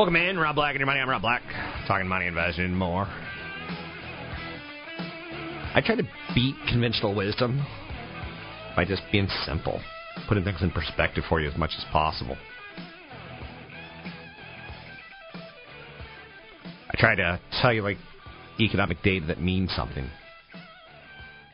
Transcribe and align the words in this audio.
Welcome 0.00 0.16
in, 0.16 0.38
Rob 0.38 0.54
Black 0.54 0.70
and 0.70 0.80
your 0.80 0.86
money. 0.86 0.98
I'm 0.98 1.10
Rob 1.10 1.20
Black, 1.20 1.42
talking 1.86 2.08
money, 2.08 2.26
investing, 2.26 2.64
and 2.64 2.74
more. 2.74 3.04
I 5.74 5.82
try 5.84 5.94
to 5.94 6.08
beat 6.34 6.54
conventional 6.70 7.14
wisdom 7.14 7.62
by 8.74 8.86
just 8.86 9.02
being 9.12 9.28
simple, 9.44 9.78
putting 10.26 10.42
things 10.42 10.62
in 10.62 10.70
perspective 10.70 11.24
for 11.28 11.38
you 11.38 11.50
as 11.50 11.58
much 11.58 11.72
as 11.76 11.84
possible. 11.92 12.38
I 16.88 16.96
try 16.96 17.14
to 17.16 17.38
tell 17.60 17.74
you 17.74 17.82
like 17.82 17.98
economic 18.58 19.02
data 19.02 19.26
that 19.26 19.42
means 19.42 19.70
something. 19.76 20.08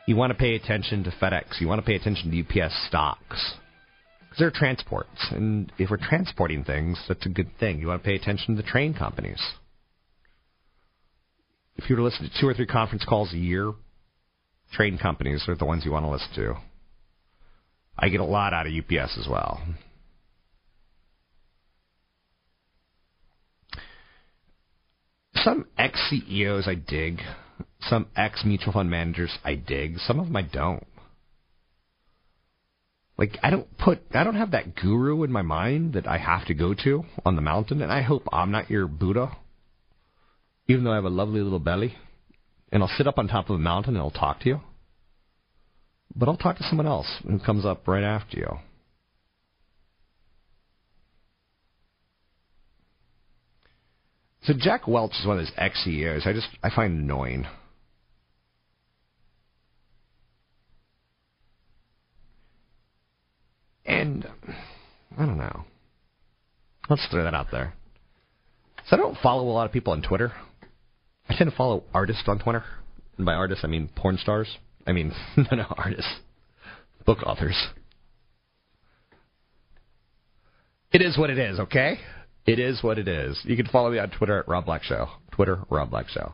You 0.05 0.15
want 0.15 0.31
to 0.31 0.39
pay 0.39 0.55
attention 0.55 1.03
to 1.03 1.11
FedEx. 1.11 1.59
You 1.59 1.67
want 1.67 1.81
to 1.81 1.85
pay 1.85 1.95
attention 1.95 2.31
to 2.31 2.61
UPS 2.61 2.87
stocks. 2.87 3.55
Because 4.37 4.53
they're 4.53 4.59
transports. 4.59 5.27
And 5.31 5.71
if 5.79 5.89
we're 5.89 5.97
transporting 5.97 6.63
things, 6.63 7.01
that's 7.07 7.25
a 7.25 7.29
good 7.29 7.49
thing. 7.59 7.79
You 7.79 7.87
want 7.87 8.03
to 8.03 8.07
pay 8.07 8.15
attention 8.15 8.55
to 8.55 8.61
the 8.61 8.67
train 8.67 8.93
companies. 8.93 9.41
If 11.75 11.89
you 11.89 11.95
were 11.95 12.01
to 12.01 12.03
listen 12.03 12.29
to 12.29 12.41
two 12.41 12.47
or 12.47 12.53
three 12.53 12.67
conference 12.67 13.03
calls 13.03 13.33
a 13.33 13.37
year, 13.37 13.73
train 14.73 14.99
companies 14.99 15.45
are 15.47 15.55
the 15.55 15.65
ones 15.65 15.85
you 15.85 15.91
want 15.91 16.05
to 16.05 16.09
listen 16.09 16.29
to. 16.35 16.55
I 17.97 18.09
get 18.09 18.19
a 18.19 18.25
lot 18.25 18.53
out 18.53 18.67
of 18.67 18.73
UPS 18.73 19.17
as 19.17 19.27
well. 19.27 19.59
Some 25.33 25.65
ex 25.77 25.99
CEOs 26.09 26.67
I 26.67 26.75
dig. 26.75 27.21
Some 27.81 28.07
ex 28.15 28.43
mutual 28.45 28.73
fund 28.73 28.89
managers 28.89 29.35
I 29.43 29.55
dig. 29.55 29.97
Some 29.99 30.19
of 30.19 30.27
them 30.27 30.35
I 30.35 30.43
don't. 30.43 30.85
Like 33.17 33.37
I 33.41 33.49
don't 33.49 33.77
put 33.77 33.99
I 34.13 34.23
don't 34.23 34.35
have 34.35 34.51
that 34.51 34.75
guru 34.75 35.23
in 35.23 35.31
my 35.31 35.41
mind 35.41 35.93
that 35.93 36.07
I 36.07 36.17
have 36.17 36.45
to 36.47 36.53
go 36.53 36.75
to 36.83 37.03
on 37.25 37.35
the 37.35 37.41
mountain, 37.41 37.81
and 37.81 37.91
I 37.91 38.01
hope 38.01 38.27
I'm 38.31 38.51
not 38.51 38.69
your 38.69 38.87
Buddha. 38.87 39.35
Even 40.67 40.83
though 40.83 40.91
I 40.91 40.95
have 40.95 41.05
a 41.05 41.09
lovely 41.09 41.41
little 41.41 41.59
belly, 41.59 41.95
and 42.71 42.83
I'll 42.83 42.91
sit 42.97 43.07
up 43.07 43.17
on 43.17 43.27
top 43.27 43.49
of 43.49 43.55
a 43.55 43.59
mountain 43.59 43.95
and 43.95 44.03
I'll 44.03 44.11
talk 44.11 44.41
to 44.41 44.49
you. 44.49 44.61
But 46.15 46.29
I'll 46.29 46.37
talk 46.37 46.57
to 46.57 46.63
someone 46.63 46.87
else 46.87 47.07
who 47.25 47.39
comes 47.39 47.65
up 47.65 47.87
right 47.87 48.03
after 48.03 48.37
you. 48.37 48.57
So 54.43 54.53
Jack 54.57 54.87
Welch 54.87 55.11
is 55.19 55.25
one 55.25 55.39
of 55.39 55.45
those 55.45 55.53
ex 55.57 55.83
CEOs 55.83 56.23
I 56.25 56.33
just 56.33 56.47
I 56.61 56.69
find 56.69 56.99
annoying. 56.99 57.47
And 63.87 64.27
I 65.17 65.25
don't 65.25 65.37
know. 65.37 65.63
Let's 66.89 67.07
throw 67.09 67.23
that 67.23 67.33
out 67.33 67.47
there. 67.51 67.73
So 68.87 68.95
I 68.95 68.99
don't 68.99 69.17
follow 69.17 69.43
a 69.43 69.51
lot 69.51 69.65
of 69.65 69.71
people 69.71 69.93
on 69.93 70.01
Twitter. 70.01 70.33
I 71.27 71.35
tend 71.35 71.49
to 71.49 71.55
follow 71.55 71.83
artists 71.93 72.23
on 72.27 72.39
Twitter. 72.39 72.63
And 73.17 73.25
by 73.25 73.33
artists, 73.33 73.63
I 73.63 73.67
mean 73.67 73.89
porn 73.95 74.17
stars. 74.17 74.57
I 74.85 74.93
mean, 74.93 75.13
no, 75.37 75.57
no, 75.57 75.65
artists. 75.77 76.19
Book 77.05 77.19
authors. 77.23 77.67
It 80.91 81.01
is 81.01 81.17
what 81.17 81.29
it 81.29 81.37
is, 81.37 81.59
okay? 81.59 81.99
It 82.45 82.59
is 82.59 82.81
what 82.81 82.97
it 82.97 83.07
is. 83.07 83.39
You 83.43 83.57
can 83.57 83.67
follow 83.67 83.91
me 83.91 83.99
on 83.99 84.09
Twitter 84.09 84.39
at 84.39 84.47
Rob 84.47 84.65
Black 84.65 84.83
Show. 84.83 85.07
Twitter, 85.31 85.59
Rob 85.69 85.89
Black 85.89 86.07
Show. 86.07 86.33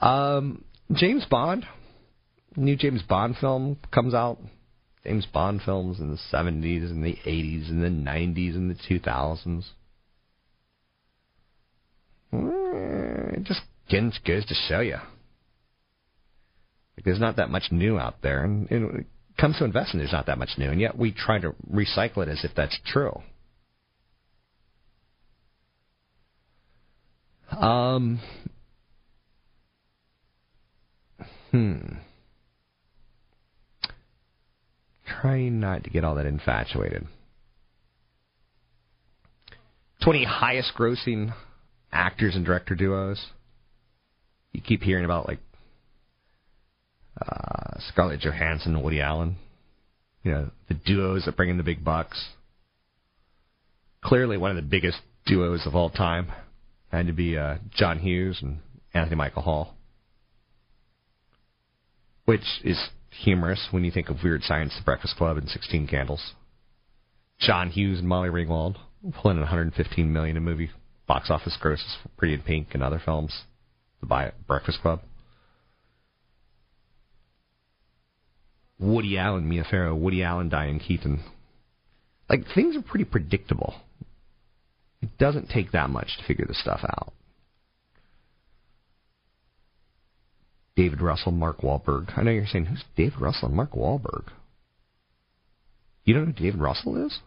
Um, 0.00 0.64
James 0.92 1.24
Bond, 1.30 1.66
new 2.56 2.76
James 2.76 3.02
Bond 3.02 3.36
film 3.38 3.78
comes 3.92 4.14
out. 4.14 4.38
James 5.04 5.26
Bond 5.26 5.60
films 5.62 6.00
in 6.00 6.10
the 6.10 6.18
70s 6.32 6.90
and 6.90 7.04
the 7.04 7.16
80s 7.26 7.68
and 7.68 7.82
the 7.82 7.88
90s 7.88 8.54
and 8.54 8.70
the 8.70 8.74
2000s. 8.74 9.64
Eh, 12.32 13.36
it 13.36 13.44
just 13.44 14.24
goes 14.24 14.46
to 14.46 14.54
show 14.68 14.80
you. 14.80 14.96
There's 17.04 17.20
not 17.20 17.36
that 17.36 17.50
much 17.50 17.64
new 17.70 17.98
out 17.98 18.22
there, 18.22 18.44
and 18.44 18.68
when 18.70 19.00
it 19.00 19.06
comes 19.38 19.58
to 19.58 19.64
investing, 19.64 19.98
there's 19.98 20.12
not 20.12 20.26
that 20.26 20.38
much 20.38 20.50
new, 20.56 20.70
and 20.70 20.80
yet 20.80 20.96
we 20.96 21.12
try 21.12 21.38
to 21.38 21.54
recycle 21.70 22.18
it 22.18 22.28
as 22.28 22.44
if 22.44 22.52
that's 22.56 22.78
true. 22.86 23.20
Um. 27.50 28.20
Hmm. 31.50 31.78
Trying 35.06 35.60
not 35.60 35.84
to 35.84 35.90
get 35.90 36.04
all 36.04 36.14
that 36.14 36.26
infatuated. 36.26 37.06
20 40.02 40.24
highest 40.24 40.72
grossing 40.76 41.34
actors 41.92 42.34
and 42.34 42.44
director 42.44 42.74
duos. 42.74 43.26
You 44.52 44.60
keep 44.60 44.82
hearing 44.82 45.04
about 45.04 45.26
like 45.26 45.40
uh, 47.20 47.78
Scarlett 47.88 48.20
Johansson 48.20 48.74
and 48.74 48.84
Woody 48.84 49.00
Allen. 49.00 49.36
You 50.22 50.32
know, 50.32 50.50
the 50.68 50.74
duos 50.74 51.24
that 51.24 51.36
bring 51.36 51.50
in 51.50 51.58
the 51.58 51.62
big 51.62 51.84
bucks. 51.84 52.28
Clearly 54.02 54.36
one 54.36 54.50
of 54.50 54.56
the 54.56 54.62
biggest 54.62 54.98
duos 55.26 55.66
of 55.66 55.74
all 55.74 55.90
time 55.90 56.28
had 56.90 57.06
to 57.06 57.12
be 57.12 57.36
uh, 57.36 57.56
John 57.74 57.98
Hughes 57.98 58.38
and 58.42 58.58
Anthony 58.92 59.16
Michael 59.16 59.42
Hall. 59.42 59.74
Which 62.24 62.44
is 62.62 62.78
humorous 63.20 63.68
when 63.70 63.84
you 63.84 63.90
think 63.90 64.08
of 64.08 64.22
Weird 64.22 64.42
Science, 64.42 64.74
The 64.76 64.84
Breakfast 64.84 65.16
Club, 65.16 65.36
and 65.36 65.48
Sixteen 65.48 65.86
Candles. 65.86 66.32
John 67.38 67.70
Hughes 67.70 67.98
and 67.98 68.08
Molly 68.08 68.28
Ringwald 68.28 68.76
pulling 69.20 69.36
in 69.36 69.42
115 69.42 70.12
million 70.12 70.36
in 70.36 70.42
movie 70.42 70.70
box 71.06 71.30
office 71.30 71.56
grosses 71.60 71.96
for 72.02 72.08
Pretty 72.10 72.34
in 72.34 72.42
Pink 72.42 72.68
and 72.72 72.82
other 72.82 73.00
films. 73.04 73.42
The 74.00 74.06
Buy 74.06 74.32
Breakfast 74.46 74.80
Club. 74.80 75.00
Woody 78.78 79.18
Allen, 79.18 79.48
Mia 79.48 79.64
Farrow, 79.64 79.94
Woody 79.94 80.22
Allen, 80.22 80.48
Diane 80.48 80.80
Keaton. 80.80 81.22
Like 82.28 82.44
things 82.54 82.76
are 82.76 82.82
pretty 82.82 83.04
predictable. 83.04 83.74
It 85.02 85.16
doesn't 85.18 85.50
take 85.50 85.72
that 85.72 85.90
much 85.90 86.16
to 86.18 86.24
figure 86.24 86.46
this 86.46 86.60
stuff 86.60 86.80
out. 86.82 87.12
David 90.76 91.00
Russell, 91.00 91.32
Mark 91.32 91.60
Wahlberg. 91.60 92.16
I 92.16 92.22
know 92.22 92.30
you're 92.30 92.46
saying, 92.46 92.66
who's 92.66 92.84
David 92.96 93.20
Russell 93.20 93.48
and 93.48 93.56
Mark 93.56 93.72
Wahlberg? 93.72 94.24
You 96.04 96.14
don't 96.14 96.26
know 96.26 96.32
who 96.32 96.44
David 96.44 96.60
Russell 96.60 97.06
is? 97.06 97.20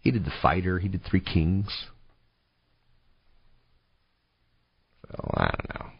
He 0.00 0.10
did 0.10 0.24
The 0.24 0.32
Fighter. 0.40 0.78
He 0.78 0.88
did 0.88 1.02
Three 1.04 1.20
Kings. 1.20 1.68
So, 5.08 5.30
I 5.34 5.44
don't 5.44 5.74
know. 5.74 5.90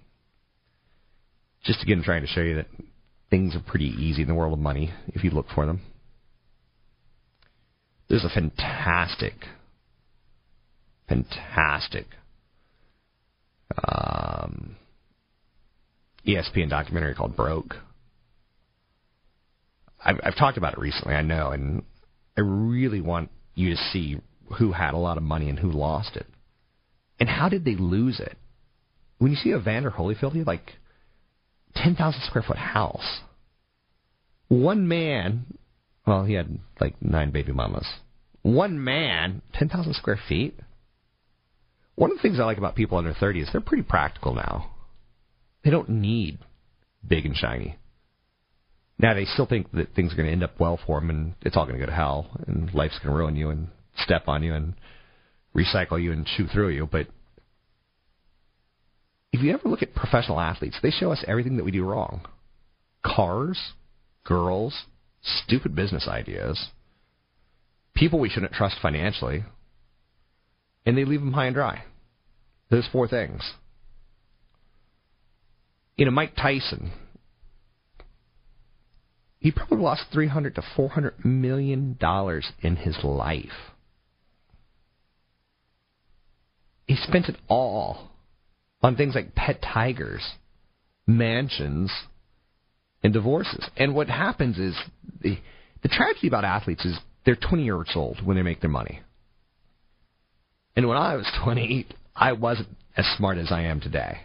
Just 1.65 1.83
again 1.83 2.03
trying 2.05 2.23
to 2.23 2.27
show 2.27 2.41
you 2.41 2.57
that 2.57 2.67
things 3.31 3.55
are 3.55 3.61
pretty 3.61 3.87
easy 3.87 4.23
in 4.23 4.29
the 4.29 4.35
world 4.35 4.53
of 4.53 4.59
money 4.59 4.93
if 5.09 5.23
you 5.23 5.31
look 5.31 5.47
for 5.55 5.67
them. 5.67 5.81
There's 8.09 8.25
a 8.25 8.29
fantastic, 8.29 9.35
fantastic 11.09 12.07
um, 13.87 14.77
ESPN 16.27 16.71
documentary 16.71 17.15
called 17.15 17.37
Broke. 17.37 17.77
I've, 20.05 20.21
I've 20.23 20.37
talked 20.37 20.59
about 20.59 20.75
it 20.75 20.79
recently, 20.79 21.15
I 21.15 21.23
know, 21.23 21.51
and 21.51 21.83
I 22.37 22.41
really 22.41 23.01
want 23.01 23.31
you 23.55 23.71
to 23.71 23.77
see 23.77 24.21
who 24.59 24.73
had 24.73 24.95
a 24.95 24.99
lot 24.99 25.17
of 25.17 25.23
money 25.23 25.49
and 25.49 25.59
who 25.59 25.71
lost 25.71 26.17
it. 26.17 26.27
And 27.21 27.29
how 27.29 27.49
did 27.49 27.65
they 27.65 27.77
lose 27.77 28.21
it? 28.21 28.37
When 29.19 29.31
you 29.31 29.37
see 29.37 29.53
Evander 29.53 29.91
Holyfield, 29.91 30.33
he 30.33 30.43
like 30.43 30.73
10,000 31.77 32.21
square 32.23 32.43
foot 32.43 32.59
house. 32.59 33.21
One 34.49 34.89
man, 34.89 35.47
well, 36.07 36.25
he 36.25 36.35
had 36.35 36.59
like 36.81 37.01
nine 37.01 37.31
baby 37.31 37.53
mamas. 37.53 37.87
One 38.43 38.83
man, 38.83 39.43
10,000 39.55 39.95
square 39.95 40.19
feet. 40.29 40.59
One 41.95 42.11
of 42.11 42.17
the 42.17 42.23
things 42.23 42.41
I 42.41 42.45
like 42.45 42.59
about 42.59 42.75
people 42.75 42.99
under 42.99 43.15
30 43.15 43.43
is 43.43 43.49
they're 43.53 43.61
pretty 43.61 43.85
practical 43.85 44.35
now. 44.35 44.72
They 45.65 45.71
don't 45.71 45.89
need 45.89 46.39
big 47.07 47.25
and 47.27 47.37
shiny. 47.37 47.79
Now 48.99 49.15
they 49.15 49.25
still 49.25 49.47
think 49.47 49.73
that 49.73 49.95
things 49.95 50.13
are 50.13 50.17
going 50.17 50.27
to 50.27 50.33
end 50.33 50.45
up 50.45 50.61
well 50.61 50.79
for 50.87 51.01
them, 51.01 51.11
and 51.11 51.35
it's 51.43 51.57
all 51.57 51.67
going 51.67 51.79
to 51.79 51.85
go 51.85 51.91
to 51.91 51.97
hell, 51.97 52.31
and 52.47 52.73
life's 52.73 52.99
going 52.99 53.13
to 53.13 53.19
ruin 53.19 53.37
you 53.37 53.51
and 53.51 53.69
step 53.97 54.29
on 54.29 54.43
you 54.43 54.55
and 54.55 54.75
recycle 55.57 56.03
you 56.03 56.13
and 56.13 56.27
chew 56.27 56.47
through 56.47 56.71
you. 56.71 56.89
But 56.91 57.09
if 59.33 59.41
you 59.43 59.53
ever 59.53 59.69
look 59.69 59.83
at 59.83 59.95
professional 59.95 60.41
athletes, 60.41 60.79
they 60.83 60.91
show 60.91 61.11
us 61.13 61.25
everything 61.27 61.57
that 61.57 61.65
we 61.65 61.71
do 61.71 61.85
wrong: 61.85 62.27
cars, 63.05 63.73
girls, 64.25 64.85
stupid 65.23 65.75
business 65.75 66.07
ideas, 66.09 66.69
people 67.95 68.19
we 68.19 68.29
shouldn't 68.29 68.53
trust 68.53 68.77
financially, 68.81 69.45
and 70.87 70.97
they 70.97 71.05
leave 71.05 71.21
them 71.21 71.33
high 71.33 71.47
and 71.47 71.55
dry. 71.55 71.85
Those 72.71 72.89
four 72.91 73.09
things. 73.09 73.43
You 76.03 76.07
know, 76.07 76.11
Mike 76.11 76.35
Tyson, 76.35 76.91
he 79.39 79.53
probably 79.53 79.79
lost 79.79 80.07
300 80.13 80.57
to 80.57 80.63
400 80.75 81.25
million 81.25 81.97
dollars 82.01 82.51
in 82.61 82.75
his 82.75 82.99
life. 83.05 83.71
He 86.89 86.97
spent 86.97 87.29
it 87.29 87.37
all 87.47 88.11
on 88.83 88.97
things 88.97 89.15
like 89.15 89.37
pet 89.37 89.63
tigers, 89.63 90.29
mansions, 91.07 91.93
and 93.05 93.13
divorces. 93.13 93.71
And 93.77 93.95
what 93.95 94.09
happens 94.09 94.59
is 94.59 94.77
the 95.21 95.39
the 95.85 95.89
tragedy 95.89 96.27
about 96.27 96.45
athletes 96.45 96.85
is 96.85 96.99
they're 97.25 97.37
20 97.37 97.63
years 97.63 97.93
old 97.95 98.27
when 98.27 98.37
they 98.37 98.43
make 98.43 98.61
their 98.61 98.71
money. 98.71 99.03
And 100.75 100.89
when 100.89 100.99
I 100.99 101.15
was 101.15 101.31
20, 101.45 101.87
I 102.17 102.33
wasn't 102.33 102.71
as 102.97 103.07
smart 103.17 103.39
as 103.39 103.53
I 103.53 103.61
am 103.61 103.81
today. 103.81 104.23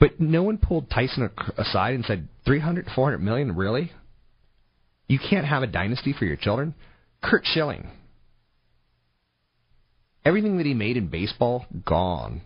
But 0.00 0.18
no 0.18 0.42
one 0.42 0.56
pulled 0.56 0.90
Tyson 0.90 1.30
aside 1.58 1.94
and 1.94 2.04
said, 2.06 2.26
300, 2.46 2.86
400 2.94 3.18
million, 3.18 3.54
really? 3.54 3.92
You 5.06 5.18
can't 5.18 5.46
have 5.46 5.62
a 5.62 5.66
dynasty 5.66 6.14
for 6.18 6.24
your 6.24 6.36
children? 6.36 6.74
Curt 7.22 7.42
Schilling. 7.44 7.86
Everything 10.24 10.56
that 10.56 10.66
he 10.66 10.72
made 10.72 10.96
in 10.96 11.08
baseball, 11.08 11.66
gone. 11.84 12.40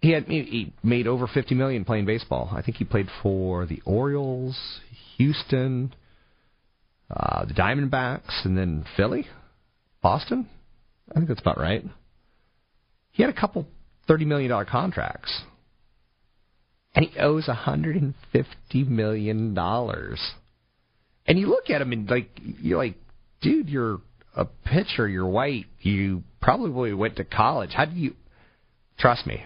He 0.00 0.10
had 0.10 0.24
he 0.24 0.72
made 0.82 1.06
over 1.06 1.28
50 1.28 1.54
million 1.54 1.84
playing 1.84 2.06
baseball. 2.06 2.50
I 2.52 2.62
think 2.62 2.78
he 2.78 2.84
played 2.84 3.08
for 3.22 3.66
the 3.66 3.80
Orioles, 3.84 4.58
Houston, 5.16 5.94
uh, 7.08 7.44
the 7.44 7.54
Diamondbacks, 7.54 8.44
and 8.44 8.58
then 8.58 8.84
Philly, 8.96 9.26
Boston. 10.02 10.48
I 11.10 11.14
think 11.14 11.28
that's 11.28 11.40
about 11.40 11.58
right. 11.58 11.84
He 13.12 13.22
had 13.22 13.30
a 13.30 13.38
couple 13.38 13.66
thirty 14.06 14.24
million 14.24 14.50
dollar 14.50 14.64
contracts, 14.64 15.42
and 16.94 17.04
he 17.06 17.18
owes 17.18 17.48
a 17.48 17.54
hundred 17.54 17.96
and 17.96 18.14
fifty 18.32 18.84
million 18.84 19.54
dollars. 19.54 20.20
And 21.26 21.38
you 21.38 21.46
look 21.46 21.70
at 21.70 21.80
him 21.80 21.92
and 21.92 22.08
like 22.08 22.30
you're 22.40 22.78
like, 22.78 22.96
dude, 23.40 23.68
you're 23.68 24.00
a 24.36 24.44
pitcher. 24.44 25.08
You're 25.08 25.28
white. 25.28 25.66
You 25.80 26.22
probably 26.40 26.92
went 26.92 27.16
to 27.16 27.24
college. 27.24 27.70
How 27.74 27.84
do 27.84 27.94
you? 27.94 28.14
Trust 28.98 29.26
me, 29.26 29.44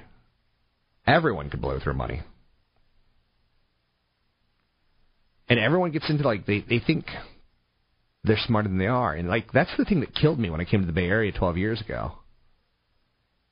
everyone 1.06 1.50
could 1.50 1.61
blow 1.61 1.79
through 1.81 1.94
money. 1.94 2.23
And 5.49 5.61
everyone 5.61 5.93
gets 5.93 6.11
into 6.11 6.25
like 6.25 6.47
they 6.47 6.64
they 6.69 6.81
think 6.85 7.06
they're 8.25 8.38
smarter 8.47 8.69
than 8.69 8.79
they 8.79 8.87
are. 8.87 9.14
And 9.14 9.29
like 9.29 9.52
that's 9.52 9.70
the 9.79 9.85
thing 9.85 10.00
that 10.00 10.14
killed 10.14 10.38
me 10.38 10.50
when 10.50 10.61
I 10.61 10.64
came 10.64 10.81
to 10.81 10.87
the 10.87 10.93
Bay 10.93 11.09
Area 11.09 11.32
12 11.32 11.56
years 11.56 11.81
ago. 11.81 12.12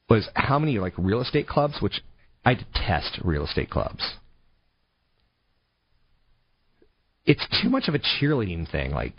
Was 0.08 0.28
how 0.34 0.58
many 0.58 0.78
like 0.78 0.92
real 0.98 1.22
estate 1.22 1.48
clubs, 1.48 1.78
which 1.80 2.02
I 2.44 2.54
detest 2.54 3.20
real 3.24 3.44
estate 3.44 3.70
clubs. 3.70 4.02
It's 7.24 7.46
too 7.62 7.70
much 7.70 7.88
of 7.88 7.94
a 7.94 7.98
cheerleading 7.98 8.70
thing. 8.70 8.90
Like, 8.90 9.14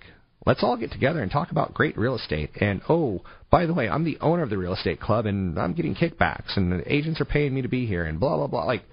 let's 0.45 0.63
all 0.63 0.77
get 0.77 0.91
together 0.91 1.23
and 1.23 1.31
talk 1.31 1.49
about 1.49 1.73
great 1.73 1.97
real 1.97 2.15
estate. 2.15 2.51
And 2.61 2.81
oh, 2.87 3.21
by 3.49 3.65
the 3.65 3.73
way, 3.73 3.89
I'm 3.89 4.03
the 4.03 4.19
owner 4.21 4.43
of 4.43 4.51
the 4.51 4.59
real 4.59 4.73
estate 4.73 5.01
club, 5.01 5.25
and 5.25 5.57
I'm 5.57 5.73
getting 5.73 5.95
kickbacks, 5.95 6.55
and 6.55 6.71
the 6.71 6.93
agents 6.93 7.19
are 7.19 7.25
paying 7.25 7.53
me 7.53 7.63
to 7.63 7.67
be 7.67 7.87
here, 7.87 8.05
and 8.05 8.19
blah 8.19 8.37
blah 8.37 8.47
blah. 8.47 8.65
Like, 8.65 8.83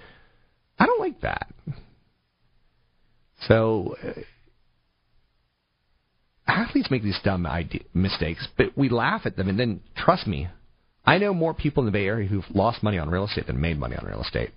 I 0.79 0.87
don't 0.87 1.01
like 1.01 1.21
that. 1.21 1.53
So 3.49 3.97
uh, 4.03 4.21
athletes 6.47 6.91
make 6.91 7.03
these 7.03 7.19
dumb 7.23 7.47
idea, 7.47 7.83
mistakes, 7.93 8.49
but 8.57 8.77
we 8.77 8.89
laugh 8.89 9.23
at 9.25 9.37
them. 9.37 9.49
And 9.49 9.59
then, 9.59 9.81
trust 9.97 10.27
me, 10.27 10.49
I 11.05 11.19
know 11.19 11.35
more 11.35 11.55
people 11.55 11.83
in 11.83 11.87
the 11.87 11.93
Bay 11.93 12.07
Area 12.07 12.29
who've 12.29 12.45
lost 12.55 12.83
money 12.83 12.99
on 12.99 13.11
real 13.11 13.25
estate 13.25 13.47
than 13.47 13.61
made 13.61 13.79
money 13.79 13.97
on 13.97 14.07
real 14.07 14.23
estate. 14.23 14.51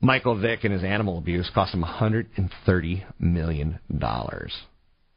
Michael 0.00 0.38
Vick 0.38 0.64
and 0.64 0.72
his 0.72 0.84
animal 0.84 1.18
abuse 1.18 1.50
cost 1.54 1.74
him 1.74 1.82
$130 1.82 3.04
million. 3.18 3.78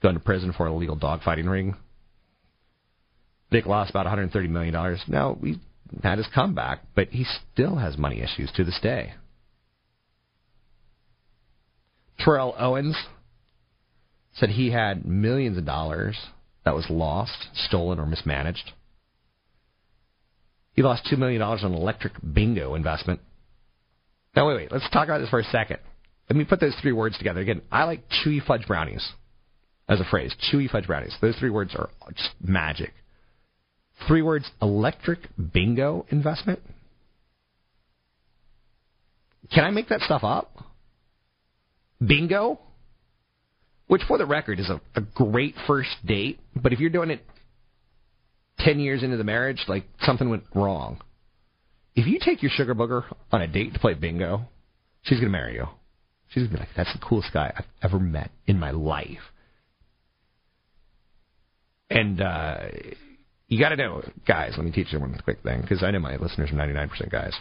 Going 0.01 0.13
to 0.13 0.19
prison 0.19 0.53
for 0.55 0.67
a 0.67 0.71
illegal 0.71 0.97
dogfighting 0.97 1.49
ring. 1.49 1.75
Vick 3.51 3.65
lost 3.65 3.89
about 3.89 4.05
$130 4.05 4.49
million. 4.49 4.73
Now, 5.07 5.37
he 5.41 5.57
had 6.03 6.17
his 6.17 6.27
comeback, 6.33 6.83
but 6.95 7.09
he 7.09 7.25
still 7.53 7.77
has 7.77 7.97
money 7.97 8.21
issues 8.21 8.51
to 8.55 8.63
this 8.63 8.79
day. 8.81 9.13
Terrell 12.19 12.55
Owens 12.57 12.97
said 14.33 14.49
he 14.49 14.71
had 14.71 15.05
millions 15.05 15.57
of 15.57 15.65
dollars 15.65 16.17
that 16.67 16.75
was 16.75 16.89
lost, 16.89 17.47
stolen, 17.53 17.97
or 17.97 18.05
mismanaged. 18.05 18.71
He 20.73 20.83
lost 20.83 21.07
$2 21.09 21.17
million 21.17 21.41
on 21.41 21.73
electric 21.73 22.11
bingo 22.33 22.75
investment. 22.75 23.21
Now, 24.35 24.49
wait, 24.49 24.55
wait, 24.55 24.71
let's 24.71 24.89
talk 24.91 25.05
about 25.07 25.19
this 25.19 25.29
for 25.29 25.39
a 25.39 25.45
second. 25.45 25.77
Let 26.29 26.35
me 26.35 26.43
put 26.43 26.59
those 26.59 26.75
three 26.81 26.91
words 26.91 27.17
together. 27.17 27.39
Again, 27.39 27.61
I 27.71 27.85
like 27.85 28.03
chewy 28.09 28.45
fudge 28.45 28.67
brownies 28.67 29.07
as 29.87 30.01
a 30.01 30.03
phrase. 30.03 30.35
Chewy 30.51 30.69
fudge 30.69 30.87
brownies. 30.87 31.15
Those 31.21 31.37
three 31.37 31.49
words 31.49 31.73
are 31.73 31.89
just 32.13 32.31
magic. 32.43 32.91
Three 34.05 34.21
words 34.21 34.51
electric 34.61 35.19
bingo 35.53 36.05
investment. 36.09 36.59
Can 39.55 39.63
I 39.63 39.71
make 39.71 39.87
that 39.87 40.01
stuff 40.01 40.25
up? 40.25 40.51
Bingo? 42.05 42.59
Which 43.87 44.01
for 44.07 44.17
the 44.17 44.25
record 44.25 44.59
is 44.59 44.69
a, 44.69 44.79
a 44.95 45.01
great 45.01 45.55
first 45.65 45.89
date. 46.05 46.39
But 46.55 46.73
if 46.73 46.79
you're 46.79 46.89
doing 46.89 47.09
it 47.09 47.25
ten 48.59 48.79
years 48.79 49.03
into 49.03 49.17
the 49.17 49.23
marriage, 49.23 49.63
like 49.67 49.85
something 50.01 50.29
went 50.29 50.43
wrong. 50.53 51.01
If 51.95 52.05
you 52.05 52.19
take 52.23 52.43
your 52.43 52.51
sugar 52.53 52.75
booger 52.75 53.03
on 53.31 53.41
a 53.41 53.47
date 53.47 53.73
to 53.73 53.79
play 53.79 53.93
bingo, 53.95 54.41
she's 55.03 55.19
gonna 55.19 55.31
marry 55.31 55.55
you. 55.55 55.67
She's 56.29 56.43
gonna 56.43 56.53
be 56.53 56.59
like, 56.59 56.75
"That's 56.75 56.93
the 56.93 56.99
coolest 56.99 57.33
guy 57.33 57.53
I've 57.55 57.65
ever 57.81 57.99
met 57.99 58.31
in 58.45 58.59
my 58.59 58.71
life." 58.71 59.31
And 61.89 62.21
uh, 62.21 62.57
you 63.47 63.59
got 63.59 63.69
to 63.69 63.77
know, 63.77 64.03
guys. 64.27 64.53
Let 64.57 64.65
me 64.65 64.71
teach 64.71 64.91
you 64.91 64.99
one 64.99 65.17
quick 65.23 65.41
thing 65.41 65.61
because 65.61 65.83
I 65.83 65.91
know 65.91 65.99
my 65.99 66.17
listeners 66.17 66.51
are 66.51 66.55
ninety 66.55 66.73
nine 66.73 66.89
percent 66.89 67.11
guys. 67.11 67.33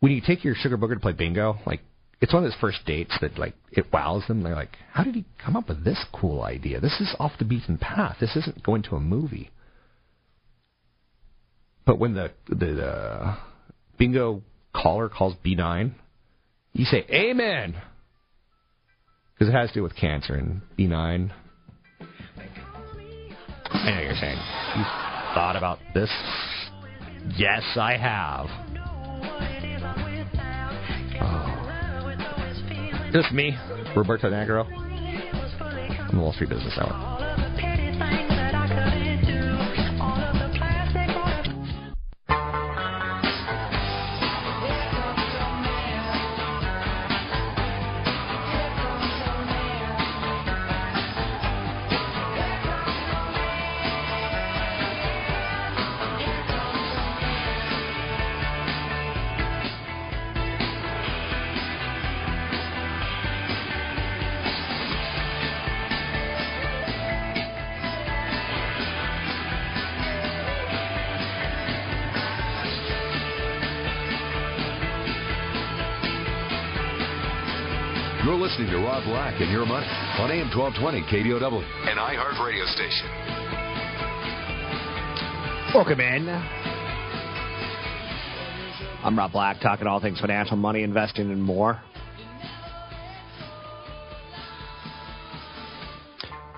When 0.00 0.12
you 0.12 0.22
take 0.26 0.42
your 0.42 0.54
sugar 0.54 0.78
booger 0.78 0.94
to 0.94 1.00
play 1.00 1.12
bingo, 1.12 1.58
like 1.66 1.80
it's 2.20 2.32
one 2.32 2.44
of 2.44 2.50
those 2.50 2.60
first 2.60 2.78
dates 2.86 3.16
that 3.20 3.38
like 3.38 3.54
it 3.72 3.92
wows 3.92 4.26
them. 4.26 4.42
They're 4.42 4.54
like, 4.54 4.76
"How 4.92 5.04
did 5.04 5.14
he 5.14 5.24
come 5.44 5.56
up 5.56 5.68
with 5.68 5.84
this 5.84 6.02
cool 6.12 6.42
idea? 6.42 6.80
This 6.80 7.00
is 7.00 7.14
off 7.18 7.32
the 7.38 7.44
beaten 7.44 7.76
path. 7.76 8.16
This 8.20 8.36
isn't 8.36 8.62
going 8.62 8.82
to 8.84 8.96
a 8.96 9.00
movie." 9.00 9.50
But 11.84 11.98
when 11.98 12.14
the 12.14 12.32
the, 12.48 12.54
the 12.54 13.36
bingo 13.98 14.42
caller 14.74 15.08
calls 15.08 15.34
B9, 15.44 15.92
you 16.72 16.84
say 16.86 17.04
Amen, 17.10 17.76
because 19.34 19.52
it 19.52 19.56
has 19.56 19.68
to 19.68 19.74
do 19.74 19.82
with 19.82 19.94
cancer 19.94 20.34
and 20.34 20.62
B9. 20.78 21.30
I 23.68 23.90
know 23.90 24.00
you're 24.00 24.14
saying 24.14 24.38
you 24.76 24.84
thought 25.34 25.54
about 25.56 25.78
this. 25.92 26.10
Yes, 27.36 27.62
I 27.76 27.96
have. 27.96 28.46
Just 33.16 33.32
me, 33.32 33.56
Roberto 33.96 34.28
the 36.12 36.18
Wall 36.20 36.34
Street 36.34 36.50
Business 36.50 36.76
Hour. 36.76 38.35
Listening 78.58 78.72
to 78.72 78.86
Rob 78.86 79.04
Black 79.04 79.38
and 79.38 79.52
Your 79.52 79.66
Money 79.66 79.86
on 79.86 80.30
AM 80.30 80.48
1220 80.48 81.02
KDOW, 81.12 81.60
an 81.90 81.98
iHeart 81.98 82.42
radio 82.42 82.64
station. 82.64 83.06
Welcome 85.74 86.00
in. 86.00 86.26
I'm 89.04 89.18
Rob 89.18 89.32
Black, 89.32 89.60
talking 89.60 89.86
all 89.86 90.00
things 90.00 90.20
financial, 90.20 90.56
money, 90.56 90.84
investing, 90.84 91.30
and 91.30 91.42
more. 91.42 91.82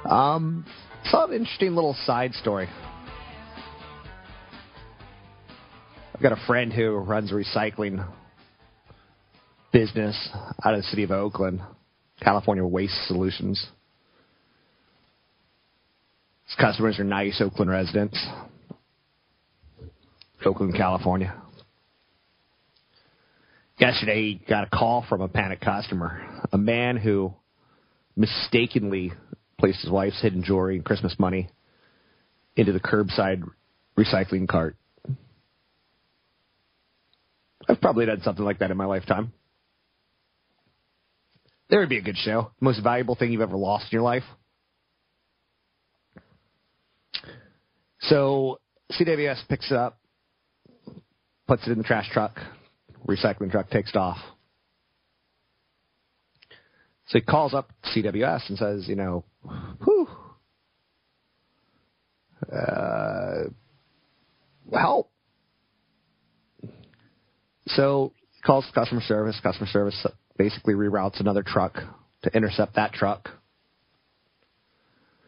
Um, 0.08 0.64
saw 1.06 1.26
an 1.26 1.32
interesting 1.32 1.74
little 1.74 1.96
side 2.04 2.32
story. 2.34 2.68
I've 6.14 6.22
got 6.22 6.30
a 6.30 6.46
friend 6.46 6.72
who 6.72 6.92
runs 6.92 7.32
a 7.32 7.34
recycling 7.34 8.06
business 9.72 10.28
out 10.62 10.74
of 10.74 10.82
the 10.82 10.86
city 10.86 11.02
of 11.02 11.10
Oakland, 11.10 11.60
California 12.20 12.64
Waste 12.64 13.06
Solutions. 13.06 13.64
His 16.46 16.56
customers 16.56 16.98
are 16.98 17.04
nice 17.04 17.40
Oakland 17.40 17.70
residents, 17.70 18.18
Oakland, 20.44 20.74
California. 20.74 21.34
Yesterday, 23.78 24.22
he 24.22 24.40
got 24.48 24.64
a 24.64 24.70
call 24.70 25.04
from 25.08 25.20
a 25.20 25.28
panicked 25.28 25.64
customer, 25.64 26.42
a 26.52 26.58
man 26.58 26.96
who 26.96 27.32
mistakenly 28.16 29.12
placed 29.58 29.82
his 29.82 29.90
wife's 29.90 30.20
hidden 30.20 30.42
jewelry 30.42 30.76
and 30.76 30.84
Christmas 30.84 31.14
money 31.18 31.48
into 32.56 32.72
the 32.72 32.80
curbside 32.80 33.42
recycling 33.96 34.48
cart. 34.48 34.76
I've 37.68 37.80
probably 37.80 38.06
done 38.06 38.22
something 38.22 38.44
like 38.44 38.60
that 38.60 38.70
in 38.70 38.76
my 38.76 38.86
lifetime. 38.86 39.32
There 41.70 41.80
would 41.80 41.88
be 41.88 41.98
a 41.98 42.02
good 42.02 42.16
show. 42.16 42.50
Most 42.60 42.82
valuable 42.82 43.14
thing 43.14 43.30
you've 43.30 43.42
ever 43.42 43.56
lost 43.56 43.86
in 43.92 43.96
your 43.96 44.02
life. 44.02 44.22
So 48.00 48.58
CWS 48.92 49.46
picks 49.48 49.70
it 49.70 49.76
up, 49.76 49.98
puts 51.46 51.66
it 51.66 51.72
in 51.72 51.78
the 51.78 51.84
trash 51.84 52.08
truck, 52.10 52.38
recycling 53.06 53.50
truck 53.50 53.68
takes 53.70 53.90
it 53.90 53.96
off. 53.96 54.18
So 57.08 57.18
he 57.18 57.20
calls 57.20 57.54
up 57.54 57.70
CWS 57.94 58.48
and 58.48 58.58
says, 58.58 58.88
you 58.88 58.96
know, 58.96 59.24
whew, 59.84 60.08
uh, 62.52 63.44
help. 64.72 65.10
So 67.66 68.12
calls 68.44 68.66
customer 68.74 69.00
service. 69.02 69.38
Customer 69.42 69.66
service 69.66 70.06
basically 70.38 70.74
reroutes 70.74 71.20
another 71.20 71.42
truck 71.42 71.78
to 72.22 72.34
intercept 72.34 72.76
that 72.76 72.92
truck, 72.92 73.28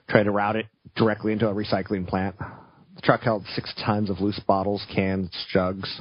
try 0.08 0.22
to 0.22 0.30
route 0.30 0.56
it 0.56 0.66
directly 0.96 1.32
into 1.32 1.48
a 1.48 1.54
recycling 1.54 2.06
plant. 2.06 2.36
The 2.38 3.02
truck 3.02 3.20
held 3.22 3.44
six 3.54 3.74
tons 3.84 4.08
of 4.08 4.20
loose 4.20 4.40
bottles, 4.46 4.84
cans, 4.94 5.30
jugs. 5.52 6.00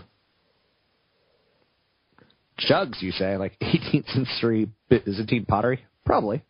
Jugs, 2.57 3.01
you 3.01 3.11
say? 3.11 3.37
Like 3.37 3.57
18th 3.61 4.07
century 4.13 4.69
Byzantine 4.89 5.45
pottery? 5.45 5.85
Probably. 6.05 6.43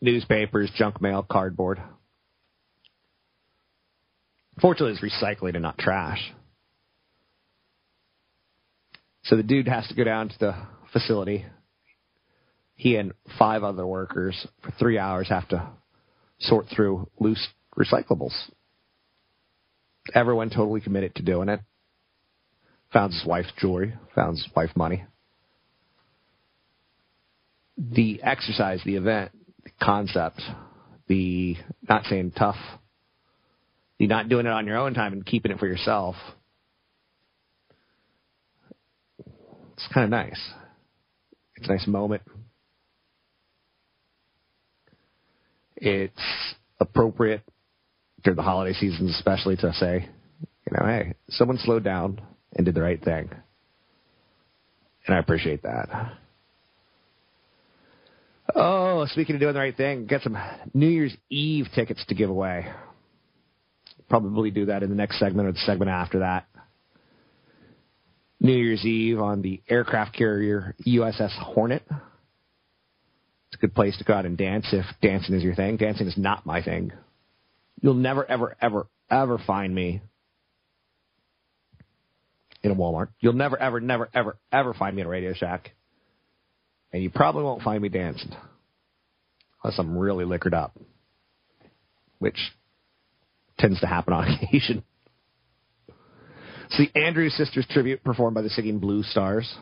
Newspapers, 0.00 0.70
junk 0.76 1.00
mail, 1.00 1.26
cardboard. 1.28 1.80
Fortunately, 4.60 4.92
it's 4.92 5.22
recycling 5.22 5.54
and 5.54 5.62
not 5.62 5.78
trash. 5.78 6.32
So 9.26 9.36
the 9.36 9.42
dude 9.42 9.66
has 9.66 9.86
to 9.88 9.94
go 9.94 10.04
down 10.04 10.28
to 10.28 10.38
the 10.38 10.54
facility. 10.92 11.44
He 12.76 12.96
and 12.96 13.12
five 13.38 13.64
other 13.64 13.84
workers 13.84 14.46
for 14.62 14.70
three 14.78 14.98
hours 14.98 15.28
have 15.28 15.48
to 15.48 15.68
sort 16.38 16.66
through 16.74 17.10
loose 17.18 17.44
recyclables. 17.76 18.34
Everyone 20.14 20.50
totally 20.50 20.80
committed 20.80 21.16
to 21.16 21.22
doing 21.22 21.48
it. 21.48 21.60
Found 22.92 23.14
his 23.14 23.24
wife's 23.26 23.50
jewelry, 23.58 23.94
found 24.14 24.36
his 24.36 24.48
wife 24.54 24.70
money. 24.76 25.04
The 27.76 28.22
exercise, 28.22 28.80
the 28.84 28.94
event, 28.94 29.32
the 29.64 29.70
concept, 29.82 30.40
the 31.08 31.56
not 31.88 32.04
saying 32.04 32.30
tough, 32.30 32.56
the 33.98 34.06
not 34.06 34.28
doing 34.28 34.46
it 34.46 34.52
on 34.52 34.66
your 34.66 34.76
own 34.76 34.94
time 34.94 35.12
and 35.12 35.26
keeping 35.26 35.50
it 35.50 35.58
for 35.58 35.66
yourself– 35.66 36.14
It's 39.76 39.88
kind 39.92 40.04
of 40.04 40.10
nice. 40.10 40.40
It's 41.56 41.68
a 41.68 41.72
nice 41.72 41.86
moment. 41.86 42.22
It's 45.76 46.54
appropriate 46.80 47.42
during 48.24 48.36
the 48.36 48.42
holiday 48.42 48.72
season, 48.72 49.08
especially 49.08 49.56
to 49.56 49.72
say, 49.74 50.08
you 50.40 50.76
know, 50.78 50.86
hey, 50.86 51.14
someone 51.28 51.58
slowed 51.58 51.84
down 51.84 52.20
and 52.54 52.64
did 52.64 52.74
the 52.74 52.82
right 52.82 53.02
thing. 53.02 53.30
And 55.06 55.14
I 55.14 55.18
appreciate 55.18 55.62
that. 55.62 55.88
Oh, 58.54 59.04
speaking 59.10 59.36
of 59.36 59.40
doing 59.40 59.54
the 59.54 59.60
right 59.60 59.76
thing, 59.76 60.06
got 60.06 60.22
some 60.22 60.38
New 60.72 60.88
Year's 60.88 61.14
Eve 61.28 61.66
tickets 61.74 62.04
to 62.08 62.14
give 62.14 62.30
away. 62.30 62.66
Probably 64.08 64.50
do 64.50 64.66
that 64.66 64.82
in 64.82 64.88
the 64.88 64.96
next 64.96 65.18
segment 65.18 65.48
or 65.48 65.52
the 65.52 65.58
segment 65.58 65.90
after 65.90 66.20
that. 66.20 66.46
New 68.46 68.56
Year's 68.56 68.84
Eve 68.84 69.20
on 69.20 69.42
the 69.42 69.62
aircraft 69.68 70.14
carrier 70.14 70.74
USS 70.86 71.36
Hornet. 71.38 71.82
It's 71.90 73.54
a 73.54 73.58
good 73.58 73.74
place 73.74 73.96
to 73.98 74.04
go 74.04 74.14
out 74.14 74.26
and 74.26 74.36
dance 74.36 74.66
if 74.72 74.84
dancing 75.02 75.34
is 75.34 75.42
your 75.42 75.54
thing. 75.54 75.76
Dancing 75.76 76.06
is 76.06 76.16
not 76.16 76.46
my 76.46 76.62
thing. 76.62 76.92
You'll 77.80 77.94
never, 77.94 78.24
ever, 78.28 78.56
ever, 78.60 78.86
ever 79.10 79.38
find 79.46 79.74
me 79.74 80.00
in 82.62 82.70
a 82.70 82.74
Walmart. 82.74 83.08
You'll 83.20 83.34
never, 83.34 83.58
ever, 83.58 83.80
never, 83.80 84.08
ever, 84.14 84.36
ever 84.52 84.74
find 84.74 84.96
me 84.96 85.02
in 85.02 85.06
a 85.06 85.10
Radio 85.10 85.34
Shack. 85.34 85.72
And 86.92 87.02
you 87.02 87.10
probably 87.10 87.42
won't 87.42 87.62
find 87.62 87.82
me 87.82 87.88
dancing. 87.88 88.32
Unless 89.62 89.78
I'm 89.78 89.96
really 89.96 90.24
liquored 90.24 90.54
up. 90.54 90.78
Which 92.18 92.38
tends 93.58 93.80
to 93.80 93.86
happen 93.86 94.12
on 94.12 94.28
occasion. 94.42 94.84
It's 96.66 96.78
the 96.78 97.00
Andrews 97.00 97.32
Sisters 97.34 97.66
tribute 97.70 98.02
performed 98.02 98.34
by 98.34 98.42
the 98.42 98.50
Singing 98.50 98.80
Blue 98.80 99.04
Stars. 99.04 99.54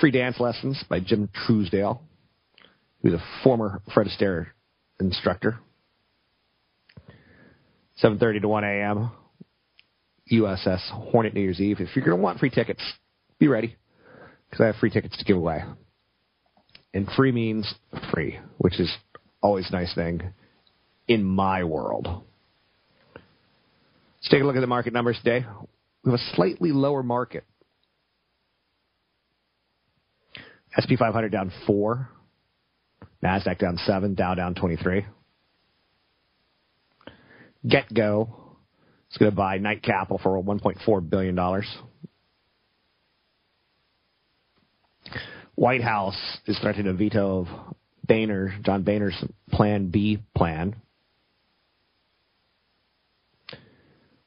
Free 0.00 0.10
dance 0.10 0.40
lessons 0.40 0.82
by 0.88 0.98
Jim 0.98 1.28
Truesdale, 1.46 2.02
who's 3.02 3.12
a 3.12 3.24
former 3.44 3.80
Fred 3.94 4.08
Astaire 4.08 4.48
instructor. 4.98 5.60
7.30 8.02 8.40
to 8.40 8.48
1 8.48 8.64
a.m. 8.64 9.10
USS 10.32 10.90
Hornet 10.90 11.34
New 11.34 11.40
Year's 11.40 11.60
Eve. 11.60 11.78
If 11.78 11.94
you're 11.94 12.04
going 12.04 12.16
to 12.16 12.22
want 12.22 12.40
free 12.40 12.50
tickets, 12.50 12.82
be 13.38 13.46
ready 13.46 13.76
because 14.50 14.64
I 14.64 14.66
have 14.66 14.76
free 14.76 14.90
tickets 14.90 15.16
to 15.18 15.24
give 15.24 15.36
away. 15.36 15.62
And 16.92 17.08
free 17.16 17.30
means 17.30 17.72
free, 18.12 18.40
which 18.58 18.80
is 18.80 18.92
always 19.40 19.68
a 19.68 19.72
nice 19.72 19.94
thing 19.94 20.32
in 21.06 21.22
my 21.22 21.62
world. 21.62 22.08
Let's 23.14 24.30
take 24.30 24.42
a 24.42 24.44
look 24.44 24.56
at 24.56 24.60
the 24.60 24.66
market 24.66 24.92
numbers 24.92 25.18
today. 25.22 25.46
We 26.04 26.10
have 26.10 26.20
a 26.20 26.34
slightly 26.34 26.72
lower 26.72 27.02
market. 27.02 27.44
SP 30.76 30.98
500 30.98 31.30
down 31.30 31.50
4. 31.66 32.08
NASDAQ 33.22 33.58
down 33.58 33.78
7. 33.78 34.14
Dow 34.14 34.34
down 34.34 34.54
23. 34.54 35.06
GETCO 37.66 38.28
is 39.10 39.16
going 39.16 39.30
to 39.30 39.36
buy 39.36 39.56
Knight 39.56 39.82
Capital 39.82 40.20
for 40.22 40.42
$1.4 40.42 41.08
billion. 41.10 41.62
White 45.54 45.82
House 45.82 46.38
is 46.46 46.58
threatening 46.58 46.88
a 46.88 46.92
veto 46.92 47.40
of 47.40 47.48
Boehner, 48.06 48.58
John 48.62 48.82
Boehner's 48.82 49.24
Plan 49.50 49.88
B 49.88 50.22
plan. 50.36 50.76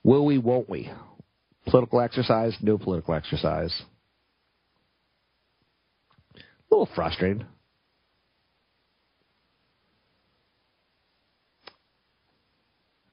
Will 0.03 0.25
we, 0.25 0.39
won't 0.39 0.69
we? 0.69 0.89
Political 1.67 2.01
exercise, 2.01 2.55
no 2.61 2.77
political 2.77 3.13
exercise. 3.13 3.81
A 6.35 6.39
little 6.71 6.89
frustrating. 6.95 7.45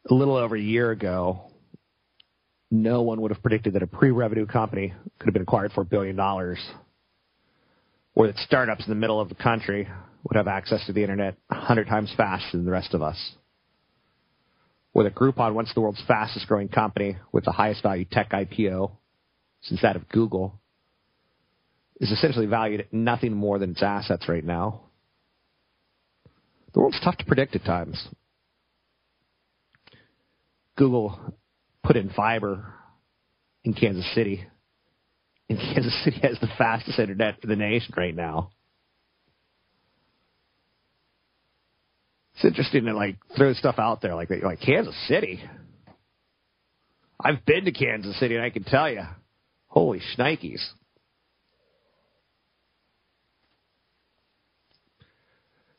A 0.08 0.14
little 0.14 0.36
over 0.36 0.54
a 0.54 0.60
year 0.60 0.90
ago, 0.90 1.50
no 2.70 3.02
one 3.02 3.20
would 3.22 3.32
have 3.32 3.42
predicted 3.42 3.72
that 3.74 3.82
a 3.82 3.86
pre-revenue 3.86 4.46
company 4.46 4.92
could 5.18 5.26
have 5.26 5.32
been 5.32 5.42
acquired 5.42 5.72
for 5.72 5.80
a 5.80 5.86
billion 5.86 6.14
dollars, 6.14 6.58
or 8.14 8.26
that 8.28 8.36
startups 8.38 8.84
in 8.84 8.90
the 8.90 8.94
middle 8.94 9.20
of 9.20 9.28
the 9.28 9.34
country 9.34 9.88
would 10.22 10.36
have 10.36 10.46
access 10.46 10.84
to 10.86 10.92
the 10.92 11.02
internet 11.02 11.36
a 11.50 11.54
hundred 11.54 11.86
times 11.86 12.12
faster 12.16 12.56
than 12.56 12.64
the 12.64 12.70
rest 12.70 12.94
of 12.94 13.02
us 13.02 13.16
where 14.94 15.10
Groupon, 15.10 15.54
once 15.54 15.72
the 15.74 15.80
world's 15.80 16.02
fastest 16.06 16.46
growing 16.46 16.68
company 16.68 17.16
with 17.32 17.44
the 17.44 17.50
highest 17.50 17.82
value 17.82 18.04
tech 18.10 18.30
IPO 18.30 18.92
since 19.60 19.82
that 19.82 19.96
of 19.96 20.08
Google, 20.08 20.60
is 22.00 22.12
essentially 22.12 22.46
valued 22.46 22.80
at 22.80 22.92
nothing 22.92 23.34
more 23.34 23.58
than 23.58 23.72
its 23.72 23.82
assets 23.82 24.28
right 24.28 24.44
now. 24.44 24.82
The 26.72 26.80
world's 26.80 27.00
tough 27.02 27.16
to 27.18 27.24
predict 27.24 27.56
at 27.56 27.64
times. 27.64 28.06
Google 30.76 31.18
put 31.82 31.96
in 31.96 32.10
fiber 32.10 32.72
in 33.64 33.74
Kansas 33.74 34.08
City, 34.14 34.46
and 35.48 35.58
Kansas 35.74 36.04
City 36.04 36.20
has 36.22 36.38
the 36.40 36.48
fastest 36.56 37.00
internet 37.00 37.38
in 37.42 37.48
the 37.48 37.56
nation 37.56 37.94
right 37.96 38.14
now. 38.14 38.50
It's 42.34 42.44
interesting 42.44 42.84
to 42.86 42.94
like 42.94 43.16
throw 43.36 43.52
stuff 43.52 43.76
out 43.78 44.00
there 44.00 44.14
like 44.14 44.28
that. 44.28 44.38
You're 44.38 44.48
like 44.48 44.60
Kansas 44.60 44.96
City. 45.06 45.42
I've 47.24 47.44
been 47.46 47.64
to 47.64 47.72
Kansas 47.72 48.18
City, 48.18 48.34
and 48.34 48.44
I 48.44 48.50
can 48.50 48.64
tell 48.64 48.90
you, 48.90 49.02
holy 49.68 50.00
shnikes. 50.16 50.60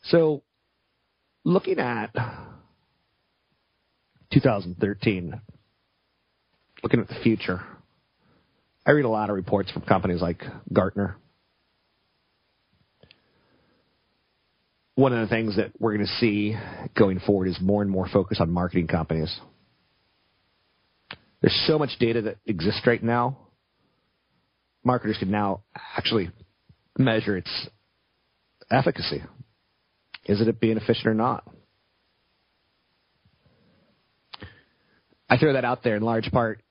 So, 0.03 0.43
looking 1.43 1.79
at 1.79 2.15
2013, 4.31 5.41
looking 6.83 6.99
at 6.99 7.07
the 7.07 7.15
future, 7.23 7.61
I 8.85 8.91
read 8.91 9.05
a 9.05 9.09
lot 9.09 9.29
of 9.29 9.35
reports 9.35 9.71
from 9.71 9.81
companies 9.81 10.21
like 10.21 10.43
Gartner. 10.71 11.17
One 14.95 15.11
of 15.13 15.27
the 15.27 15.33
things 15.33 15.57
that 15.57 15.71
we're 15.77 15.93
going 15.93 16.05
to 16.05 16.13
see 16.19 16.55
going 16.97 17.19
forward 17.19 17.49
is 17.49 17.57
more 17.61 17.81
and 17.81 17.91
more 17.91 18.07
focus 18.07 18.39
on 18.39 18.49
marketing 18.49 18.87
companies. 18.87 19.37
There's 21.41 21.63
so 21.67 21.77
much 21.77 21.91
data 21.99 22.21
that 22.23 22.37
exists 22.45 22.81
right 22.87 23.03
now. 23.03 23.37
Marketers 24.83 25.17
can 25.19 25.31
now 25.31 25.63
actually 25.97 26.31
measure 26.97 27.35
its 27.37 27.67
efficacy. 28.71 29.21
Is 30.25 30.41
it 30.41 30.59
being 30.59 30.77
efficient 30.77 31.07
or 31.07 31.13
not? 31.13 31.43
I 35.29 35.37
throw 35.37 35.53
that 35.53 35.65
out 35.65 35.83
there 35.83 35.95
in 35.95 36.03
large 36.03 36.31
part. 36.31 36.61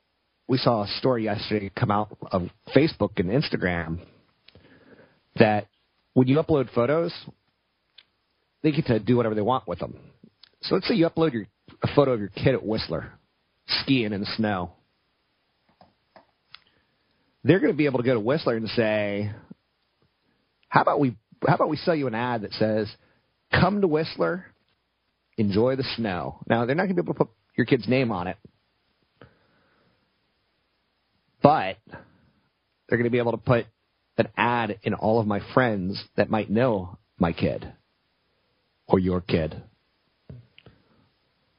We 0.48 0.58
saw 0.58 0.84
a 0.84 0.88
story 0.98 1.24
yesterday 1.24 1.70
come 1.76 1.90
out 1.90 2.16
of 2.30 2.48
Facebook 2.74 3.18
and 3.18 3.28
Instagram 3.30 4.00
that 5.36 5.66
when 6.14 6.28
you 6.28 6.36
upload 6.36 6.72
photos, 6.74 7.12
they 8.64 8.72
get 8.72 8.86
to 8.86 8.98
do 8.98 9.16
whatever 9.16 9.36
they 9.36 9.42
want 9.42 9.68
with 9.68 9.78
them. 9.78 9.94
So 10.62 10.74
let's 10.74 10.88
say 10.88 10.94
you 10.94 11.08
upload 11.08 11.34
your, 11.34 11.46
a 11.82 11.94
photo 11.94 12.14
of 12.14 12.18
your 12.18 12.30
kid 12.30 12.54
at 12.54 12.64
Whistler 12.64 13.12
skiing 13.66 14.12
in 14.12 14.20
the 14.20 14.26
snow. 14.36 14.72
They're 17.44 17.60
going 17.60 17.72
to 17.72 17.76
be 17.76 17.84
able 17.84 17.98
to 17.98 18.04
go 18.04 18.14
to 18.14 18.20
Whistler 18.20 18.56
and 18.56 18.68
say, 18.70 19.30
"How 20.70 20.80
about 20.80 20.98
we 20.98 21.14
how 21.46 21.56
about 21.56 21.68
we 21.68 21.76
sell 21.76 21.94
you 21.94 22.06
an 22.06 22.14
ad 22.14 22.40
that 22.40 22.52
says, 22.54 22.90
"Come 23.52 23.82
to 23.82 23.86
Whistler, 23.86 24.46
enjoy 25.36 25.76
the 25.76 25.84
snow." 25.96 26.40
Now 26.48 26.64
they're 26.64 26.74
not 26.74 26.84
going 26.84 26.96
to 26.96 27.02
be 27.02 27.06
able 27.06 27.12
to 27.12 27.18
put 27.18 27.28
your 27.54 27.66
kid's 27.66 27.86
name 27.86 28.10
on 28.10 28.28
it, 28.28 28.38
but 31.42 31.76
they're 32.88 32.96
going 32.96 33.04
to 33.04 33.10
be 33.10 33.18
able 33.18 33.32
to 33.32 33.38
put 33.38 33.66
an 34.16 34.28
ad 34.38 34.78
in 34.84 34.94
all 34.94 35.20
of 35.20 35.26
my 35.26 35.40
friends 35.52 36.02
that 36.16 36.30
might 36.30 36.48
know 36.48 36.98
my 37.18 37.32
kid 37.32 37.70
or 38.86 38.98
your 38.98 39.20
kid. 39.20 39.62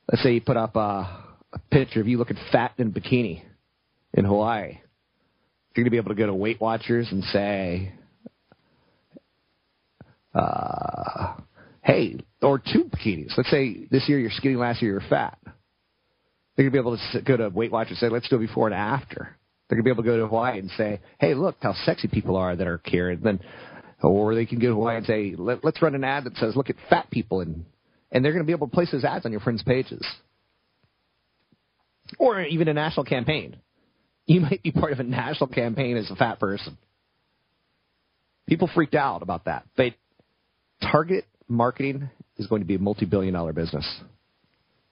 Let's 0.09 0.21
say 0.23 0.33
you 0.33 0.41
put 0.41 0.57
up 0.57 0.75
a, 0.75 1.23
a 1.53 1.59
picture 1.71 2.01
of 2.01 2.07
you 2.07 2.17
looking 2.17 2.37
fat 2.51 2.73
in 2.77 2.87
a 2.87 2.91
bikini 2.91 3.41
in 4.13 4.25
Hawaii. 4.25 4.79
You're 5.75 5.83
going 5.83 5.85
to 5.85 5.91
be 5.91 5.97
able 5.97 6.09
to 6.09 6.15
go 6.15 6.27
to 6.27 6.33
Weight 6.33 6.61
Watchers 6.61 7.07
and 7.11 7.23
say, 7.25 7.91
uh, 10.33 11.33
hey, 11.81 12.17
or 12.41 12.59
two 12.59 12.85
bikinis. 12.85 13.35
Let's 13.35 13.49
say 13.49 13.87
this 13.89 14.07
year 14.07 14.19
you're 14.19 14.31
skinny, 14.31 14.55
last 14.55 14.81
year 14.81 14.91
you're 14.91 15.09
fat. 15.09 15.37
They're 16.55 16.69
going 16.69 16.71
to 16.71 16.71
be 16.71 16.79
able 16.79 16.97
to 16.97 17.21
go 17.21 17.37
to 17.37 17.49
Weight 17.49 17.71
Watchers 17.71 17.97
and 18.01 18.09
say, 18.09 18.09
let's 18.09 18.29
do 18.29 18.37
before 18.37 18.67
and 18.67 18.75
after. 18.75 19.35
They're 19.67 19.77
going 19.77 19.83
to 19.83 19.83
be 19.83 19.89
able 19.89 20.03
to 20.03 20.09
go 20.09 20.17
to 20.17 20.27
Hawaii 20.27 20.59
and 20.59 20.69
say, 20.77 21.01
hey, 21.19 21.33
look 21.33 21.55
how 21.59 21.73
sexy 21.85 22.07
people 22.07 22.37
are 22.37 22.55
that 22.55 22.67
are 22.67 22.79
here. 22.85 23.09
And 23.09 23.23
then, 23.23 23.39
or 24.09 24.35
they 24.35 24.45
can 24.45 24.59
go 24.59 24.73
Hawaii 24.73 24.97
and 24.97 25.05
say, 25.05 25.35
Let, 25.37 25.63
let's 25.63 25.81
run 25.81 25.95
an 25.95 26.03
ad 26.03 26.25
that 26.25 26.35
says, 26.37 26.55
look 26.55 26.69
at 26.69 26.75
fat 26.89 27.09
people. 27.11 27.41
And, 27.41 27.65
and 28.11 28.23
they're 28.23 28.31
going 28.31 28.43
to 28.43 28.47
be 28.47 28.53
able 28.53 28.67
to 28.67 28.73
place 28.73 28.91
those 28.91 29.03
ads 29.03 29.25
on 29.25 29.31
your 29.31 29.41
friends' 29.41 29.63
pages. 29.63 30.05
Or 32.19 32.41
even 32.41 32.67
a 32.67 32.73
national 32.73 33.05
campaign. 33.05 33.57
You 34.25 34.41
might 34.41 34.63
be 34.63 34.71
part 34.71 34.91
of 34.91 34.99
a 34.99 35.03
national 35.03 35.47
campaign 35.47 35.97
as 35.97 36.09
a 36.09 36.15
fat 36.15 36.39
person. 36.39 36.77
People 38.47 38.69
freaked 38.73 38.95
out 38.95 39.21
about 39.21 39.45
that. 39.45 39.65
But 39.75 39.93
target 40.91 41.25
marketing 41.47 42.09
is 42.37 42.47
going 42.47 42.61
to 42.61 42.67
be 42.67 42.75
a 42.75 42.79
multi 42.79 43.05
billion 43.05 43.33
dollar 43.33 43.53
business. 43.53 43.87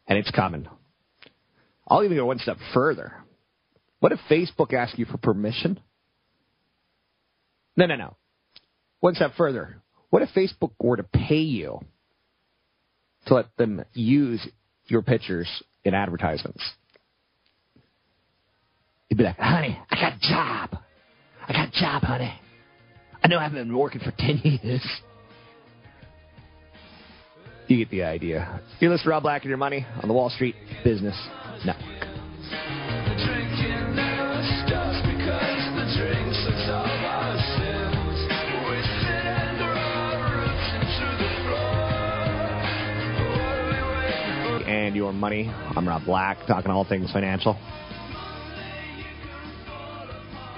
And 0.08 0.17
it's 0.17 0.32
coming. 0.32 0.67
I'll 1.88 2.04
even 2.04 2.17
go 2.17 2.26
one 2.26 2.39
step 2.39 2.58
further. 2.73 3.13
What 3.99 4.12
if 4.12 4.19
Facebook 4.30 4.73
asks 4.73 4.97
you 4.97 5.06
for 5.06 5.17
permission? 5.17 5.80
No, 7.76 7.86
no, 7.86 7.95
no. 7.95 8.15
One 9.04 9.16
step 9.16 9.34
further. 9.36 9.82
What 10.12 10.22
if 10.22 10.30
Facebook 10.30 10.72
were 10.80 10.96
to 10.96 11.04
pay 11.04 11.42
you 11.42 11.82
to 13.26 13.34
let 13.34 13.48
them 13.58 13.84
use 13.92 14.48
your 14.86 15.02
pictures 15.02 15.62
in 15.84 15.94
advertisements? 15.94 16.63
You'd 19.10 19.18
be 19.18 19.26
like, 19.26 19.36
honey, 19.36 19.78
I 19.92 19.96
got 19.96 20.13
a 20.13 20.20
job. 20.22 20.78
I 21.50 21.52
got 21.52 21.68
a 21.68 21.72
job, 21.72 22.04
honey. 22.04 22.34
I 23.22 23.28
know 23.28 23.39
I 23.39 23.44
haven't 23.44 23.68
been 23.68 23.78
working 23.78 24.00
for 24.00 24.12
10 24.18 24.42
years. 24.63 24.88
You 27.68 27.80
get 27.80 27.89
the 27.89 28.04
idea. 28.04 28.62
You're 28.80 28.89
listening 28.89 29.10
Rob 29.10 29.24
Black 29.24 29.42
and 29.42 29.50
Your 29.50 29.58
Money 29.58 29.86
on 30.02 30.08
the 30.08 30.13
Wall 30.13 30.30
Street 30.30 30.56
Business 30.86 31.18
Network. 31.66 32.83
And 44.93 44.97
your 44.99 45.12
money. 45.12 45.49
I'm 45.49 45.88
Rob 45.88 46.06
Black, 46.06 46.38
talking 46.45 46.69
all 46.69 46.86
things 46.88 47.12
financial. 47.12 47.58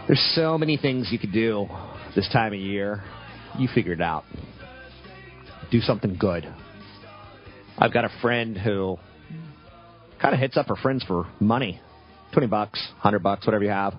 There's 0.08 0.22
so 0.36 0.58
many 0.58 0.76
things 0.76 1.08
you 1.10 1.18
could 1.18 1.32
do 1.32 1.68
this 2.16 2.28
time 2.34 2.52
of 2.52 2.60
year. 2.60 3.02
You 3.58 3.70
figure 3.74 3.94
it 3.94 4.02
out. 4.02 4.26
Do 5.72 5.80
something 5.80 6.18
good. 6.20 6.54
I've 7.78 7.94
got 7.94 8.04
a 8.04 8.10
friend 8.22 8.58
who 8.58 8.98
kind 10.22 10.34
of 10.34 10.42
hits 10.42 10.58
up 10.58 10.68
her 10.68 10.76
friends 10.76 11.06
for 11.06 11.28
money 11.40 11.80
20 12.34 12.48
bucks, 12.48 12.86
100 12.96 13.20
bucks, 13.20 13.48
whatever 13.48 13.64
you 13.64 13.70
have. 13.70 13.94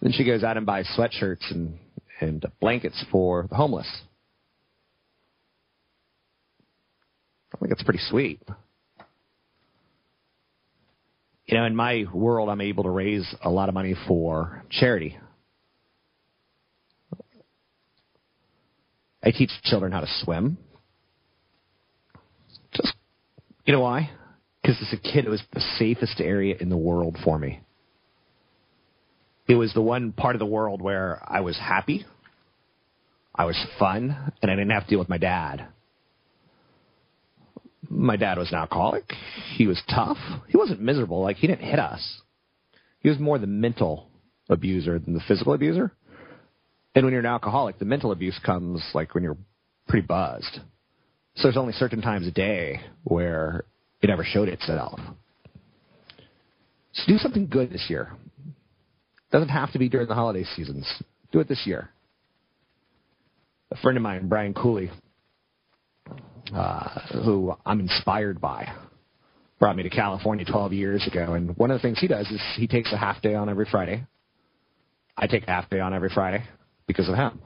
Then 0.00 0.12
she 0.12 0.22
goes 0.22 0.44
out 0.44 0.56
and 0.56 0.64
buys 0.64 0.86
sweatshirts 0.96 1.50
and, 1.50 1.76
and 2.20 2.46
blankets 2.60 3.04
for 3.10 3.48
the 3.50 3.56
homeless. 3.56 3.88
I 7.52 7.58
think 7.58 7.72
it's 7.72 7.82
pretty 7.82 8.00
sweet. 8.08 8.40
You 11.46 11.58
know, 11.58 11.64
in 11.66 11.76
my 11.76 12.04
world, 12.12 12.48
I'm 12.48 12.60
able 12.60 12.84
to 12.84 12.90
raise 12.90 13.34
a 13.42 13.50
lot 13.50 13.68
of 13.68 13.74
money 13.74 13.94
for 14.08 14.64
charity. 14.70 15.18
I 19.22 19.30
teach 19.30 19.50
children 19.64 19.92
how 19.92 20.00
to 20.00 20.06
swim. 20.22 20.58
Just, 22.72 22.94
you 23.64 23.72
know 23.72 23.80
why? 23.80 24.10
Because 24.62 24.78
as 24.80 24.98
a 24.98 25.00
kid, 25.00 25.26
it 25.26 25.30
was 25.30 25.42
the 25.52 25.60
safest 25.78 26.20
area 26.20 26.56
in 26.58 26.70
the 26.70 26.76
world 26.76 27.18
for 27.24 27.38
me. 27.38 27.60
It 29.46 29.54
was 29.54 29.74
the 29.74 29.82
one 29.82 30.12
part 30.12 30.34
of 30.34 30.38
the 30.38 30.46
world 30.46 30.80
where 30.80 31.22
I 31.26 31.40
was 31.40 31.58
happy, 31.58 32.06
I 33.34 33.44
was 33.44 33.62
fun, 33.78 34.32
and 34.40 34.50
I 34.50 34.54
didn't 34.54 34.70
have 34.70 34.84
to 34.84 34.90
deal 34.90 34.98
with 34.98 35.10
my 35.10 35.18
dad 35.18 35.68
my 37.90 38.16
dad 38.16 38.38
was 38.38 38.50
an 38.50 38.58
alcoholic. 38.58 39.12
He 39.56 39.66
was 39.66 39.80
tough. 39.88 40.18
He 40.48 40.56
wasn't 40.56 40.80
miserable. 40.80 41.22
Like 41.22 41.36
he 41.36 41.46
didn't 41.46 41.66
hit 41.66 41.78
us. 41.78 42.20
He 43.00 43.08
was 43.08 43.18
more 43.18 43.38
the 43.38 43.46
mental 43.46 44.08
abuser 44.48 44.98
than 44.98 45.14
the 45.14 45.22
physical 45.26 45.52
abuser. 45.52 45.92
And 46.94 47.04
when 47.04 47.12
you're 47.12 47.20
an 47.20 47.26
alcoholic, 47.26 47.78
the 47.78 47.84
mental 47.84 48.12
abuse 48.12 48.38
comes 48.44 48.82
like 48.94 49.14
when 49.14 49.24
you're 49.24 49.36
pretty 49.88 50.06
buzzed. 50.06 50.60
So 51.36 51.42
there's 51.42 51.56
only 51.56 51.72
certain 51.72 52.00
times 52.00 52.26
a 52.26 52.30
day 52.30 52.80
where 53.02 53.64
it 54.00 54.10
ever 54.10 54.24
showed 54.24 54.48
itself. 54.48 55.00
So 56.92 57.02
do 57.08 57.18
something 57.18 57.48
good 57.48 57.70
this 57.70 57.86
year. 57.88 58.12
Doesn't 59.32 59.48
have 59.48 59.72
to 59.72 59.78
be 59.78 59.88
during 59.88 60.06
the 60.06 60.14
holiday 60.14 60.44
seasons. 60.54 60.86
Do 61.32 61.40
it 61.40 61.48
this 61.48 61.62
year. 61.66 61.90
A 63.72 63.76
friend 63.78 63.96
of 63.96 64.02
mine, 64.02 64.28
Brian 64.28 64.54
Cooley, 64.54 64.90
uh, 66.54 67.00
who 67.24 67.54
I'm 67.64 67.80
inspired 67.80 68.40
by, 68.40 68.72
brought 69.58 69.76
me 69.76 69.82
to 69.82 69.90
California 69.90 70.44
12 70.44 70.72
years 70.72 71.06
ago. 71.06 71.34
And 71.34 71.56
one 71.56 71.70
of 71.70 71.78
the 71.78 71.82
things 71.82 71.98
he 71.98 72.08
does 72.08 72.26
is 72.28 72.40
he 72.56 72.66
takes 72.66 72.92
a 72.92 72.96
half 72.96 73.22
day 73.22 73.34
on 73.34 73.48
every 73.48 73.66
Friday. 73.70 74.04
I 75.16 75.26
take 75.26 75.44
a 75.44 75.50
half 75.50 75.70
day 75.70 75.80
on 75.80 75.94
every 75.94 76.10
Friday. 76.10 76.44
because 76.86 77.08
of 77.08 77.14
him. 77.14 77.40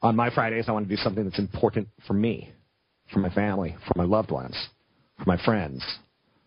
On 0.00 0.16
my 0.16 0.34
Fridays, 0.34 0.64
I 0.68 0.72
want 0.72 0.88
to 0.88 0.96
do 0.96 1.00
something 1.00 1.24
that's 1.24 1.38
important 1.38 1.88
for 2.06 2.14
me, 2.14 2.52
for 3.12 3.20
my 3.20 3.30
family, 3.30 3.76
for 3.86 3.92
my 3.96 4.04
loved 4.04 4.30
ones, 4.30 4.56
for 5.18 5.24
my 5.26 5.42
friends, 5.44 5.84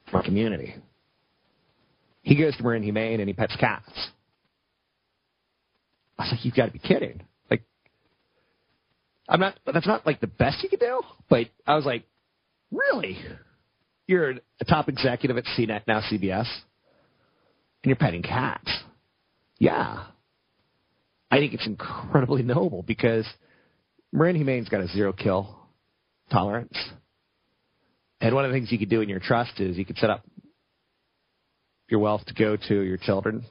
for 0.10 0.18
my 0.18 0.24
community. 0.26 0.76
He 2.22 2.36
goes 2.36 2.58
to 2.58 2.64
Marin 2.64 2.84
Humane 2.84 3.20
and 3.20 3.30
he 3.30 3.34
pets 3.34 3.56
cats. 3.58 3.90
I 6.18 6.24
was 6.24 6.32
like, 6.32 6.46
you've 6.46 6.56
got 6.56 6.66
to 6.66 6.72
be 6.72 6.80
kidding. 6.80 7.22
I'm 9.28 9.40
not, 9.40 9.58
that's 9.66 9.88
not 9.88 10.06
like 10.06 10.22
the 10.22 10.28
best 10.28 10.64
you 10.64 10.70
could 10.70 10.80
do, 10.80 11.02
but 11.30 11.48
I 11.66 11.76
was 11.76 11.86
like, 11.86 12.04
really? 12.72 13.18
You're 14.08 14.36
a 14.60 14.66
top 14.68 14.88
executive 14.88 15.38
at 15.38 15.46
CNET, 15.58 15.82
now 15.88 16.02
CBS, 16.02 16.48
and 17.84 17.86
you're 17.86 17.96
petting 17.96 18.22
cats. 18.22 18.70
Yeah. 19.58 20.04
I 21.32 21.38
think 21.38 21.54
it's 21.54 21.66
incredibly 21.66 22.44
noble 22.44 22.84
because 22.84 23.26
Marin 24.12 24.36
Humane's 24.36 24.70
got 24.70 24.82
a 24.82 24.88
zero 24.88 25.12
kill 25.12 25.58
tolerance. 26.32 26.78
And 28.22 28.34
one 28.34 28.46
of 28.46 28.52
the 28.52 28.58
things 28.58 28.72
you 28.72 28.80
could 28.80 28.90
do 28.90 29.02
in 29.02 29.10
your 29.10 29.20
trust 29.20 29.60
is 29.60 29.78
you 29.78 29.86
could 29.86 29.98
set 29.98 30.10
up 30.10 30.24
your 31.90 32.00
wealth 32.00 32.26
to 32.28 32.34
go 32.34 32.58
to 32.68 32.82
your 32.82 32.98
children, 32.98 33.46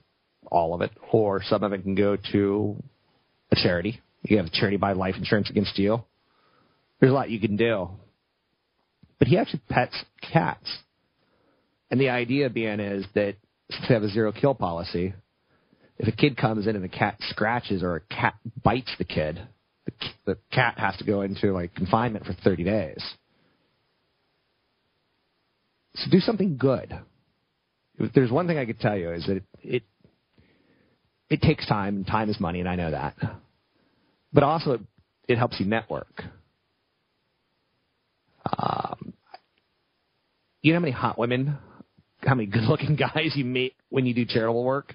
all 0.46 0.74
of 0.74 0.82
it, 0.82 0.90
or 1.12 1.42
some 1.44 1.62
of 1.62 1.72
it 1.72 1.82
can 1.82 1.94
go 1.94 2.16
to 2.32 2.82
a 3.52 3.56
charity. 3.56 4.00
You 4.24 4.38
have 4.38 4.46
a 4.46 4.50
charity 4.50 4.76
buy 4.76 4.92
life 4.92 5.16
insurance 5.16 5.50
against 5.50 5.78
you. 5.78 6.02
There's 6.98 7.12
a 7.12 7.14
lot 7.14 7.30
you 7.30 7.40
can 7.40 7.56
do. 7.56 7.90
But 9.18 9.28
he 9.28 9.36
actually 9.38 9.62
pets 9.68 9.96
cats. 10.32 10.78
And 11.90 12.00
the 12.00 12.08
idea 12.08 12.50
being 12.50 12.80
is 12.80 13.04
that 13.14 13.36
since 13.70 13.86
they 13.88 13.94
have 13.94 14.02
a 14.02 14.08
zero 14.08 14.32
kill 14.32 14.54
policy, 14.54 15.14
if 15.98 16.08
a 16.08 16.12
kid 16.12 16.36
comes 16.36 16.66
in 16.66 16.74
and 16.74 16.84
the 16.84 16.88
cat 16.88 17.16
scratches 17.28 17.82
or 17.82 17.96
a 17.96 18.00
cat 18.00 18.34
bites 18.62 18.92
the 18.98 19.04
kid, 19.04 19.40
the, 19.84 19.92
the 20.24 20.38
cat 20.50 20.78
has 20.78 20.96
to 20.96 21.04
go 21.04 21.20
into 21.20 21.52
like 21.52 21.74
confinement 21.74 22.24
for 22.24 22.32
30 22.32 22.64
days. 22.64 23.14
So 25.96 26.10
do 26.10 26.18
something 26.18 26.56
good. 26.56 26.98
If 27.98 28.12
there's 28.12 28.30
one 28.30 28.48
thing 28.48 28.58
I 28.58 28.64
could 28.64 28.80
tell 28.80 28.96
you 28.96 29.12
is 29.12 29.26
that 29.26 29.36
it, 29.36 29.44
it 29.62 29.82
it 31.30 31.40
takes 31.40 31.66
time, 31.66 31.96
and 31.96 32.06
time 32.06 32.28
is 32.28 32.38
money, 32.38 32.60
and 32.60 32.68
I 32.68 32.76
know 32.76 32.90
that. 32.90 33.16
But 34.34 34.42
also, 34.42 34.80
it, 35.28 35.38
helps 35.38 35.60
you 35.60 35.66
network. 35.66 36.24
Um, 38.58 39.14
you 40.60 40.72
know 40.72 40.80
how 40.80 40.82
many 40.82 40.92
hot 40.92 41.18
women, 41.18 41.56
how 42.18 42.34
many 42.34 42.46
good-looking 42.46 42.96
guys 43.14 43.32
you 43.36 43.44
meet 43.44 43.74
when 43.90 44.04
you 44.04 44.12
do 44.12 44.24
charitable 44.24 44.64
work? 44.64 44.94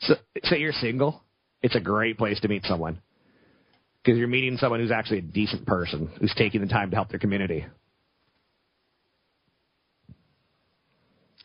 So, 0.00 0.14
say 0.44 0.60
you're 0.60 0.72
single, 0.72 1.24
it's 1.60 1.74
a 1.74 1.80
great 1.80 2.16
place 2.16 2.38
to 2.40 2.48
meet 2.48 2.64
someone 2.64 3.02
because 4.02 4.16
you're 4.16 4.28
meeting 4.28 4.56
someone 4.58 4.78
who's 4.78 4.92
actually 4.92 5.18
a 5.18 5.22
decent 5.22 5.66
person 5.66 6.08
who's 6.20 6.32
taking 6.38 6.60
the 6.60 6.68
time 6.68 6.90
to 6.90 6.96
help 6.96 7.08
their 7.08 7.18
community. 7.18 7.66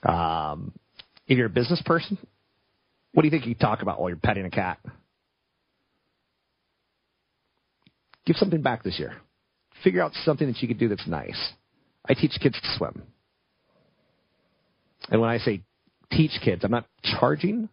Um, 0.04 0.72
if 1.28 1.38
you're 1.38 1.48
a 1.48 1.50
business 1.50 1.82
person, 1.84 2.18
what 3.14 3.24
do 3.24 3.28
you 3.28 3.32
think 3.32 3.48
you 3.48 3.56
talk 3.56 3.82
about 3.82 4.00
while 4.00 4.10
you're 4.10 4.18
petting 4.18 4.46
a 4.46 4.52
cat? 4.52 4.78
Give 8.26 8.36
something 8.36 8.62
back 8.62 8.84
this 8.84 9.00
year. 9.00 9.16
Figure 9.84 10.02
out 10.02 10.14
something 10.24 10.48
that 10.48 10.62
you 10.62 10.68
could 10.68 10.80
do 10.80 10.88
that's 10.88 11.08
nice. 11.08 11.54
I 12.08 12.14
teach 12.14 12.38
kids 12.42 12.60
to 12.60 12.78
swim. 12.78 13.04
And 15.10 15.20
when 15.20 15.30
I 15.30 15.38
say 15.40 15.62
teach 16.12 16.32
kids, 16.44 16.64
I'm 16.64 16.72
not 16.72 16.86
charging. 17.20 17.70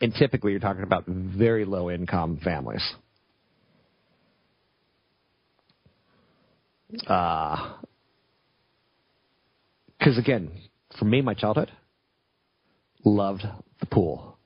And 0.00 0.14
typically, 0.14 0.52
you're 0.52 0.60
talking 0.60 0.82
about 0.82 1.04
very 1.06 1.64
low 1.64 1.90
income 1.90 2.38
families. 2.42 2.82
Because 6.90 7.78
uh, 10.06 10.20
again, 10.20 10.50
for 10.98 11.04
me, 11.04 11.20
my 11.22 11.34
childhood, 11.34 11.70
loved 13.04 13.42
the 13.80 13.86
pool. 13.86 14.38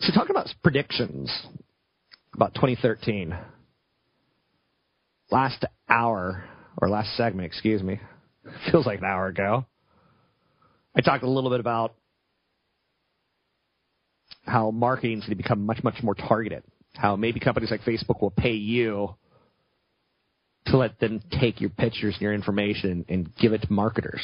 So 0.00 0.12
talking 0.12 0.32
about 0.32 0.48
predictions 0.62 1.30
about 2.36 2.54
2013. 2.54 3.36
Last 5.30 5.64
hour, 5.88 6.44
or 6.76 6.88
last 6.88 7.16
segment, 7.16 7.46
excuse 7.46 7.82
me, 7.82 7.98
feels 8.70 8.86
like 8.86 9.00
an 9.00 9.06
hour 9.06 9.26
ago. 9.26 9.66
I 10.94 11.00
talked 11.00 11.24
a 11.24 11.30
little 11.30 11.50
bit 11.50 11.60
about 11.60 11.94
how 14.42 14.70
marketing 14.70 15.18
is 15.18 15.24
going 15.24 15.36
to 15.36 15.42
become 15.42 15.66
much, 15.66 15.82
much 15.82 16.02
more 16.02 16.14
targeted. 16.14 16.62
How 16.94 17.16
maybe 17.16 17.40
companies 17.40 17.70
like 17.70 17.82
Facebook 17.82 18.22
will 18.22 18.30
pay 18.30 18.52
you 18.52 19.14
to 20.66 20.76
let 20.76 20.98
them 21.00 21.20
take 21.40 21.60
your 21.60 21.70
pictures 21.70 22.14
and 22.14 22.22
your 22.22 22.32
information 22.34 23.04
and 23.08 23.34
give 23.36 23.52
it 23.52 23.62
to 23.62 23.72
marketers. 23.72 24.22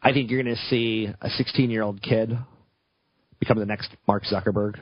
I 0.00 0.12
think 0.12 0.30
you're 0.30 0.42
going 0.42 0.54
to 0.54 0.62
see 0.68 1.08
a 1.20 1.28
16 1.28 1.70
year 1.70 1.82
old 1.82 2.00
kid 2.00 2.36
become 3.38 3.58
the 3.58 3.66
next 3.66 3.90
Mark 4.06 4.24
Zuckerberg. 4.24 4.80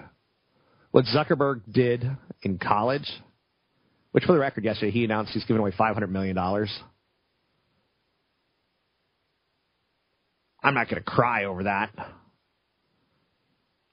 What 0.91 1.05
Zuckerberg 1.07 1.63
did 1.71 2.05
in 2.43 2.59
college, 2.59 3.11
which 4.13 4.25
for 4.25 4.33
the 4.33 4.39
record, 4.39 4.65
yesterday 4.65 4.93
he 4.93 5.05
announced 5.05 5.33
he's 5.33 5.45
giving 5.45 5.61
away 5.61 5.73
$500 5.73 6.09
million. 6.09 6.39
I'm 6.39 6.67
not 10.75 10.89
going 10.89 11.03
to 11.03 11.05
cry 11.09 11.45
over 11.45 11.65
that. 11.65 11.91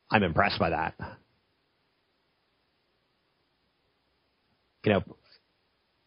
I'm 0.09 0.23
impressed 0.23 0.59
by 0.59 0.69
that. 0.69 0.93
You 4.85 4.93
know, 4.93 5.03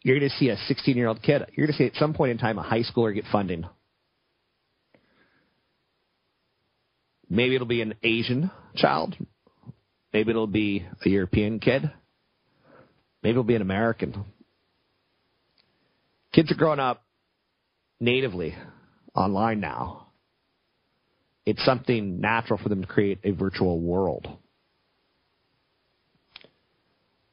you're 0.02 0.18
going 0.18 0.30
to 0.30 0.36
see 0.36 0.48
a 0.50 0.56
16 0.68 0.96
year 0.96 1.08
old 1.08 1.22
kid, 1.22 1.42
you're 1.54 1.66
going 1.66 1.76
to 1.76 1.78
see 1.78 1.86
at 1.86 1.96
some 1.96 2.14
point 2.14 2.32
in 2.32 2.38
time 2.38 2.58
a 2.58 2.62
high 2.62 2.82
schooler 2.82 3.14
get 3.14 3.24
funding 3.30 3.66
Maybe 7.28 7.54
it'll 7.54 7.66
be 7.66 7.82
an 7.82 7.94
Asian 8.02 8.50
child. 8.76 9.16
Maybe 10.12 10.30
it'll 10.30 10.46
be 10.46 10.86
a 11.04 11.08
European 11.08 11.58
kid. 11.58 11.90
Maybe 13.22 13.32
it'll 13.32 13.44
be 13.44 13.56
an 13.56 13.62
American. 13.62 14.24
Kids 16.32 16.52
are 16.52 16.56
growing 16.56 16.78
up 16.78 17.02
natively 17.98 18.54
online 19.14 19.60
now. 19.60 20.08
It's 21.44 21.64
something 21.64 22.20
natural 22.20 22.58
for 22.62 22.68
them 22.68 22.82
to 22.82 22.86
create 22.86 23.20
a 23.24 23.30
virtual 23.30 23.80
world. 23.80 24.28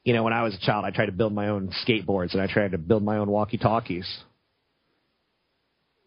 You 0.04 0.12
know, 0.12 0.22
when 0.22 0.32
I 0.32 0.42
was 0.42 0.54
a 0.54 0.66
child, 0.66 0.84
I 0.84 0.90
tried 0.90 1.06
to 1.06 1.12
build 1.12 1.32
my 1.32 1.48
own 1.48 1.72
skateboards 1.86 2.32
and 2.32 2.42
I 2.42 2.46
tried 2.46 2.72
to 2.72 2.78
build 2.78 3.02
my 3.02 3.18
own 3.18 3.30
walkie 3.30 3.58
talkies. 3.58 4.06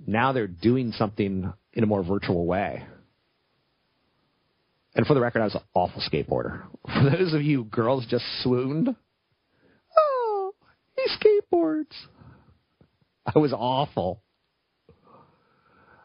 Now 0.06 0.32
they're 0.34 0.48
doing 0.48 0.92
something 0.92 1.52
in 1.74 1.84
a 1.84 1.88
more 1.88 2.04
virtual 2.04 2.46
way. 2.46 2.84
And 4.98 5.06
for 5.06 5.14
the 5.14 5.22
record, 5.22 5.42
I 5.42 5.46
was 5.46 5.54
an 5.54 5.62
awful 5.76 6.02
skateboarder. 6.02 6.64
For 6.86 7.10
those 7.12 7.34
of 7.34 7.44
you 7.44 7.66
girls 7.66 8.08
just 8.10 8.26
swooned, 8.42 8.96
oh, 9.98 10.54
he 10.96 11.06
skateboards. 11.54 11.94
I 13.24 13.38
was 13.38 13.54
awful. 13.54 14.24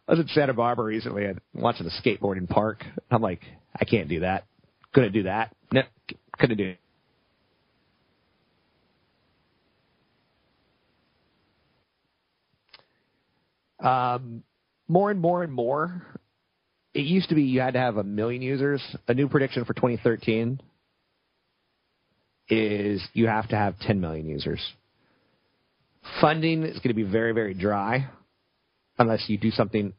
I 0.07 0.13
was 0.13 0.21
in 0.21 0.29
Santa 0.29 0.53
Barbara 0.53 0.85
recently 0.85 1.25
and 1.25 1.41
watching 1.55 1.87
a 1.87 2.03
skateboarding 2.07 2.47
park. 2.47 2.85
I'm 3.11 3.23
like, 3.23 3.41
I 3.75 3.87
can't 3.87 4.09
do 4.09 4.21
that. 4.21 4.45
Couldn't 4.93 5.13
do 5.13 5.23
that. 5.23 5.57
No, 5.73 5.83
couldn't 6.39 6.59
do 6.59 6.75
it. 13.81 13.87
Um, 13.87 14.43
more 14.87 15.11
and 15.11 15.19
more 15.19 15.43
and 15.43 15.53
more, 15.53 16.07
it 16.95 17.01
used 17.01 17.29
to 17.31 17.35
be 17.35 17.43
you 17.43 17.61
had 17.61 17.75
to 17.75 17.81
have 17.81 17.97
a 17.97 18.05
million 18.05 18.43
users. 18.43 18.83
A 19.09 19.15
new 19.15 19.29
prediction 19.29 19.65
for 19.65 19.75
2013 19.75 20.61
is 22.49 23.03
you 23.15 23.27
have 23.29 23.49
to 23.49 23.57
have 23.57 23.79
10 23.81 24.01
million 24.01 24.29
users. 24.29 24.61
Funding 26.21 26.65
is 26.65 26.77
going 26.77 26.89
to 26.89 26.95
be 26.95 27.03
very, 27.03 27.33
very 27.33 27.55
dry 27.55 28.09
unless 28.99 29.25
you 29.29 29.39
do 29.39 29.51
something 29.51 29.95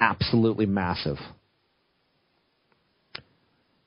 absolutely 0.00 0.66
massive. 0.66 1.16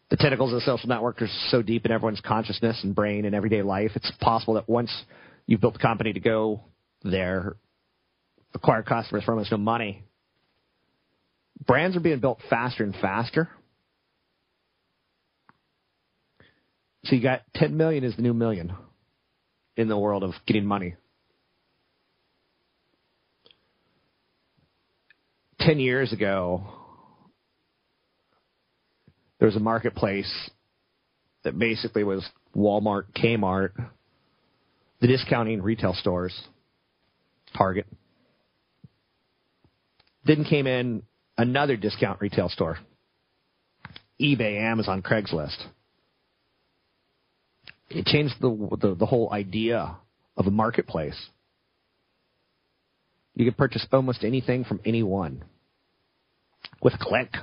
The 0.09 0.17
tentacles 0.17 0.51
of 0.51 0.59
the 0.59 0.65
social 0.65 0.89
network 0.89 1.23
are 1.23 1.29
so 1.49 1.63
deep 1.63 1.85
in 1.85 1.91
everyone's 1.91 2.21
consciousness 2.21 2.79
and 2.83 2.93
brain 2.93 3.25
and 3.25 3.33
everyday 3.33 3.63
life. 3.63 3.91
It's 3.95 4.11
possible 4.21 4.53
that 4.55 4.69
once 4.69 4.91
you've 5.47 5.61
built 5.61 5.77
a 5.77 5.79
company 5.79 6.13
to 6.13 6.19
go 6.19 6.61
there, 7.01 7.55
acquire 8.53 8.83
customers 8.83 9.23
for 9.23 9.31
almost 9.31 9.51
no 9.51 9.57
money, 9.57 10.03
brands 11.65 11.95
are 11.95 12.01
being 12.01 12.19
built 12.19 12.39
faster 12.49 12.83
and 12.83 12.95
faster. 12.95 13.49
So 17.05 17.15
you 17.15 17.21
got 17.21 17.41
10 17.55 17.75
million 17.75 18.03
is 18.03 18.15
the 18.15 18.21
new 18.21 18.33
million 18.33 18.73
in 19.75 19.87
the 19.87 19.97
world 19.97 20.23
of 20.23 20.31
getting 20.45 20.65
money. 20.65 20.95
10 25.59 25.79
years 25.79 26.11
ago, 26.11 26.63
there 29.39 29.47
was 29.47 29.55
a 29.55 29.61
marketplace 29.61 30.49
that 31.43 31.57
basically 31.57 32.03
was 32.03 32.25
Walmart, 32.55 33.05
Kmart, 33.15 33.71
the 35.01 35.07
discounting 35.07 35.61
retail 35.61 35.93
stores, 35.93 36.33
Target. 37.57 37.87
Then 40.25 40.45
came 40.45 40.67
in 40.67 41.03
another 41.37 41.77
discount 41.77 42.21
retail 42.21 42.49
store, 42.49 42.77
eBay, 44.21 44.61
Amazon, 44.61 45.01
Craigslist. 45.01 45.57
It 47.89 48.05
changed 48.05 48.35
the, 48.41 48.77
the, 48.79 48.95
the 48.95 49.05
whole 49.05 49.31
idea 49.31 49.97
of 50.35 50.47
a 50.47 50.51
marketplace. 50.51 51.19
You 53.35 53.45
could 53.45 53.57
purchase 53.57 53.85
almost 53.91 54.23
anything 54.23 54.63
from 54.63 54.79
anyone 54.85 55.43
with 56.81 56.93
a 56.93 56.97
click. 56.99 57.33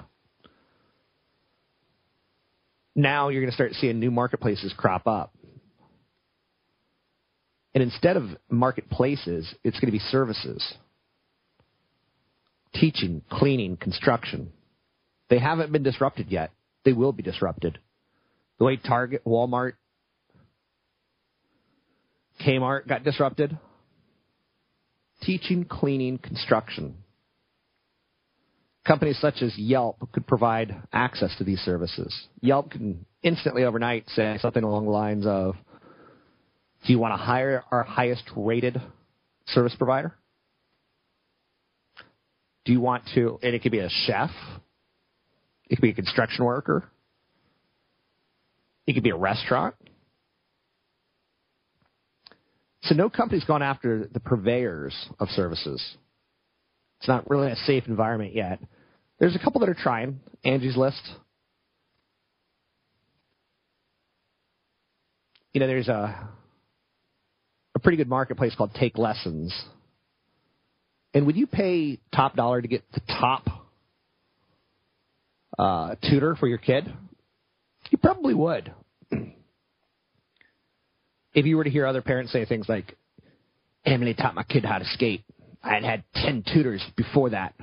Now 2.95 3.29
you're 3.29 3.43
going 3.43 3.51
to 3.51 3.55
start 3.55 3.73
seeing 3.75 3.99
new 3.99 4.11
marketplaces 4.11 4.75
crop 4.77 5.07
up. 5.07 5.35
And 7.75 7.83
instead 7.83 8.17
of 8.17 8.25
marketplaces, 8.49 9.53
it's 9.63 9.79
going 9.79 9.87
to 9.87 9.93
be 9.93 10.01
services. 10.01 10.75
Teaching, 12.75 13.23
cleaning, 13.31 13.77
construction. 13.77 14.53
They 15.29 15.39
haven't 15.39 15.73
been 15.73 15.83
disrupted 15.83 16.29
yet. 16.29 16.51
They 16.85 16.93
will 16.93 17.13
be 17.13 17.23
disrupted. 17.23 17.79
The 18.59 18.65
way 18.65 18.77
Target, 18.77 19.25
Walmart, 19.25 19.73
Kmart 22.45 22.89
got 22.89 23.05
disrupted. 23.05 23.59
Teaching, 25.23 25.65
cleaning, 25.65 26.19
construction. 26.19 26.97
Companies 28.87 29.19
such 29.21 29.43
as 29.43 29.57
Yelp 29.59 29.99
could 30.13 30.27
provide 30.27 30.75
access 30.93 31.35
to 31.37 31.45
these 31.45 31.61
services. 31.61 32.15
Yelp 32.41 32.71
can 32.71 33.05
instantly 33.23 33.65
overnight 33.65 34.09
say 34.11 34.39
something 34.41 34.65
along 34.65 34.87
the 34.87 34.91
lines 34.91 35.27
of, 35.27 35.55
do 36.87 36.93
you 36.93 36.99
want 36.99 37.13
to 37.13 37.23
hire 37.23 37.63
our 37.71 37.83
highest 37.83 38.25
rated 38.35 38.81
service 39.47 39.75
provider? 39.77 40.15
Do 42.65 42.73
you 42.73 42.81
want 42.81 43.05
to, 43.15 43.39
and 43.43 43.55
it 43.55 43.63
could 43.63 43.73
be 43.73 43.79
a 43.79 43.89
chef, 43.89 44.31
it 45.69 45.77
could 45.77 45.83
be 45.83 45.91
a 45.91 45.95
construction 45.95 46.45
worker, 46.45 46.91
it 48.87 48.93
could 48.93 49.03
be 49.03 49.11
a 49.11 49.17
restaurant. 49.17 49.75
So 52.83 52.95
no 52.95 53.11
company's 53.11 53.45
gone 53.45 53.63
after 53.63 54.07
the 54.07 54.21
purveyors 54.21 54.95
of 55.19 55.29
services. 55.29 55.83
It's 56.99 57.09
not 57.09 57.29
really 57.31 57.51
a 57.51 57.57
safe 57.57 57.85
environment 57.87 58.35
yet. 58.35 58.59
There's 59.19 59.37
a 59.37 59.39
couple 59.39 59.61
that 59.61 59.69
are 59.69 59.75
trying. 59.75 60.21
Angie's 60.45 60.77
List. 60.77 61.01
You 65.53 65.61
know, 65.61 65.67
there's 65.67 65.89
a 65.89 66.29
a 67.75 67.79
pretty 67.79 67.97
good 67.97 68.09
marketplace 68.09 68.55
called 68.55 68.75
Take 68.75 68.99
Lessons. 68.99 69.55
And 71.13 71.27
would 71.27 71.37
you 71.37 71.47
pay 71.47 71.99
top 72.15 72.37
dollar 72.37 72.63
to 72.63 72.69
get 72.69 72.85
the 72.93 73.01
top 73.09 73.49
uh, 75.59 75.97
tutor 76.09 76.37
for 76.37 76.47
your 76.47 76.59
kid? 76.59 76.93
You 77.91 77.99
probably 77.99 78.35
would. 78.35 78.73
if 81.35 81.47
you 81.47 81.57
were 81.57 81.65
to 81.65 81.71
hear 81.71 81.87
other 81.87 82.03
parents 82.03 82.33
say 82.33 82.45
things 82.45 82.69
like, 82.69 82.97
Emily 83.85 84.15
taught 84.15 84.35
my 84.35 84.45
kid 84.45 84.65
how 84.65 84.79
to 84.79 84.85
skate. 84.85 85.25
I 85.63 85.75
had 85.75 85.85
had 85.85 86.05
10 86.15 86.45
tutors 86.53 86.85
before 86.97 87.31
that, 87.31 87.55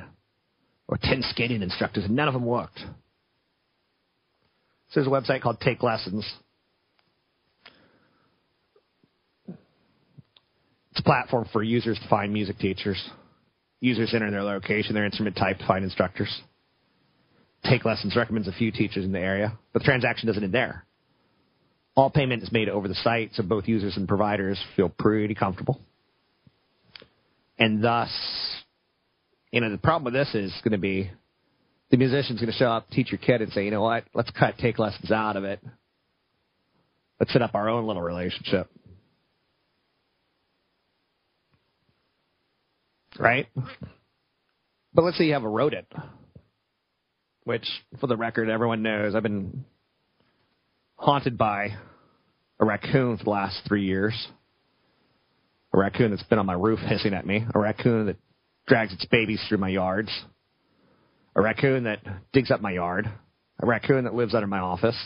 or 0.88 0.98
10 1.02 1.24
skating 1.30 1.62
instructors, 1.62 2.06
and 2.06 2.16
none 2.16 2.28
of 2.28 2.34
them 2.34 2.46
worked. 2.46 2.80
So 4.90 5.02
there's 5.02 5.08
a 5.08 5.10
website 5.10 5.42
called 5.42 5.60
Take 5.60 5.84
Lessons. 5.84 6.26
It's 10.92 11.00
a 11.00 11.04
platform 11.04 11.48
for 11.52 11.62
users 11.62 12.00
to 12.00 12.08
find 12.10 12.34
music 12.34 12.58
teachers. 12.58 13.10
Users 13.80 14.14
enter 14.14 14.32
their 14.32 14.44
location, 14.44 14.94
their 14.94 15.06
instrument 15.06 15.36
type 15.36 15.58
find 15.68 15.84
instructors. 15.84 16.42
Take 17.64 17.86
Lessons 17.86 18.16
recommends 18.16 18.48
a 18.48 18.52
few 18.52 18.72
teachers 18.72 19.06
in 19.06 19.12
the 19.12 19.20
area, 19.20 19.58
but 19.74 19.82
the 19.82 19.86
transaction 19.86 20.28
doesn't 20.28 20.44
end 20.44 20.54
there. 20.54 20.86
All 21.96 22.10
payment 22.10 22.44
is 22.44 22.52
made 22.52 22.70
over 22.70 22.88
the 22.88 22.96
site, 22.96 23.32
so 23.34 23.44
both 23.44 23.68
users 23.68 23.98
and 23.98 24.08
providers 24.08 24.60
feel 24.76 24.90
pretty 24.90 25.34
comfortable. 25.34 25.80
And 27.58 27.84
thus, 27.84 28.12
you 29.52 29.62
know, 29.62 29.72
the 29.72 29.80
problem 29.80 30.06
with 30.06 30.14
this 30.14 30.34
is 30.36 30.54
going 30.64 30.74
to 30.74 30.78
be 30.78 31.10
the 31.90 31.98
musician's 31.98 32.40
going 32.40 32.52
to 32.52 32.58
show 32.58 32.70
up, 32.70 32.90
teach 32.90 33.12
your 33.12 33.20
kid, 33.20 33.42
and 33.42 33.52
say, 33.52 33.66
you 33.66 33.72
know 33.72 33.82
what, 33.82 34.04
let's 34.14 34.30
cut 34.32 34.58
take 34.58 34.78
lessons 34.78 35.12
out 35.12 35.36
of 35.36 35.44
it. 35.44 35.60
Let's 37.20 37.34
set 37.34 37.42
up 37.42 37.56
our 37.56 37.70
own 37.70 37.88
little 37.88 38.04
relationship. 38.04 38.70
Right? 43.20 43.48
But 44.94 45.04
let's 45.04 45.18
say 45.20 45.26
you 45.26 45.34
have 45.34 45.44
a 45.44 45.50
rodent, 45.50 45.86
which, 47.44 47.68
for 48.00 48.08
the 48.08 48.18
record, 48.18 48.50
everyone 48.50 48.82
knows 48.82 49.14
I've 49.14 49.22
been 49.22 49.64
haunted 50.96 51.38
by 51.38 51.76
a 52.60 52.66
raccoon 52.66 53.18
for 53.18 53.24
the 53.26 53.30
last 53.30 53.62
three 53.68 53.86
years. 53.86 54.28
A 55.72 55.78
raccoon 55.78 56.10
that's 56.10 56.24
been 56.24 56.40
on 56.40 56.48
my 56.48 56.54
roof 56.54 56.80
hissing 56.80 57.14
at 57.14 57.28
me. 57.28 57.46
A 57.54 57.60
raccoon 57.60 58.08
that 58.08 58.16
drags 58.68 58.92
its 58.92 59.06
babies 59.06 59.40
through 59.48 59.60
my 59.60 59.70
yards. 59.70 60.10
A 61.36 61.42
raccoon 61.42 61.84
that 61.84 62.00
digs 62.34 62.50
up 62.50 62.62
my 62.62 62.72
yard. 62.72 63.08
A 63.60 63.66
raccoon 63.68 64.06
that 64.06 64.16
lives 64.16 64.34
under 64.34 64.48
my 64.48 64.60
office. 64.60 64.98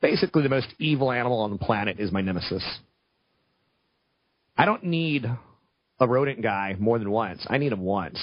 Basically, 0.00 0.44
the 0.44 0.48
most 0.48 0.68
evil 0.78 1.10
animal 1.10 1.40
on 1.40 1.50
the 1.50 1.58
planet 1.58 1.98
is 1.98 2.12
my 2.12 2.20
nemesis. 2.20 2.62
I 4.56 4.66
don't 4.66 4.84
need 4.84 5.26
a 6.00 6.08
rodent 6.08 6.42
guy 6.42 6.76
more 6.78 6.98
than 6.98 7.10
once. 7.10 7.46
I 7.48 7.58
need 7.58 7.72
him 7.72 7.80
once 7.80 8.18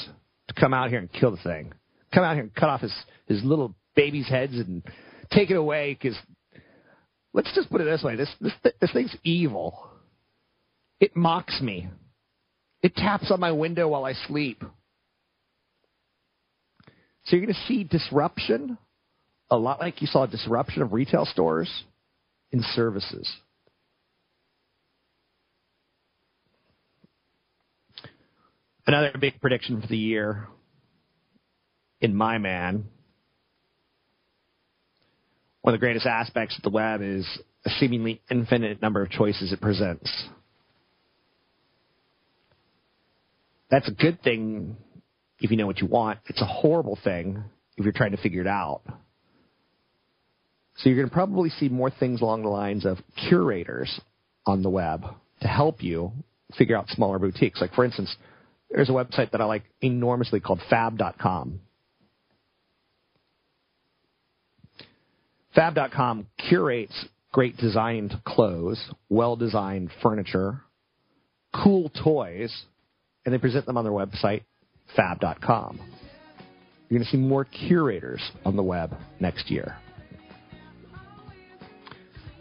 to 0.47 0.53
come 0.53 0.73
out 0.73 0.89
here 0.89 0.99
and 0.99 1.11
kill 1.11 1.31
the 1.31 1.37
thing. 1.37 1.73
Come 2.13 2.23
out 2.23 2.35
here 2.35 2.43
and 2.43 2.53
cut 2.53 2.69
off 2.69 2.81
his, 2.81 2.93
his 3.27 3.43
little 3.43 3.75
babies' 3.95 4.27
heads 4.27 4.53
and 4.53 4.83
take 5.31 5.49
it 5.49 5.55
away 5.55 5.97
because 5.99 6.17
let's 7.33 7.53
just 7.55 7.69
put 7.69 7.81
it 7.81 7.85
this 7.85 8.03
way: 8.03 8.15
this 8.15 8.29
this 8.41 8.53
this 8.79 8.91
thing's 8.91 9.15
evil. 9.23 9.89
It 10.99 11.15
mocks 11.15 11.61
me. 11.61 11.87
It 12.83 12.95
taps 12.95 13.31
on 13.31 13.39
my 13.39 13.51
window 13.51 13.87
while 13.87 14.05
I 14.05 14.13
sleep. 14.13 14.63
So 17.25 17.35
you're 17.35 17.45
going 17.45 17.55
to 17.55 17.67
see 17.67 17.83
disruption, 17.83 18.77
a 19.49 19.57
lot 19.57 19.79
like 19.79 20.01
you 20.01 20.07
saw 20.07 20.25
disruption 20.25 20.81
of 20.81 20.91
retail 20.91 21.25
stores 21.25 21.71
in 22.51 22.63
services. 22.73 23.31
Another 28.93 29.17
big 29.17 29.39
prediction 29.39 29.79
for 29.79 29.87
the 29.87 29.95
year 29.95 30.49
in 32.01 32.13
my 32.13 32.37
man. 32.39 32.83
One 35.61 35.73
of 35.73 35.79
the 35.79 35.85
greatest 35.85 36.05
aspects 36.05 36.57
of 36.57 36.63
the 36.63 36.71
web 36.71 37.01
is 37.01 37.25
a 37.65 37.69
seemingly 37.69 38.21
infinite 38.29 38.81
number 38.81 39.01
of 39.01 39.09
choices 39.09 39.53
it 39.53 39.61
presents. 39.61 40.11
That's 43.69 43.87
a 43.87 43.93
good 43.93 44.21
thing 44.23 44.75
if 45.39 45.51
you 45.51 45.55
know 45.55 45.67
what 45.67 45.79
you 45.79 45.87
want. 45.87 46.19
It's 46.25 46.41
a 46.41 46.45
horrible 46.45 46.99
thing 47.01 47.45
if 47.77 47.85
you're 47.85 47.93
trying 47.93 48.11
to 48.11 48.21
figure 48.21 48.41
it 48.41 48.47
out. 48.47 48.81
So 50.79 50.89
you're 50.89 50.97
going 50.97 51.07
to 51.07 51.13
probably 51.13 51.49
see 51.49 51.69
more 51.69 51.91
things 51.91 52.19
along 52.19 52.41
the 52.41 52.49
lines 52.49 52.85
of 52.85 52.97
curators 53.29 54.01
on 54.45 54.63
the 54.63 54.69
web 54.69 55.05
to 55.39 55.47
help 55.47 55.81
you 55.81 56.11
figure 56.57 56.75
out 56.75 56.89
smaller 56.89 57.19
boutiques. 57.19 57.61
Like, 57.61 57.73
for 57.73 57.85
instance, 57.85 58.13
there's 58.73 58.89
a 58.89 58.93
website 58.93 59.31
that 59.31 59.41
I 59.41 59.45
like 59.45 59.63
enormously 59.81 60.39
called 60.39 60.61
fab.com. 60.69 61.59
Fab.com 65.53 66.27
curates 66.49 67.05
great 67.31 67.57
designed 67.57 68.15
clothes, 68.25 68.81
well 69.09 69.35
designed 69.35 69.89
furniture, 70.01 70.61
cool 71.63 71.89
toys, 72.03 72.65
and 73.25 73.33
they 73.33 73.37
present 73.37 73.65
them 73.65 73.77
on 73.77 73.83
their 73.83 73.93
website, 73.93 74.43
fab.com. 74.95 75.79
You're 76.89 76.99
going 76.99 77.05
to 77.05 77.11
see 77.11 77.17
more 77.17 77.45
curators 77.45 78.21
on 78.45 78.55
the 78.55 78.63
web 78.63 78.95
next 79.19 79.49
year. 79.49 79.77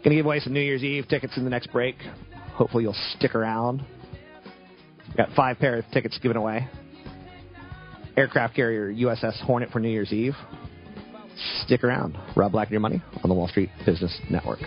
Going 0.03 0.11
to 0.11 0.15
give 0.15 0.25
away 0.25 0.39
some 0.39 0.53
New 0.53 0.61
Year's 0.61 0.83
Eve 0.83 1.07
tickets 1.07 1.37
in 1.37 1.43
the 1.43 1.49
next 1.49 1.71
break. 1.71 1.95
Hopefully, 2.53 2.83
you'll 2.83 2.95
stick 3.17 3.35
around. 3.35 3.85
Got 5.21 5.35
five 5.35 5.59
pair 5.59 5.77
of 5.77 5.85
tickets 5.91 6.17
given 6.17 6.35
away. 6.35 6.67
Aircraft 8.17 8.55
carrier 8.55 8.91
USS 8.91 9.39
Hornet 9.41 9.69
for 9.69 9.79
New 9.79 9.89
Year's 9.89 10.11
Eve. 10.11 10.33
Stick 11.63 11.83
around. 11.83 12.17
Rob 12.35 12.53
Black 12.53 12.69
and 12.69 12.71
Your 12.71 12.81
Money 12.81 13.03
on 13.23 13.29
the 13.29 13.35
Wall 13.35 13.47
Street 13.47 13.69
Business 13.85 14.19
Network. 14.31 14.57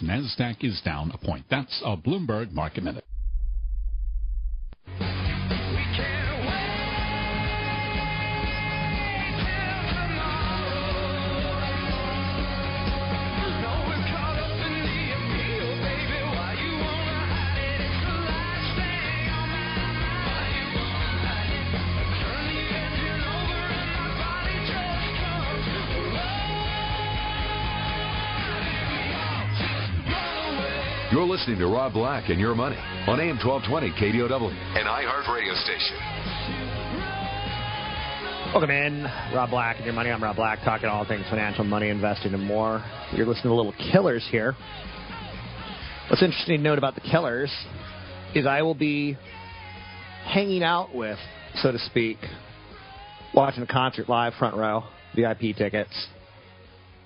NASDAQ 0.00 0.62
is 0.62 0.80
down 0.84 1.10
a 1.12 1.18
point. 1.18 1.46
That's 1.50 1.82
a 1.84 1.96
Bloomberg 1.96 2.52
Market 2.52 2.84
Minute. 2.84 3.04
Listening 31.40 31.58
to 31.58 31.66
Rob 31.68 31.94
Black 31.94 32.28
and 32.28 32.38
Your 32.38 32.54
Money 32.54 32.76
on 33.08 33.18
AM 33.18 33.38
1220 33.38 33.92
KDOW, 33.92 34.50
an 34.76 34.84
iHeart 34.84 35.34
radio 35.34 35.54
station. 35.54 35.96
Welcome 38.52 38.68
in, 38.68 39.04
Rob 39.34 39.48
Black 39.48 39.76
and 39.76 39.86
Your 39.86 39.94
Money. 39.94 40.10
I'm 40.10 40.22
Rob 40.22 40.36
Black, 40.36 40.58
talking 40.66 40.90
all 40.90 41.06
things 41.06 41.24
financial, 41.30 41.64
money, 41.64 41.88
investing, 41.88 42.34
and 42.34 42.42
more. 42.42 42.84
You're 43.14 43.24
listening 43.24 43.44
to 43.44 43.54
Little 43.54 43.72
Killers 43.90 44.26
here. 44.30 44.54
What's 46.10 46.22
interesting 46.22 46.58
to 46.58 46.62
note 46.62 46.76
about 46.76 46.94
the 46.94 47.00
Killers 47.00 47.50
is 48.34 48.46
I 48.46 48.60
will 48.60 48.74
be 48.74 49.16
hanging 50.26 50.62
out 50.62 50.94
with, 50.94 51.18
so 51.54 51.72
to 51.72 51.78
speak, 51.78 52.18
watching 53.32 53.62
a 53.62 53.66
concert 53.66 54.10
live, 54.10 54.34
front 54.34 54.56
row, 54.56 54.84
VIP 55.16 55.56
tickets, 55.56 56.06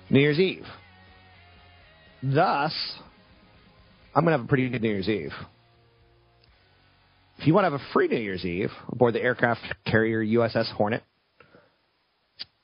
New 0.09 0.19
Year's 0.19 0.39
Eve. 0.39 0.65
Thus, 2.21 2.73
I'm 4.15 4.23
going 4.23 4.31
to 4.31 4.37
have 4.37 4.45
a 4.45 4.47
pretty 4.47 4.69
good 4.69 4.81
New 4.81 4.89
Year's 4.89 5.09
Eve. 5.09 5.33
If 7.37 7.45
you 7.45 7.53
want 7.53 7.65
to 7.65 7.71
have 7.71 7.81
a 7.81 7.93
free 7.93 8.07
New 8.07 8.15
Year's 8.15 8.45
Eve 8.45 8.69
aboard 8.89 9.13
the 9.13 9.21
aircraft 9.21 9.61
carrier 9.85 10.23
USS 10.23 10.71
Hornet, 10.71 11.03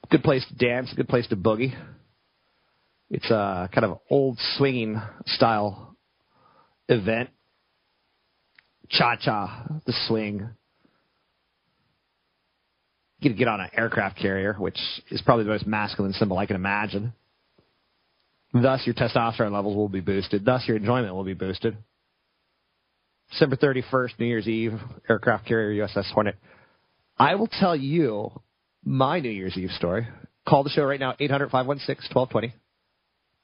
good 0.09 0.23
place 0.23 0.45
to 0.47 0.55
dance, 0.55 0.93
good 0.95 1.09
place 1.09 1.27
to 1.27 1.35
boogie. 1.35 1.73
It's 3.09 3.29
a 3.29 3.69
kind 3.73 3.83
of 3.83 3.99
old 4.09 4.37
swinging 4.55 5.01
style 5.25 5.97
event. 6.87 7.29
Cha 8.89 9.17
cha, 9.17 9.65
the 9.85 9.93
swing. 10.07 10.49
You 13.19 13.29
get 13.29 13.37
get 13.37 13.47
on 13.49 13.59
an 13.59 13.69
aircraft 13.75 14.17
carrier, 14.17 14.53
which 14.53 14.79
is 15.09 15.21
probably 15.21 15.43
the 15.43 15.51
most 15.51 15.67
masculine 15.67 16.13
symbol 16.13 16.37
I 16.37 16.45
can 16.45 16.55
imagine. 16.55 17.11
Thus, 18.53 18.81
your 18.85 18.95
testosterone 18.95 19.53
levels 19.53 19.75
will 19.75 19.89
be 19.89 20.01
boosted. 20.01 20.43
Thus, 20.43 20.63
your 20.67 20.77
enjoyment 20.77 21.15
will 21.15 21.23
be 21.23 21.33
boosted. 21.33 21.77
December 23.31 23.55
31st, 23.55 24.19
New 24.19 24.25
Year's 24.25 24.47
Eve, 24.47 24.73
aircraft 25.09 25.45
carrier 25.47 25.85
USS 25.85 26.11
Hornet. 26.11 26.35
I 27.17 27.35
will 27.35 27.47
tell 27.47 27.75
you 27.75 28.31
my 28.83 29.19
New 29.19 29.29
Year's 29.29 29.57
Eve 29.57 29.71
story. 29.71 30.07
Call 30.47 30.63
the 30.63 30.69
show 30.69 30.83
right 30.83 30.99
now, 30.99 31.15
800 31.19 31.49
516 31.49 32.13
1220. 32.13 32.53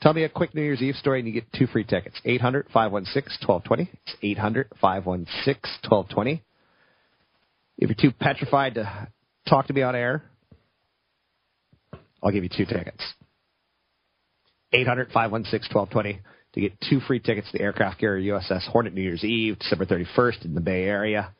Tell 0.01 0.13
me 0.13 0.23
a 0.23 0.29
quick 0.29 0.53
New 0.53 0.61
Year's 0.61 0.81
Eve 0.81 0.95
story 0.95 1.19
and 1.19 1.27
you 1.27 1.33
get 1.33 1.51
two 1.53 1.67
free 1.67 1.83
tickets. 1.83 2.19
800 2.25 2.67
516 2.73 3.47
1220. 3.47 3.89
It's 4.05 4.15
800 4.21 4.67
516 4.81 5.55
1220. 5.89 6.43
If 7.77 7.89
you're 7.89 8.11
too 8.11 8.15
petrified 8.15 8.75
to 8.75 9.07
talk 9.47 9.67
to 9.67 9.73
me 9.73 9.83
on 9.83 9.95
air, 9.95 10.23
I'll 12.21 12.31
give 12.31 12.43
you 12.43 12.49
two 12.49 12.65
tickets. 12.65 13.03
800 14.73 15.07
516 15.13 15.73
1220 15.73 16.21
to 16.53 16.61
get 16.61 16.73
two 16.89 16.99
free 17.01 17.19
tickets 17.19 17.49
to 17.51 17.57
the 17.57 17.63
aircraft 17.63 17.99
carrier 17.99 18.33
USS 18.33 18.67
Hornet 18.67 18.93
New 18.93 19.01
Year's 19.01 19.23
Eve, 19.23 19.59
December 19.59 19.85
31st 19.85 20.45
in 20.45 20.53
the 20.53 20.61
Bay 20.61 20.83
Area. 20.83 21.33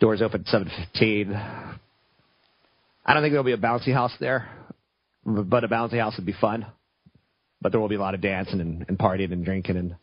Doors 0.00 0.22
open 0.22 0.42
at 0.42 0.46
7:15. 0.46 1.34
I 3.04 3.14
don't 3.14 3.22
think 3.22 3.32
there'll 3.32 3.44
be 3.44 3.52
a 3.52 3.58
bouncy 3.58 3.92
house 3.92 4.12
there, 4.20 4.48
but 5.24 5.64
a 5.64 5.68
bouncy 5.68 5.98
house 5.98 6.16
would 6.16 6.26
be 6.26 6.34
fun. 6.40 6.66
But 7.62 7.72
there 7.72 7.80
will 7.80 7.88
be 7.88 7.94
a 7.94 8.00
lot 8.00 8.14
of 8.14 8.20
dancing 8.20 8.60
and, 8.60 8.84
and 8.88 8.98
partying 8.98 9.32
and 9.32 9.44
drinking 9.44 9.76
and 9.76 9.96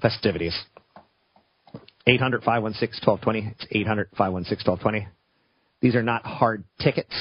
festivities. 0.00 0.58
800 2.06 2.42
516 2.42 3.06
1220. 3.06 3.54
It's 3.54 3.66
800 3.70 4.08
516 4.16 4.70
1220. 4.70 5.08
These 5.80 5.94
are 5.94 6.02
not 6.02 6.24
hard 6.24 6.64
tickets. 6.80 7.14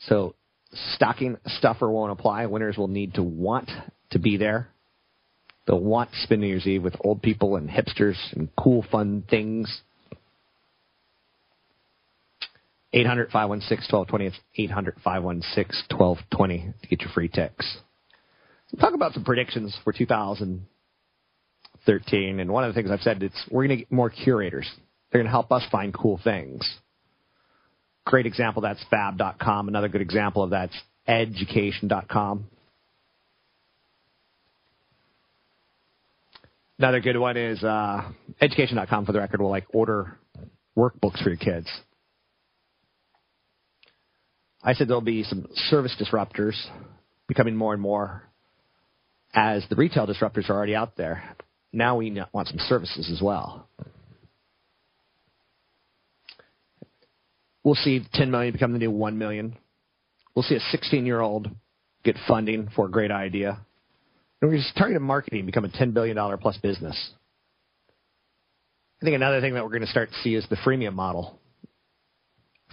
So 0.00 0.34
stocking 0.94 1.36
stuffer 1.46 1.90
won't 1.90 2.12
apply. 2.12 2.46
Winners 2.46 2.76
will 2.76 2.88
need 2.88 3.14
to 3.14 3.22
want 3.22 3.70
to 4.10 4.18
be 4.18 4.36
there. 4.36 4.68
They'll 5.66 5.80
want 5.80 6.12
to 6.12 6.18
spend 6.20 6.40
New 6.40 6.48
Year's 6.48 6.66
Eve 6.66 6.82
with 6.82 6.96
old 7.00 7.22
people 7.22 7.56
and 7.56 7.70
hipsters 7.70 8.16
and 8.32 8.48
cool, 8.56 8.84
fun 8.90 9.24
things. 9.28 9.82
800 12.92 13.30
516 13.30 13.96
1220. 13.96 14.26
It's 14.26 14.40
800 14.56 14.96
516 15.02 15.96
1220 15.96 16.74
to 16.82 16.88
get 16.88 17.00
your 17.00 17.10
free 17.12 17.28
ticks. 17.28 17.78
Talk 18.80 18.94
about 18.94 19.12
some 19.12 19.24
predictions 19.24 19.76
for 19.84 19.92
2013. 19.92 22.40
And 22.40 22.50
one 22.50 22.64
of 22.64 22.74
the 22.74 22.76
things 22.80 22.90
I've 22.90 23.00
said 23.00 23.22
is 23.22 23.30
we're 23.50 23.66
going 23.66 23.78
to 23.78 23.84
get 23.84 23.92
more 23.92 24.10
curators. 24.10 24.68
They're 25.10 25.20
going 25.20 25.26
to 25.26 25.30
help 25.30 25.52
us 25.52 25.62
find 25.70 25.94
cool 25.94 26.20
things. 26.22 26.78
Great 28.04 28.26
example 28.26 28.62
that's 28.62 28.84
fab.com. 28.90 29.68
Another 29.68 29.88
good 29.88 30.00
example 30.00 30.42
of 30.42 30.50
that's 30.50 30.76
education.com. 31.06 32.46
Another 36.78 37.00
good 37.00 37.16
one 37.16 37.36
is 37.36 37.62
uh, 37.62 38.10
education.com 38.40 39.06
for 39.06 39.12
the 39.12 39.20
record 39.20 39.40
will 39.40 39.50
like 39.50 39.66
order 39.72 40.18
workbooks 40.76 41.22
for 41.22 41.28
your 41.28 41.36
kids. 41.36 41.68
I 44.64 44.74
said 44.74 44.88
there'll 44.88 45.00
be 45.00 45.22
some 45.24 45.46
service 45.70 45.94
disruptors 46.00 46.54
becoming 47.28 47.56
more 47.56 47.72
and 47.72 47.82
more 47.82 48.28
as 49.34 49.64
the 49.70 49.76
retail 49.76 50.06
disruptors 50.06 50.50
are 50.50 50.54
already 50.54 50.74
out 50.74 50.96
there. 50.96 51.36
Now 51.72 51.96
we 51.96 52.20
want 52.32 52.48
some 52.48 52.58
services 52.58 53.10
as 53.12 53.22
well. 53.22 53.68
We'll 57.64 57.74
see 57.74 58.04
10 58.14 58.30
million 58.30 58.52
become 58.52 58.72
the 58.72 58.78
new 58.78 58.90
1 58.90 59.18
million. 59.18 59.56
We'll 60.34 60.42
see 60.42 60.56
a 60.56 60.60
16 60.60 61.06
year 61.06 61.20
old 61.20 61.48
get 62.04 62.16
funding 62.26 62.68
for 62.74 62.86
a 62.86 62.90
great 62.90 63.10
idea. 63.10 63.58
And 64.40 64.50
we're 64.50 64.56
just 64.56 64.76
targeting 64.76 65.02
marketing 65.02 65.46
become 65.46 65.64
a 65.64 65.68
$10 65.68 65.94
billion 65.94 66.16
plus 66.38 66.58
business. 66.58 67.12
I 69.00 69.04
think 69.04 69.14
another 69.14 69.40
thing 69.40 69.54
that 69.54 69.64
we're 69.64 69.70
going 69.70 69.82
to 69.82 69.88
start 69.88 70.10
to 70.10 70.18
see 70.22 70.34
is 70.34 70.46
the 70.48 70.56
freemium 70.56 70.94
model. 70.94 71.38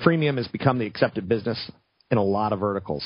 Freemium 0.06 0.38
has 0.38 0.48
become 0.48 0.80
the 0.80 0.86
accepted 0.86 1.28
business 1.28 1.72
in 2.10 2.18
a 2.18 2.24
lot 2.24 2.54
of 2.54 2.60
verticals. 2.60 3.04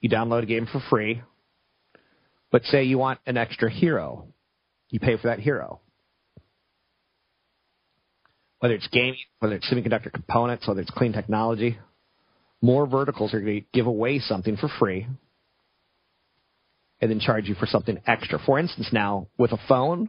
You 0.00 0.10
download 0.10 0.42
a 0.42 0.46
game 0.46 0.66
for 0.70 0.82
free, 0.90 1.22
but 2.50 2.64
say 2.64 2.84
you 2.84 2.98
want 2.98 3.20
an 3.26 3.36
extra 3.36 3.70
hero. 3.70 4.26
You 4.90 5.00
pay 5.00 5.16
for 5.16 5.28
that 5.28 5.40
hero. 5.40 5.80
Whether 8.64 8.76
it's 8.76 8.88
gaming, 8.88 9.18
whether 9.40 9.56
it's 9.56 9.70
semiconductor 9.70 10.10
components, 10.10 10.66
whether 10.66 10.80
it's 10.80 10.90
clean 10.90 11.12
technology, 11.12 11.76
more 12.62 12.86
verticals 12.86 13.34
are 13.34 13.40
going 13.42 13.60
to 13.60 13.66
give 13.74 13.84
away 13.84 14.20
something 14.20 14.56
for 14.56 14.70
free 14.78 15.06
and 16.98 17.10
then 17.10 17.20
charge 17.20 17.46
you 17.46 17.54
for 17.56 17.66
something 17.66 18.00
extra. 18.06 18.38
For 18.38 18.58
instance, 18.58 18.88
now 18.90 19.28
with 19.36 19.52
a 19.52 19.58
phone, 19.68 20.08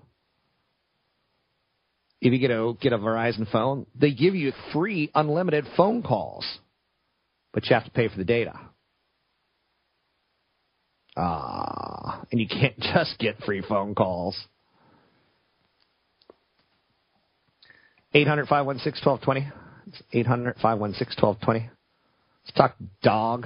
if 2.22 2.32
you 2.32 2.40
get 2.40 2.50
a 2.50 2.72
get 2.80 2.94
a 2.94 2.98
Verizon 2.98 3.46
phone, 3.52 3.88
they 3.94 4.14
give 4.14 4.36
you 4.36 4.54
free 4.72 5.12
unlimited 5.14 5.66
phone 5.76 6.02
calls, 6.02 6.46
but 7.52 7.66
you 7.66 7.74
have 7.74 7.84
to 7.84 7.92
pay 7.92 8.08
for 8.08 8.16
the 8.16 8.24
data. 8.24 8.58
Ah, 11.18 12.24
and 12.32 12.40
you 12.40 12.48
can't 12.48 12.80
just 12.94 13.20
get 13.20 13.36
free 13.44 13.62
phone 13.68 13.96
calls. 13.96 14.42
800 18.16 18.48
516 18.48 19.06
1220. 19.06 19.52
It's 19.88 20.02
800 20.14 20.56
516 20.62 21.22
1220. 21.22 21.70
Let's 22.46 22.58
talk 22.58 22.76
dog. 23.04 23.46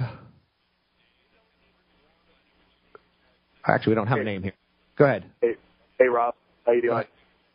Actually, 3.66 3.90
we 3.90 3.94
don't 3.96 4.06
have 4.06 4.20
a 4.20 4.24
name 4.24 4.44
here. 4.44 4.52
Go 4.96 5.06
ahead. 5.06 5.24
Hey, 5.42 5.54
hey 5.98 6.06
Rob. 6.06 6.34
How 6.64 6.72
you 6.72 6.82
doing? 6.82 7.02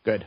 Good. 0.04 0.26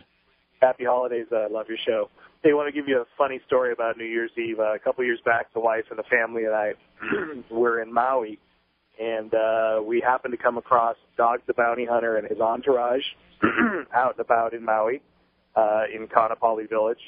Happy 0.62 0.86
holidays. 0.86 1.28
I 1.32 1.46
uh, 1.46 1.48
love 1.52 1.68
your 1.70 1.78
show. 1.86 2.10
Hey, 2.44 2.50
I 2.52 2.54
want 2.54 2.74
to 2.74 2.78
give 2.78 2.88
you 2.88 3.00
a 3.00 3.06
funny 3.18 3.40
story 3.46 3.72
about 3.72 3.98
New 3.98 4.06
Year's 4.06 4.32
Eve. 4.36 4.60
Uh, 4.60 4.74
a 4.74 4.80
couple 4.80 5.04
years 5.04 5.20
back, 5.24 5.54
the 5.54 5.60
wife 5.60 5.86
and 5.92 6.00
the 6.00 6.04
family 6.04 6.46
and 6.46 6.56
I 6.56 6.74
were 7.52 7.82
in 7.82 7.94
Maui, 7.94 8.40
and 9.00 9.32
uh, 9.34 9.82
we 9.86 10.02
happened 10.02 10.32
to 10.32 10.42
come 10.42 10.58
across 10.58 10.96
Dog 11.18 11.42
the 11.46 11.54
Bounty 11.54 11.86
Hunter 11.86 12.18
and 12.18 12.28
his 12.28 12.40
entourage 12.40 13.04
out 13.94 14.18
and 14.18 14.20
about 14.20 14.54
in 14.54 14.66
Maui, 14.66 15.02
uh, 15.60 15.84
in 15.94 16.08
Kaanapali 16.08 16.70
Village, 16.70 17.04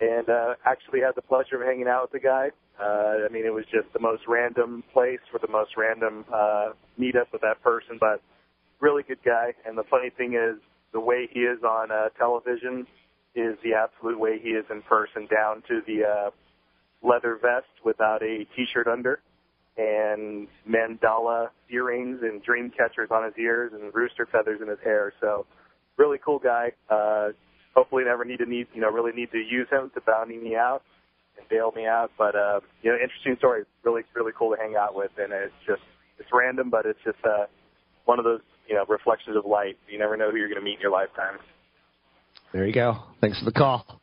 and 0.00 0.28
uh, 0.28 0.54
actually 0.64 1.00
had 1.00 1.14
the 1.14 1.22
pleasure 1.22 1.56
of 1.60 1.66
hanging 1.66 1.86
out 1.86 2.02
with 2.02 2.22
the 2.22 2.26
guy. 2.26 2.48
Uh, 2.80 3.28
I 3.28 3.32
mean, 3.32 3.46
it 3.46 3.54
was 3.54 3.64
just 3.70 3.92
the 3.92 4.00
most 4.00 4.22
random 4.26 4.82
place 4.92 5.20
for 5.30 5.38
the 5.38 5.48
most 5.48 5.70
random 5.76 6.24
uh, 6.32 6.70
meetup 6.98 7.30
with 7.32 7.42
that 7.42 7.62
person, 7.62 7.98
but 8.00 8.20
really 8.80 9.04
good 9.04 9.22
guy. 9.24 9.54
And 9.64 9.78
the 9.78 9.84
funny 9.88 10.10
thing 10.10 10.34
is, 10.34 10.60
the 10.92 11.00
way 11.00 11.28
he 11.30 11.40
is 11.40 11.62
on 11.62 11.90
uh, 11.92 12.08
television 12.18 12.86
is 13.34 13.56
the 13.62 13.74
absolute 13.74 14.18
way 14.18 14.38
he 14.42 14.50
is 14.50 14.64
in 14.70 14.82
person, 14.82 15.28
down 15.32 15.62
to 15.68 15.80
the 15.86 16.04
uh, 16.04 16.30
leather 17.02 17.38
vest 17.40 17.70
without 17.84 18.22
a 18.22 18.44
t-shirt 18.56 18.86
under, 18.88 19.20
and 19.76 20.48
mandala 20.68 21.48
earrings 21.70 22.20
and 22.22 22.42
dream 22.42 22.70
catchers 22.76 23.08
on 23.10 23.24
his 23.24 23.34
ears 23.38 23.72
and 23.72 23.94
rooster 23.94 24.26
feathers 24.30 24.60
in 24.62 24.68
his 24.68 24.78
hair. 24.84 25.12
So, 25.20 25.46
really 25.96 26.18
cool 26.24 26.38
guy. 26.38 26.72
Uh, 26.88 27.30
hopefully, 27.74 28.04
never 28.04 28.24
need 28.24 28.38
to 28.38 28.46
need 28.46 28.66
you 28.74 28.80
know 28.80 28.90
really 28.90 29.12
need 29.12 29.30
to 29.32 29.38
use 29.38 29.68
him 29.70 29.90
to 29.94 30.00
bounty 30.00 30.38
me 30.38 30.56
out 30.56 30.82
and 31.38 31.48
bail 31.48 31.72
me 31.74 31.86
out. 31.86 32.10
But 32.16 32.34
uh, 32.34 32.60
you 32.82 32.90
know, 32.90 32.98
interesting 33.02 33.36
story. 33.38 33.64
Really, 33.82 34.02
really 34.14 34.32
cool 34.38 34.54
to 34.54 34.60
hang 34.60 34.76
out 34.76 34.94
with, 34.94 35.10
and 35.18 35.32
it's 35.32 35.52
just 35.66 35.82
it's 36.18 36.28
random, 36.32 36.70
but 36.70 36.86
it's 36.86 37.00
just 37.04 37.18
uh, 37.24 37.46
one 38.04 38.18
of 38.18 38.24
those 38.24 38.40
you 38.68 38.74
know, 38.74 38.84
reflections 38.88 39.36
of 39.36 39.44
light. 39.46 39.78
You 39.88 39.98
never 39.98 40.16
know 40.16 40.30
who 40.30 40.36
you're 40.36 40.48
going 40.48 40.60
to 40.60 40.64
meet 40.64 40.76
in 40.76 40.80
your 40.80 40.90
lifetime. 40.90 41.38
There 42.52 42.66
you 42.66 42.72
go. 42.72 42.98
Thanks 43.20 43.38
for 43.38 43.44
the 43.44 43.52
call. 43.52 44.00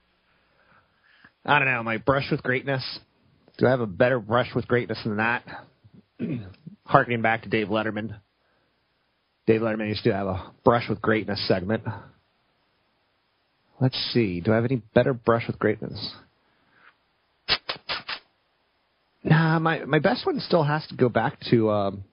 I 1.45 1.59
don't 1.59 1.67
know. 1.67 1.81
My 1.83 1.97
brush 1.97 2.27
with 2.29 2.43
greatness. 2.43 2.83
Do 3.57 3.67
I 3.67 3.71
have 3.71 3.79
a 3.79 3.87
better 3.87 4.19
brush 4.19 4.49
with 4.55 4.67
greatness 4.67 4.99
than 5.03 5.17
that? 5.17 5.43
Harkening 6.85 7.21
back 7.21 7.43
to 7.43 7.49
Dave 7.49 7.67
Letterman. 7.67 8.19
Dave 9.47 9.61
Letterman 9.61 9.89
used 9.89 10.03
to 10.03 10.13
have 10.13 10.27
a 10.27 10.51
brush 10.63 10.87
with 10.87 11.01
greatness 11.01 11.43
segment. 11.47 11.83
Let's 13.81 13.97
see. 14.13 14.41
Do 14.41 14.51
I 14.51 14.55
have 14.55 14.65
any 14.65 14.83
better 14.93 15.11
brush 15.11 15.47
with 15.47 15.57
greatness? 15.57 16.13
Nah, 19.23 19.57
my 19.57 19.83
my 19.85 19.97
best 19.97 20.25
one 20.25 20.39
still 20.39 20.63
has 20.63 20.85
to 20.87 20.95
go 20.95 21.09
back 21.09 21.39
to 21.49 21.71
um, 21.71 22.03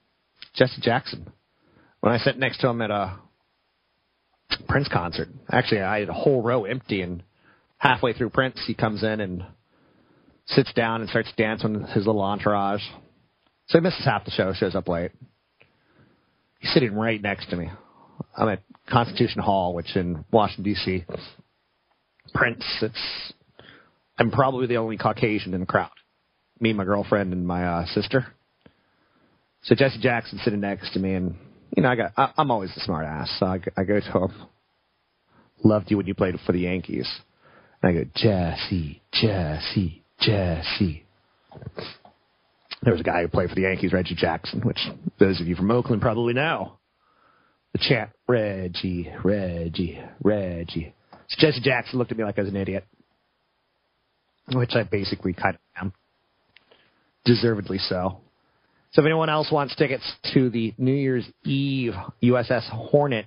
Jesse 0.54 0.80
Jackson. 0.80 1.30
When 2.00 2.12
I 2.12 2.18
sat 2.18 2.38
next 2.38 2.60
to 2.60 2.68
him 2.68 2.80
at 2.80 2.90
a 2.90 3.18
Prince 4.66 4.88
concert, 4.90 5.28
actually 5.50 5.82
I 5.82 6.00
had 6.00 6.08
a 6.08 6.14
whole 6.14 6.42
row 6.42 6.64
empty, 6.64 7.02
and 7.02 7.22
halfway 7.76 8.14
through 8.14 8.30
Prince, 8.30 8.62
he 8.66 8.74
comes 8.74 9.02
in 9.02 9.20
and 9.20 9.44
sits 10.46 10.72
down 10.72 11.02
and 11.02 11.10
starts 11.10 11.30
dancing 11.36 11.82
with 11.82 11.90
his 11.90 12.06
little 12.06 12.22
entourage. 12.22 12.82
So 13.66 13.78
he 13.78 13.82
misses 13.82 14.04
half 14.06 14.24
the 14.24 14.30
show, 14.30 14.54
shows 14.54 14.74
up 14.74 14.88
late. 14.88 15.10
He's 16.60 16.72
sitting 16.72 16.94
right 16.94 17.20
next 17.20 17.50
to 17.50 17.56
me. 17.56 17.70
I'm 18.36 18.48
at 18.48 18.62
Constitution 18.88 19.42
Hall, 19.42 19.74
which 19.74 19.96
in 19.96 20.24
Washington 20.30 20.64
D.C. 20.64 21.04
Prince. 22.38 22.64
It's 22.82 23.32
I'm 24.16 24.30
probably 24.30 24.66
the 24.66 24.76
only 24.76 24.96
Caucasian 24.96 25.54
in 25.54 25.60
the 25.60 25.66
crowd. 25.66 25.90
Me, 26.60 26.72
my 26.72 26.84
girlfriend, 26.84 27.32
and 27.32 27.46
my 27.46 27.64
uh, 27.64 27.86
sister. 27.86 28.26
So 29.62 29.74
Jesse 29.74 29.98
Jackson 30.00 30.38
sitting 30.44 30.60
next 30.60 30.92
to 30.92 31.00
me, 31.00 31.14
and 31.14 31.34
you 31.76 31.82
know 31.82 31.88
I 31.88 31.96
got 31.96 32.12
I, 32.16 32.32
I'm 32.36 32.50
always 32.50 32.72
the 32.74 32.80
smart 32.80 33.06
ass, 33.06 33.34
so 33.40 33.46
I, 33.46 33.60
I 33.76 33.82
go 33.82 33.98
to 33.98 34.18
him. 34.18 34.32
Loved 35.64 35.90
you 35.90 35.96
when 35.96 36.06
you 36.06 36.14
played 36.14 36.36
for 36.46 36.52
the 36.52 36.60
Yankees. 36.60 37.08
And 37.82 37.90
I 37.90 38.00
go 38.00 38.10
Jesse, 38.14 39.02
Jesse, 39.12 40.02
Jesse. 40.20 41.04
There 42.82 42.92
was 42.92 43.00
a 43.00 43.04
guy 43.04 43.22
who 43.22 43.28
played 43.28 43.48
for 43.48 43.56
the 43.56 43.62
Yankees, 43.62 43.92
Reggie 43.92 44.14
Jackson, 44.14 44.60
which 44.60 44.78
those 45.18 45.40
of 45.40 45.48
you 45.48 45.56
from 45.56 45.72
Oakland 45.72 46.00
probably 46.00 46.34
know. 46.34 46.74
The 47.72 47.80
chant, 47.80 48.10
Reggie, 48.28 49.12
Reggie, 49.24 50.00
Reggie. 50.22 50.94
So 51.28 51.36
Jesse 51.38 51.60
Jackson 51.60 51.98
looked 51.98 52.10
at 52.10 52.18
me 52.18 52.24
like 52.24 52.38
I 52.38 52.42
was 52.42 52.50
an 52.50 52.56
idiot, 52.56 52.86
which 54.52 54.72
I 54.74 54.82
basically 54.82 55.32
kind 55.32 55.56
of 55.56 55.60
am. 55.80 55.92
Deservedly 57.24 57.78
so. 57.78 58.20
So 58.92 59.02
if 59.02 59.06
anyone 59.06 59.28
else 59.28 59.52
wants 59.52 59.76
tickets 59.76 60.10
to 60.32 60.48
the 60.48 60.72
New 60.78 60.94
Year's 60.94 61.26
Eve 61.44 61.92
USS 62.22 62.68
Hornet 62.70 63.26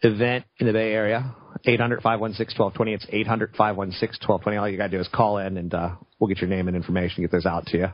event 0.00 0.44
in 0.58 0.66
the 0.66 0.72
Bay 0.72 0.92
Area, 0.92 1.34
800-516-1220. 1.66 2.72
It's 2.86 3.06
800-516-1220. 3.06 4.60
All 4.60 4.68
you 4.68 4.78
got 4.78 4.84
to 4.84 4.96
do 4.96 5.00
is 5.00 5.08
call 5.12 5.38
in 5.38 5.58
and 5.58 5.74
uh, 5.74 5.90
we'll 6.18 6.28
get 6.28 6.38
your 6.38 6.48
name 6.48 6.68
and 6.68 6.76
information, 6.76 7.22
get 7.22 7.32
those 7.32 7.46
out 7.46 7.66
to 7.66 7.78
you. 7.78 7.86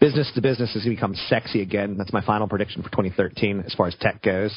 Business 0.00 0.30
to 0.34 0.40
business 0.40 0.74
is 0.74 0.84
going 0.84 0.96
to 0.96 1.00
become 1.00 1.14
sexy 1.28 1.62
again. 1.62 1.96
That's 1.98 2.12
my 2.12 2.24
final 2.24 2.48
prediction 2.48 2.82
for 2.82 2.88
2013 2.90 3.64
as 3.66 3.74
far 3.74 3.86
as 3.86 3.94
tech 4.00 4.22
goes. 4.22 4.50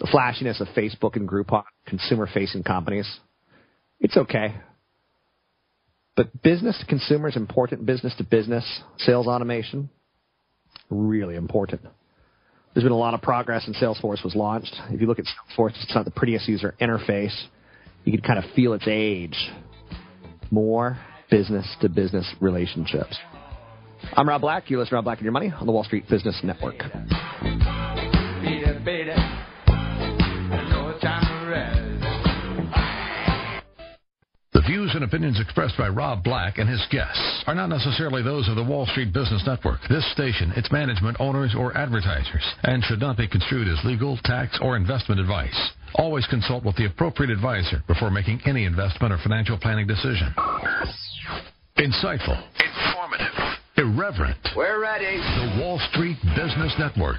The 0.00 0.08
flashiness 0.10 0.60
of 0.60 0.68
Facebook 0.68 1.16
and 1.16 1.28
Groupon, 1.28 1.62
consumer 1.86 2.28
facing 2.32 2.62
companies, 2.62 3.08
it's 4.00 4.16
okay. 4.16 4.54
But 6.16 6.42
business 6.42 6.78
to 6.78 6.86
consumer 6.86 7.28
is 7.28 7.36
important. 7.36 7.86
Business 7.86 8.14
to 8.16 8.24
business, 8.24 8.64
sales 8.98 9.26
automation, 9.26 9.88
really 10.90 11.36
important. 11.36 11.82
There's 12.72 12.84
been 12.84 12.92
a 12.92 12.96
lot 12.96 13.14
of 13.14 13.22
progress 13.22 13.66
and 13.66 13.76
Salesforce 13.76 14.24
was 14.24 14.34
launched. 14.34 14.74
If 14.90 15.00
you 15.00 15.06
look 15.06 15.18
at 15.18 15.26
Salesforce, 15.26 15.80
it's 15.82 15.94
not 15.94 16.04
the 16.04 16.10
prettiest 16.10 16.48
user 16.48 16.74
interface. 16.80 17.34
You 18.04 18.12
can 18.12 18.20
kind 18.20 18.38
of 18.38 18.50
feel 18.54 18.72
its 18.74 18.84
age. 18.86 19.36
More 20.50 20.98
business 21.30 21.66
to 21.80 21.88
business 21.88 22.26
relationships. 22.40 23.16
I'm 24.16 24.28
Rob 24.28 24.40
Black. 24.40 24.70
You 24.70 24.78
listen 24.78 24.90
to 24.90 24.96
Rob 24.96 25.04
Black 25.04 25.18
and 25.18 25.24
Your 25.24 25.32
Money 25.32 25.52
on 25.52 25.66
the 25.66 25.72
Wall 25.72 25.84
Street 25.84 26.08
Business 26.08 26.38
Network. 26.42 26.82
Views 34.94 35.02
and 35.02 35.04
opinions 35.04 35.40
expressed 35.40 35.76
by 35.76 35.88
Rob 35.88 36.22
Black 36.22 36.58
and 36.58 36.68
his 36.68 36.84
guests 36.90 37.42
are 37.46 37.54
not 37.54 37.68
necessarily 37.68 38.22
those 38.22 38.48
of 38.48 38.54
the 38.54 38.62
Wall 38.62 38.86
Street 38.86 39.12
Business 39.12 39.42
Network, 39.46 39.80
this 39.88 40.08
station, 40.12 40.52
its 40.56 40.70
management, 40.70 41.16
owners, 41.20 41.54
or 41.58 41.76
advertisers, 41.76 42.44
and 42.62 42.82
should 42.84 43.00
not 43.00 43.16
be 43.16 43.26
construed 43.26 43.66
as 43.66 43.84
legal, 43.84 44.16
tax, 44.24 44.58
or 44.62 44.76
investment 44.76 45.20
advice. 45.20 45.70
Always 45.96 46.26
consult 46.26 46.64
with 46.64 46.76
the 46.76 46.86
appropriate 46.86 47.30
advisor 47.30 47.82
before 47.88 48.10
making 48.10 48.40
any 48.46 48.64
investment 48.66 49.12
or 49.12 49.18
financial 49.18 49.58
planning 49.58 49.86
decision. 49.86 50.32
Insightful, 51.78 52.40
informative, 52.62 53.58
irreverent. 53.76 54.38
We're 54.56 54.80
ready. 54.80 55.16
The 55.16 55.60
Wall 55.60 55.80
Street 55.90 56.18
Business 56.36 56.72
Network 56.78 57.18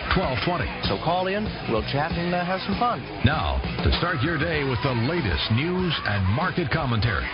1220. 0.17 0.67
So 0.91 0.99
call 1.03 1.27
in, 1.27 1.47
we'll 1.71 1.87
chat 1.87 2.11
and 2.11 2.35
uh, 2.35 2.43
have 2.43 2.59
some 2.67 2.75
fun. 2.75 2.99
Now, 3.23 3.63
to 3.83 3.91
start 3.97 4.19
your 4.21 4.37
day 4.37 4.67
with 4.67 4.79
the 4.83 4.91
latest 5.07 5.51
news 5.55 5.93
and 6.03 6.25
market 6.35 6.69
commentary, 6.69 7.27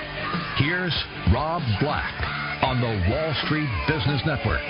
here's 0.57 0.93
Rob 1.34 1.61
Black 1.82 2.13
on 2.61 2.78
the 2.78 2.93
Wall 3.09 3.34
Street 3.45 3.69
Business 3.89 4.21
Network. 4.25 4.61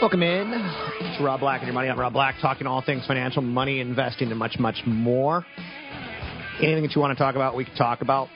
Welcome 0.00 0.22
in. 0.22 0.50
It's 1.00 1.22
Rob 1.22 1.40
Black 1.40 1.60
and 1.60 1.68
your 1.68 1.74
money. 1.74 1.88
I'm 1.88 1.98
Rob 1.98 2.12
Black, 2.12 2.34
talking 2.42 2.66
all 2.66 2.82
things 2.82 3.06
financial, 3.06 3.40
money, 3.40 3.78
investing, 3.78 4.30
and 4.30 4.38
much, 4.38 4.58
much 4.58 4.82
more. 4.84 5.46
Anything 6.58 6.82
that 6.82 6.94
you 6.94 7.00
want 7.00 7.16
to 7.16 7.22
talk 7.22 7.36
about, 7.36 7.54
we 7.54 7.64
can 7.64 7.76
talk 7.76 8.00
about. 8.02 8.28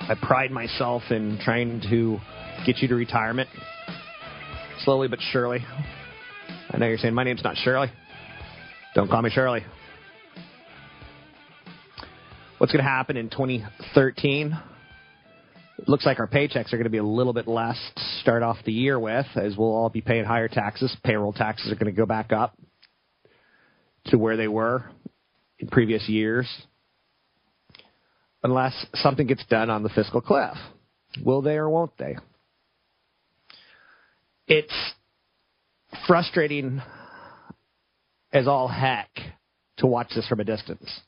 I 0.00 0.14
pride 0.20 0.50
myself 0.50 1.02
in 1.10 1.38
trying 1.44 1.82
to 1.90 2.18
get 2.64 2.78
you 2.78 2.88
to 2.88 2.94
retirement 2.94 3.50
slowly 4.84 5.08
but 5.08 5.18
surely. 5.32 5.64
I 6.70 6.78
know 6.78 6.86
you're 6.86 6.98
saying 6.98 7.14
my 7.14 7.24
name's 7.24 7.42
not 7.44 7.56
Shirley. 7.56 7.90
Don't 8.94 9.10
call 9.10 9.22
me 9.22 9.30
Shirley. 9.30 9.64
What's 12.58 12.72
going 12.72 12.84
to 12.84 12.90
happen 12.90 13.16
in 13.16 13.30
2013? 13.30 14.58
It 15.78 15.88
looks 15.88 16.04
like 16.04 16.18
our 16.18 16.26
paychecks 16.26 16.72
are 16.72 16.76
going 16.76 16.84
to 16.84 16.90
be 16.90 16.98
a 16.98 17.04
little 17.04 17.32
bit 17.32 17.46
less 17.46 17.78
to 17.94 18.02
start 18.20 18.42
off 18.42 18.56
the 18.64 18.72
year 18.72 18.98
with, 18.98 19.26
as 19.36 19.56
we'll 19.56 19.68
all 19.68 19.88
be 19.88 20.00
paying 20.00 20.24
higher 20.24 20.48
taxes. 20.48 20.96
Payroll 21.04 21.32
taxes 21.32 21.70
are 21.70 21.76
going 21.76 21.92
to 21.92 21.96
go 21.96 22.06
back 22.06 22.32
up 22.32 22.58
to 24.06 24.18
where 24.18 24.36
they 24.36 24.48
were 24.48 24.90
in 25.60 25.68
previous 25.68 26.08
years, 26.08 26.48
unless 28.42 28.74
something 28.94 29.26
gets 29.26 29.44
done 29.46 29.70
on 29.70 29.82
the 29.82 29.88
fiscal 29.90 30.20
cliff. 30.20 30.56
Will 31.24 31.42
they 31.42 31.56
or 31.56 31.70
won't 31.70 31.96
they? 31.96 32.16
It's 34.48 34.74
frustrating 36.06 36.80
as 38.32 38.48
all 38.48 38.66
heck 38.66 39.10
to 39.76 39.86
watch 39.86 40.08
this 40.14 40.26
from 40.26 40.40
a 40.40 40.44
distance. 40.44 41.00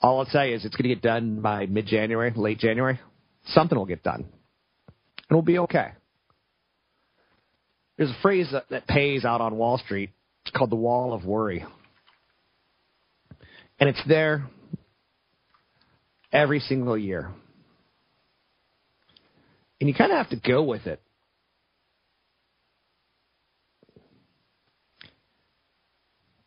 All 0.00 0.20
I'll 0.20 0.26
say 0.26 0.52
is 0.52 0.64
it's 0.64 0.76
going 0.76 0.88
to 0.88 0.94
get 0.94 1.02
done 1.02 1.40
by 1.40 1.66
mid 1.66 1.86
January, 1.86 2.32
late 2.36 2.58
January. 2.58 3.00
Something 3.46 3.76
will 3.76 3.84
get 3.84 4.04
done. 4.04 4.20
And 4.20 5.30
we'll 5.36 5.42
be 5.42 5.58
okay. 5.58 5.88
There's 7.96 8.10
a 8.10 8.22
phrase 8.22 8.48
that, 8.52 8.68
that 8.70 8.86
pays 8.86 9.24
out 9.24 9.40
on 9.40 9.56
Wall 9.56 9.78
Street. 9.78 10.10
It's 10.46 10.56
called 10.56 10.70
the 10.70 10.76
wall 10.76 11.12
of 11.14 11.24
worry. 11.24 11.64
And 13.80 13.88
it's 13.88 14.02
there 14.06 14.46
every 16.32 16.60
single 16.60 16.96
year. 16.96 17.30
And 19.84 19.90
you 19.90 19.94
kind 19.94 20.12
of 20.12 20.16
have 20.16 20.30
to 20.30 20.36
go 20.36 20.62
with 20.62 20.86
it. 20.86 20.98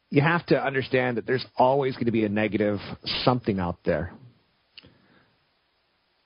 You 0.10 0.24
have 0.24 0.44
to 0.48 0.60
understand 0.60 1.18
that 1.18 1.28
there's 1.28 1.46
always 1.56 1.94
going 1.94 2.08
to 2.08 2.12
be 2.12 2.26
a 2.26 2.30
negative 2.30 2.80
something 3.26 3.60
out 3.60 3.78
there. 3.86 4.12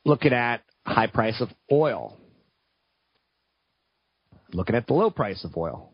Looking 0.06 0.32
at 0.32 0.62
high 0.86 1.08
price 1.08 1.42
of 1.42 1.50
oil. 1.70 2.16
Looking 4.54 4.78
at 4.78 4.88
the 4.88 4.94
low 4.94 5.10
price 5.10 5.44
of 5.44 5.58
oil. 5.58 5.92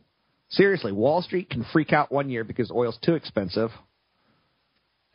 Seriously, 0.49 0.91
Wall 0.91 1.23
Street 1.23 1.49
can 1.49 1.65
freak 1.73 1.93
out 1.93 2.11
one 2.11 2.29
year 2.29 2.43
because 2.43 2.69
oil's 2.69 2.99
too 3.03 3.15
expensive, 3.15 3.71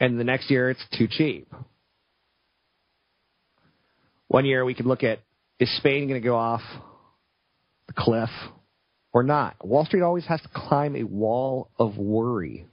and 0.00 0.18
the 0.18 0.24
next 0.24 0.50
year 0.50 0.68
it's 0.68 0.84
too 0.98 1.06
cheap. 1.08 1.46
One 4.26 4.44
year 4.44 4.64
we 4.64 4.74
could 4.74 4.86
look 4.86 5.04
at 5.04 5.20
is 5.62 5.76
Spain 5.76 6.08
going 6.08 6.20
to 6.20 6.26
go 6.26 6.34
off 6.34 6.60
the 7.86 7.92
cliff 7.96 8.30
or 9.12 9.22
not? 9.22 9.54
Wall 9.64 9.84
Street 9.84 10.02
always 10.02 10.26
has 10.26 10.40
to 10.40 10.48
climb 10.52 10.96
a 10.96 11.04
wall 11.04 11.70
of 11.78 11.96
worry. 11.96 12.66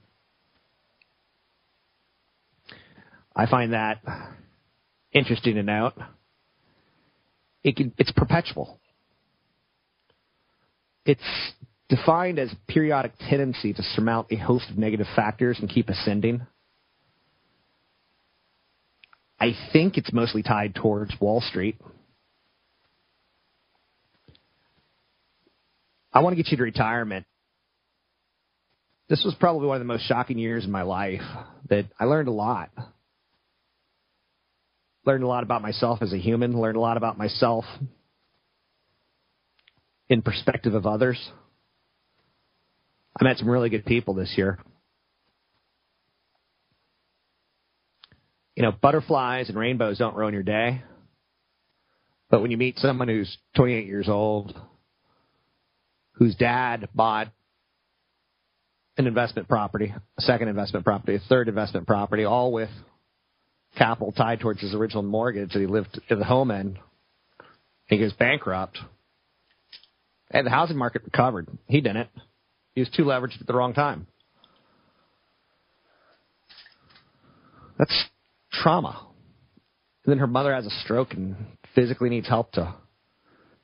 I 3.34 3.46
find 3.46 3.74
that 3.74 4.02
interesting 5.12 5.54
to 5.54 5.62
note. 5.62 5.92
It 7.62 7.76
can, 7.76 7.94
it's 7.96 8.10
perpetual. 8.10 8.80
It's 11.06 11.22
defined 11.88 12.40
as 12.40 12.52
periodic 12.66 13.12
tendency 13.28 13.72
to 13.72 13.82
surmount 13.94 14.26
a 14.32 14.36
host 14.36 14.68
of 14.68 14.78
negative 14.78 15.06
factors 15.14 15.58
and 15.60 15.70
keep 15.70 15.88
ascending. 15.88 16.44
I 19.38 19.52
think 19.72 19.96
it's 19.96 20.12
mostly 20.12 20.42
tied 20.42 20.74
towards 20.74 21.12
Wall 21.20 21.40
Street. 21.40 21.76
I 26.12 26.20
want 26.20 26.36
to 26.36 26.42
get 26.42 26.50
you 26.50 26.56
to 26.56 26.62
retirement. 26.62 27.26
This 29.08 29.22
was 29.24 29.34
probably 29.38 29.66
one 29.66 29.76
of 29.76 29.80
the 29.80 29.92
most 29.92 30.06
shocking 30.06 30.38
years 30.38 30.64
in 30.64 30.70
my 30.70 30.82
life 30.82 31.22
that 31.68 31.86
I 31.98 32.04
learned 32.04 32.28
a 32.28 32.32
lot. 32.32 32.70
Learned 35.04 35.24
a 35.24 35.28
lot 35.28 35.42
about 35.42 35.62
myself 35.62 36.00
as 36.02 36.12
a 36.12 36.18
human, 36.18 36.60
learned 36.60 36.76
a 36.76 36.80
lot 36.80 36.96
about 36.96 37.18
myself 37.18 37.64
in 40.08 40.22
perspective 40.22 40.74
of 40.74 40.86
others. 40.86 41.18
I 43.18 43.24
met 43.24 43.38
some 43.38 43.48
really 43.48 43.70
good 43.70 43.84
people 43.84 44.14
this 44.14 44.34
year. 44.36 44.58
You 48.56 48.62
know, 48.64 48.72
butterflies 48.72 49.48
and 49.48 49.56
rainbows 49.56 49.98
don't 49.98 50.16
ruin 50.16 50.34
your 50.34 50.42
day. 50.42 50.82
But 52.28 52.42
when 52.42 52.50
you 52.50 52.56
meet 52.56 52.78
someone 52.78 53.08
who's 53.08 53.38
28 53.56 53.86
years 53.86 54.08
old, 54.08 54.54
whose 56.20 56.36
dad 56.36 56.88
bought 56.94 57.28
an 58.98 59.06
investment 59.06 59.48
property, 59.48 59.92
a 60.18 60.22
second 60.22 60.48
investment 60.48 60.84
property, 60.84 61.16
a 61.16 61.28
third 61.28 61.48
investment 61.48 61.86
property, 61.86 62.24
all 62.24 62.52
with 62.52 62.68
capital 63.76 64.12
tied 64.12 64.38
towards 64.38 64.60
his 64.60 64.74
original 64.74 65.02
mortgage 65.02 65.52
that 65.52 65.58
he 65.58 65.66
lived 65.66 65.98
in 66.10 66.18
the 66.18 66.24
home 66.24 66.50
in. 66.50 66.78
He 67.86 67.98
goes 67.98 68.12
bankrupt. 68.12 68.78
And 70.30 70.46
the 70.46 70.50
housing 70.50 70.76
market 70.76 71.02
recovered. 71.04 71.48
He 71.66 71.80
didn't. 71.80 72.10
He 72.74 72.82
was 72.82 72.90
too 72.90 73.04
leveraged 73.04 73.40
at 73.40 73.46
the 73.46 73.54
wrong 73.54 73.72
time. 73.72 74.06
That's 77.78 78.04
trauma. 78.52 79.06
And 80.04 80.12
then 80.12 80.18
her 80.18 80.26
mother 80.26 80.54
has 80.54 80.66
a 80.66 80.80
stroke 80.84 81.14
and 81.14 81.34
physically 81.74 82.10
needs 82.10 82.28
help 82.28 82.52
to 82.52 82.74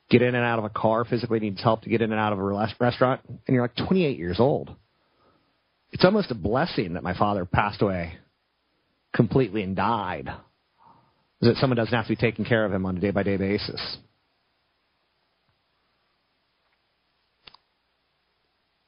get 0.08 0.22
in 0.22 0.34
and 0.34 0.44
out 0.44 0.58
of 0.58 0.64
a 0.64 0.70
car, 0.70 1.04
physically 1.04 1.40
needs 1.40 1.62
help 1.62 1.82
to 1.82 1.88
get 1.88 2.00
in 2.00 2.12
and 2.12 2.20
out 2.20 2.32
of 2.32 2.38
a 2.38 2.68
restaurant, 2.80 3.20
and 3.26 3.54
you're 3.54 3.62
like 3.62 3.76
28 3.76 4.18
years 4.18 4.38
old. 4.38 4.70
It's 5.92 6.04
almost 6.04 6.30
a 6.30 6.34
blessing 6.34 6.94
that 6.94 7.02
my 7.02 7.16
father 7.16 7.44
passed 7.44 7.82
away 7.82 8.14
completely 9.14 9.62
and 9.62 9.74
died, 9.74 10.28
is 11.40 11.48
that 11.48 11.56
someone 11.56 11.76
doesn't 11.76 11.94
have 11.94 12.06
to 12.06 12.12
be 12.12 12.16
taking 12.16 12.44
care 12.44 12.64
of 12.64 12.72
him 12.72 12.86
on 12.86 12.96
a 12.96 13.00
day 13.00 13.10
by 13.10 13.22
day 13.22 13.36
basis. 13.36 13.98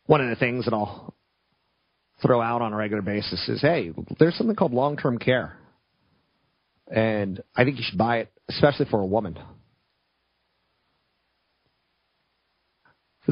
One 0.06 0.20
of 0.20 0.30
the 0.30 0.36
things 0.36 0.64
that 0.64 0.72
I'll 0.72 1.14
throw 2.22 2.40
out 2.40 2.62
on 2.62 2.72
a 2.72 2.76
regular 2.76 3.02
basis 3.02 3.48
is 3.48 3.60
hey, 3.60 3.92
there's 4.18 4.36
something 4.36 4.56
called 4.56 4.72
long 4.72 4.96
term 4.96 5.18
care. 5.18 5.56
And 6.90 7.42
I 7.54 7.64
think 7.64 7.76
you 7.76 7.84
should 7.86 7.98
buy 7.98 8.18
it, 8.20 8.32
especially 8.48 8.86
for 8.86 9.00
a 9.00 9.06
woman. 9.06 9.38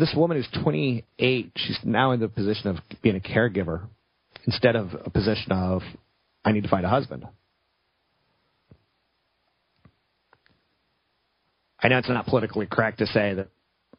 This 0.00 0.12
woman 0.14 0.36
is 0.36 0.46
28, 0.62 1.52
she's 1.56 1.78
now 1.84 2.12
in 2.12 2.20
the 2.20 2.28
position 2.28 2.68
of 2.68 2.76
being 3.02 3.16
a 3.16 3.20
caregiver 3.20 3.86
instead 4.46 4.76
of 4.76 4.90
a 5.04 5.10
position 5.10 5.52
of, 5.52 5.82
I 6.44 6.52
need 6.52 6.64
to 6.64 6.68
find 6.68 6.84
a 6.84 6.88
husband. 6.88 7.26
I 11.80 11.88
know 11.88 11.98
it's 11.98 12.08
not 12.08 12.26
politically 12.26 12.66
correct 12.66 12.98
to 12.98 13.06
say 13.06 13.34
that 13.34 13.48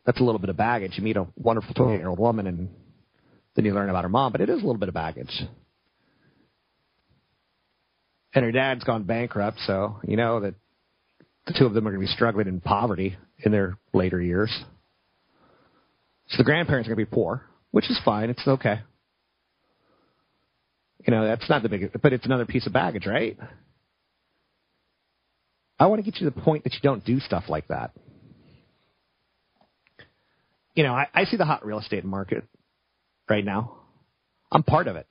that's 0.06 0.20
a 0.20 0.24
little 0.24 0.39
bit 0.39 0.50
of 0.50 0.58
baggage. 0.58 0.93
You 0.95 1.04
meet 1.04 1.18
a 1.18 1.28
wonderful 1.36 1.74
28 1.74 1.98
year 1.98 2.10
old 2.10 2.20
woman 2.20 2.48
and 2.48 2.70
then 3.56 3.66
you 3.66 3.74
learn 3.74 3.89
about 3.89 4.04
her 4.04 4.10
mom, 4.10 4.32
but 4.32 4.41
it 4.41 4.50
is 4.50 4.56
a 4.56 4.66
little 4.66 4.78
bit 4.78 4.89
of 4.89 4.95
baggage. 4.95 5.41
And 8.34 8.45
her 8.45 8.52
dad's 8.52 8.84
gone 8.84 9.04
bankrupt, 9.04 9.58
so 9.66 10.00
you 10.04 10.16
know 10.16 10.41
that 10.41 10.54
the 11.48 11.56
two 11.58 11.66
of 11.66 11.74
them 11.74 11.88
are 11.88 11.91
going 11.91 12.02
to 12.02 12.08
be 12.08 12.14
struggling 12.14 12.48
in 12.48 12.62
poverty 12.62 13.18
in 13.39 13.52
their 13.52 13.78
later 13.93 14.22
years. 14.22 14.56
So 16.30 16.38
the 16.38 16.44
grandparents 16.44 16.88
are 16.88 16.96
going 16.96 17.06
to 17.06 17.10
be 17.10 17.16
poor, 17.16 17.44
which 17.72 17.90
is 17.90 18.00
fine. 18.04 18.30
It's 18.30 18.46
okay. 18.48 18.82
You 21.06 21.12
know, 21.12 21.26
that's 21.26 21.50
not 21.50 21.64
the 21.64 21.70
biggest, 21.70 21.96
but 22.02 22.12
it's 22.12 22.26
another 22.26 22.46
piece 22.46 22.68
of 22.68 22.74
baggage, 22.74 23.06
right? 23.06 23.38
I 25.80 25.86
want 25.88 26.04
to 26.04 26.10
get 26.10 26.20
you 26.20 26.28
to 26.28 26.36
the 26.36 26.42
point 26.42 26.64
that 26.64 26.74
you 26.74 26.80
don't 26.82 27.06
do 27.06 27.20
stuff 27.20 27.46
like 27.48 27.68
that. 27.68 27.92
You 30.76 30.84
know, 30.84 30.94
I, 30.94 31.08
I 31.14 31.24
see 31.26 31.38
the 31.38 31.46
hot 31.46 31.66
real 31.66 31.80
estate 31.80 32.04
market 32.04 32.44
right 33.30 33.46
now. 33.46 33.78
I'm 34.52 34.64
part 34.64 34.88
of 34.88 34.96
it. 34.96 35.08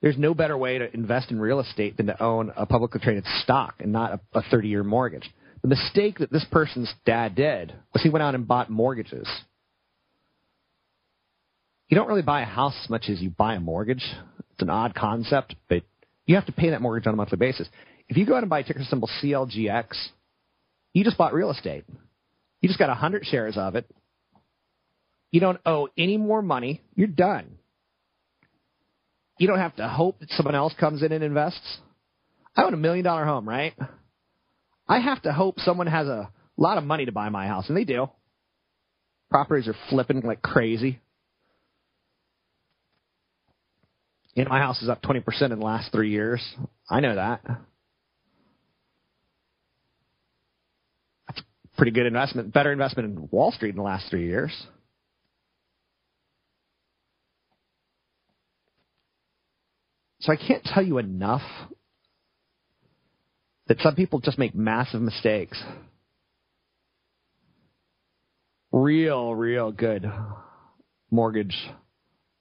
There's 0.00 0.18
no 0.18 0.34
better 0.34 0.56
way 0.56 0.78
to 0.78 0.92
invest 0.94 1.30
in 1.30 1.40
real 1.40 1.60
estate 1.60 1.96
than 1.96 2.06
to 2.06 2.22
own 2.22 2.52
a 2.56 2.66
publicly 2.66 3.00
traded 3.00 3.24
stock 3.42 3.76
and 3.80 3.92
not 3.92 4.20
a 4.34 4.42
30 4.50 4.68
year 4.68 4.84
mortgage. 4.84 5.28
The 5.62 5.68
mistake 5.68 6.18
that 6.18 6.30
this 6.30 6.44
person's 6.50 6.92
dad 7.04 7.34
did 7.34 7.72
was 7.92 8.02
he 8.02 8.08
went 8.08 8.22
out 8.22 8.34
and 8.34 8.46
bought 8.46 8.70
mortgages. 8.70 9.28
You 11.88 11.96
don't 11.96 12.08
really 12.08 12.22
buy 12.22 12.42
a 12.42 12.46
house 12.46 12.76
as 12.82 12.90
much 12.90 13.08
as 13.08 13.20
you 13.20 13.30
buy 13.30 13.54
a 13.54 13.60
mortgage. 13.60 14.04
It's 14.52 14.62
an 14.62 14.70
odd 14.70 14.94
concept, 14.94 15.54
but 15.68 15.82
you 16.26 16.34
have 16.34 16.46
to 16.46 16.52
pay 16.52 16.70
that 16.70 16.82
mortgage 16.82 17.06
on 17.06 17.14
a 17.14 17.16
monthly 17.16 17.38
basis. 17.38 17.68
If 18.08 18.16
you 18.16 18.26
go 18.26 18.34
out 18.34 18.42
and 18.42 18.50
buy 18.50 18.62
ticker 18.62 18.82
symbol 18.84 19.08
CLGX, 19.22 19.86
you 20.92 21.04
just 21.04 21.18
bought 21.18 21.34
real 21.34 21.50
estate. 21.50 21.84
You 22.60 22.68
just 22.68 22.78
got 22.78 22.88
100 22.88 23.24
shares 23.26 23.56
of 23.56 23.76
it. 23.76 23.88
You 25.30 25.40
don't 25.40 25.60
owe 25.66 25.88
any 25.96 26.16
more 26.16 26.42
money. 26.42 26.82
You're 26.94 27.08
done. 27.08 27.58
You 29.38 29.46
don't 29.46 29.58
have 29.58 29.76
to 29.76 29.88
hope 29.88 30.20
that 30.20 30.30
someone 30.30 30.54
else 30.54 30.74
comes 30.78 31.02
in 31.02 31.12
and 31.12 31.22
invests. 31.22 31.78
I 32.56 32.62
own 32.62 32.74
a 32.74 32.78
million 32.78 33.04
dollar 33.04 33.24
home, 33.26 33.46
right? 33.46 33.74
I 34.88 35.00
have 35.00 35.22
to 35.22 35.32
hope 35.32 35.58
someone 35.60 35.86
has 35.86 36.06
a 36.06 36.30
lot 36.56 36.78
of 36.78 36.84
money 36.84 37.06
to 37.06 37.12
buy 37.12 37.28
my 37.28 37.46
house, 37.46 37.68
and 37.68 37.76
they 37.76 37.84
do. 37.84 38.08
Properties 39.30 39.68
are 39.68 39.74
flipping 39.90 40.20
like 40.20 40.42
crazy. 40.42 41.00
You 44.34 44.44
know, 44.44 44.50
my 44.50 44.58
house 44.58 44.82
is 44.82 44.88
up 44.88 45.02
20% 45.02 45.24
in 45.50 45.58
the 45.58 45.64
last 45.64 45.90
three 45.90 46.10
years. 46.10 46.42
I 46.88 47.00
know 47.00 47.14
that. 47.14 47.40
That's 51.26 51.40
pretty 51.76 51.92
good 51.92 52.06
investment, 52.06 52.52
better 52.52 52.70
investment 52.70 53.16
in 53.16 53.28
Wall 53.30 53.50
Street 53.50 53.70
in 53.70 53.76
the 53.76 53.82
last 53.82 54.10
three 54.10 54.26
years. 54.26 54.52
So 60.20 60.32
I 60.32 60.36
can't 60.36 60.64
tell 60.64 60.84
you 60.84 60.98
enough 60.98 61.42
that 63.68 63.80
some 63.80 63.94
people 63.94 64.20
just 64.20 64.38
make 64.38 64.54
massive 64.54 65.00
mistakes. 65.00 65.62
Real, 68.72 69.34
real 69.34 69.72
good 69.72 70.10
mortgage 71.10 71.56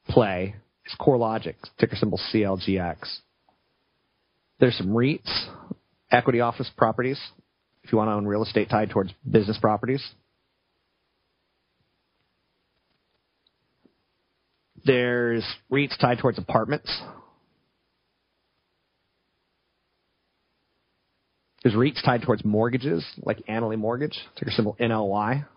play 0.10 0.56
is 0.86 0.96
CoreLogic, 1.00 1.56
ticker 1.80 1.96
symbol 1.96 2.20
CLGX. 2.34 2.98
There's 4.60 4.78
some 4.78 4.90
REITs, 4.90 5.48
equity 6.12 6.42
office 6.42 6.70
properties, 6.78 7.20
if 7.84 7.92
you 7.92 7.98
want 7.98 8.10
to 8.10 8.14
own 8.14 8.26
real 8.26 8.44
estate 8.44 8.70
tied 8.70 8.90
towards 8.90 9.12
business 9.30 9.58
properties. 9.60 10.04
There's 14.84 15.44
REITs 15.72 15.98
tied 16.00 16.20
towards 16.20 16.38
apartments. 16.38 16.92
There's 21.66 21.74
REITs 21.74 22.06
tied 22.06 22.22
towards 22.22 22.46
mortgages, 22.46 23.04
like 23.24 23.44
Annaly 23.48 23.76
Mortgage, 23.76 24.16
ticker 24.38 24.52
symbol 24.52 24.78
NLY. 24.80 25.48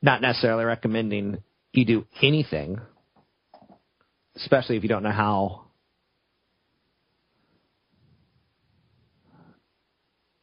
Not 0.00 0.22
necessarily 0.22 0.64
recommending 0.64 1.36
you 1.74 1.84
do 1.84 2.06
anything, 2.22 2.80
especially 4.36 4.78
if 4.78 4.82
you 4.82 4.88
don't 4.88 5.02
know 5.02 5.10
how. 5.10 5.66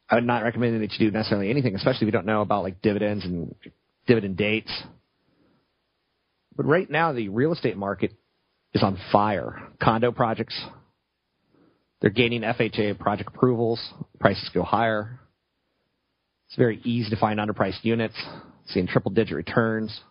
I 0.08 0.14
would 0.14 0.26
not 0.26 0.44
recommend 0.44 0.80
that 0.80 0.92
you 1.00 1.10
do 1.10 1.12
necessarily 1.12 1.50
anything, 1.50 1.74
especially 1.74 2.02
if 2.02 2.06
you 2.06 2.12
don't 2.12 2.28
know 2.28 2.42
about 2.42 2.62
like 2.62 2.84
dividends 2.84 3.26
and 3.26 3.56
dividend 4.06 4.38
dates. 4.38 4.72
But 6.56 6.68
right 6.68 6.88
now, 6.88 7.14
the 7.14 7.30
real 7.30 7.52
estate 7.52 7.78
market 7.78 8.14
is 8.76 8.84
on 8.84 9.00
fire. 9.12 9.70
Condo 9.82 10.12
projects, 10.12 10.64
they're 12.04 12.12
gaining 12.12 12.42
FHA 12.42 13.00
project 13.00 13.30
approvals. 13.34 13.82
Prices 14.20 14.52
go 14.54 14.62
higher. 14.62 15.22
It's 16.48 16.58
very 16.58 16.82
easy 16.84 17.10
to 17.12 17.16
find 17.16 17.40
underpriced 17.40 17.84
units, 17.84 18.22
seeing 18.68 18.88
triple 18.88 19.12
digit 19.12 19.38
returns. 19.38 20.02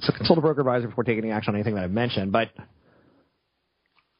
So 0.00 0.12
consult 0.16 0.40
a 0.40 0.42
broker 0.42 0.62
advisor 0.62 0.88
before 0.88 1.04
taking 1.04 1.22
any 1.22 1.32
action 1.32 1.54
on 1.54 1.60
anything 1.60 1.76
that 1.76 1.84
I've 1.84 1.92
mentioned. 1.92 2.32
But 2.32 2.50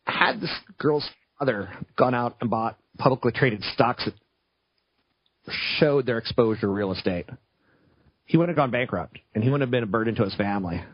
had 0.06 0.40
this 0.40 0.52
girl's 0.78 1.06
father 1.40 1.70
gone 1.98 2.14
out 2.14 2.36
and 2.40 2.48
bought 2.48 2.78
publicly 2.98 3.32
traded 3.32 3.64
stocks 3.74 4.04
that 4.04 4.14
showed 5.80 6.06
their 6.06 6.18
exposure 6.18 6.60
to 6.60 6.68
real 6.68 6.92
estate, 6.92 7.26
he 8.26 8.36
wouldn't 8.36 8.56
have 8.56 8.62
gone 8.62 8.70
bankrupt 8.70 9.18
and 9.34 9.42
he 9.42 9.50
wouldn't 9.50 9.66
have 9.66 9.72
been 9.72 9.82
a 9.82 9.88
burden 9.88 10.14
to 10.14 10.22
his 10.22 10.36
family. 10.36 10.84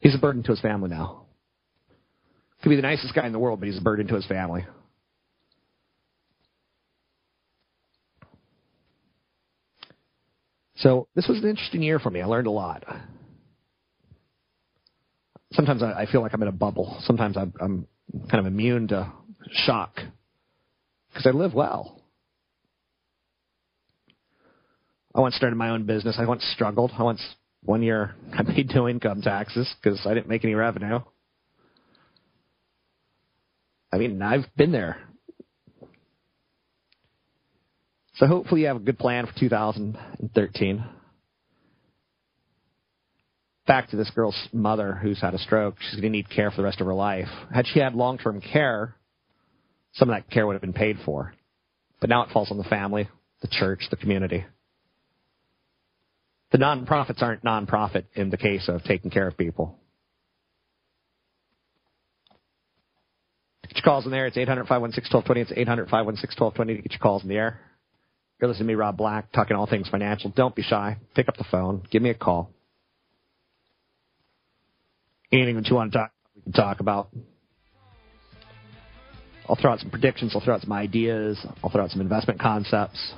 He's 0.00 0.14
a 0.14 0.18
burden 0.18 0.42
to 0.44 0.50
his 0.50 0.60
family 0.60 0.90
now. 0.90 1.26
Could 2.62 2.70
be 2.70 2.76
the 2.76 2.82
nicest 2.82 3.14
guy 3.14 3.26
in 3.26 3.32
the 3.32 3.38
world, 3.38 3.60
but 3.60 3.66
he's 3.68 3.78
a 3.78 3.82
burden 3.82 4.06
to 4.08 4.14
his 4.14 4.26
family. 4.26 4.66
So 10.76 11.08
this 11.14 11.26
was 11.26 11.38
an 11.38 11.48
interesting 11.48 11.82
year 11.82 11.98
for 11.98 12.10
me. 12.10 12.20
I 12.20 12.26
learned 12.26 12.46
a 12.46 12.52
lot. 12.52 12.84
Sometimes 15.52 15.82
I, 15.82 16.06
feel 16.10 16.20
like 16.20 16.32
I'm 16.34 16.42
in 16.42 16.48
a 16.48 16.52
bubble. 16.52 16.96
Sometimes 17.00 17.36
I'm, 17.36 17.52
I'm 17.60 17.86
kind 18.30 18.46
of 18.46 18.46
immune 18.46 18.88
to 18.88 19.12
shock 19.50 19.98
because 21.08 21.26
I 21.26 21.30
live 21.30 21.54
well. 21.54 22.00
I 25.14 25.20
once 25.20 25.34
started 25.34 25.56
my 25.56 25.70
own 25.70 25.84
business. 25.84 26.16
I 26.18 26.26
once 26.26 26.44
struggled. 26.54 26.92
I 26.96 27.02
once 27.02 27.24
one 27.64 27.82
year 27.82 28.14
I 28.32 28.42
paid 28.42 28.70
no 28.74 28.88
income 28.88 29.22
taxes 29.22 29.72
because 29.82 30.00
I 30.06 30.14
didn't 30.14 30.28
make 30.28 30.44
any 30.44 30.54
revenue. 30.54 31.00
I 33.92 33.96
mean, 33.96 34.20
I've 34.20 34.44
been 34.56 34.72
there. 34.72 34.98
So 38.16 38.26
hopefully 38.26 38.62
you 38.62 38.66
have 38.66 38.76
a 38.76 38.80
good 38.80 38.98
plan 38.98 39.26
for 39.26 39.32
2013. 39.38 40.84
Back 43.66 43.90
to 43.90 43.96
this 43.96 44.10
girl's 44.14 44.48
mother 44.52 44.94
who's 44.94 45.20
had 45.20 45.34
a 45.34 45.38
stroke. 45.38 45.76
She's 45.78 46.00
going 46.00 46.12
to 46.12 46.18
need 46.18 46.28
care 46.28 46.50
for 46.50 46.56
the 46.56 46.64
rest 46.64 46.80
of 46.80 46.86
her 46.86 46.94
life. 46.94 47.28
Had 47.54 47.66
she 47.66 47.78
had 47.80 47.94
long-term 47.94 48.40
care, 48.40 48.96
some 49.92 50.10
of 50.10 50.16
that 50.16 50.30
care 50.30 50.46
would 50.46 50.54
have 50.54 50.62
been 50.62 50.72
paid 50.72 50.96
for. 51.04 51.32
But 52.00 52.10
now 52.10 52.22
it 52.22 52.30
falls 52.32 52.50
on 52.50 52.58
the 52.58 52.64
family, 52.64 53.08
the 53.40 53.48
church, 53.48 53.82
the 53.90 53.96
community. 53.96 54.44
The 56.50 56.58
nonprofits 56.58 57.22
aren't 57.22 57.44
nonprofit 57.44 58.04
in 58.14 58.30
the 58.30 58.38
case 58.38 58.68
of 58.68 58.82
taking 58.84 59.10
care 59.10 59.28
of 59.28 59.36
people. 59.36 59.78
Get 63.66 63.76
your 63.76 63.84
calls 63.84 64.06
in 64.06 64.10
there. 64.10 64.26
It's 64.26 64.36
800 64.36 64.66
516 64.66 65.14
1220. 65.14 65.40
It's 65.42 65.52
800 65.52 65.90
516 65.90 66.42
1220 66.42 66.76
to 66.76 66.82
get 66.82 66.92
your 66.92 67.00
calls 67.00 67.22
in 67.22 67.28
the 67.28 67.36
air. 67.36 67.60
You're 68.40 68.48
listening 68.48 68.68
to 68.68 68.72
me, 68.72 68.76
Rob 68.76 68.96
Black, 68.96 69.32
talking 69.32 69.56
all 69.56 69.66
things 69.66 69.88
financial. 69.88 70.30
Don't 70.30 70.54
be 70.54 70.62
shy. 70.62 70.96
Pick 71.14 71.28
up 71.28 71.36
the 71.36 71.44
phone. 71.50 71.82
Give 71.90 72.00
me 72.00 72.10
a 72.10 72.14
call. 72.14 72.50
Anything 75.30 75.56
that 75.56 75.66
you 75.66 75.74
want 75.74 75.92
to 75.92 75.98
talk, 75.98 76.12
we 76.34 76.42
can 76.42 76.52
talk 76.52 76.80
about. 76.80 77.10
I'll 79.46 79.56
throw 79.56 79.72
out 79.72 79.80
some 79.80 79.90
predictions. 79.90 80.32
I'll 80.34 80.40
throw 80.40 80.54
out 80.54 80.62
some 80.62 80.72
ideas. 80.72 81.38
I'll 81.62 81.70
throw 81.70 81.84
out 81.84 81.90
some 81.90 82.00
investment 82.00 82.40
concepts. 82.40 83.12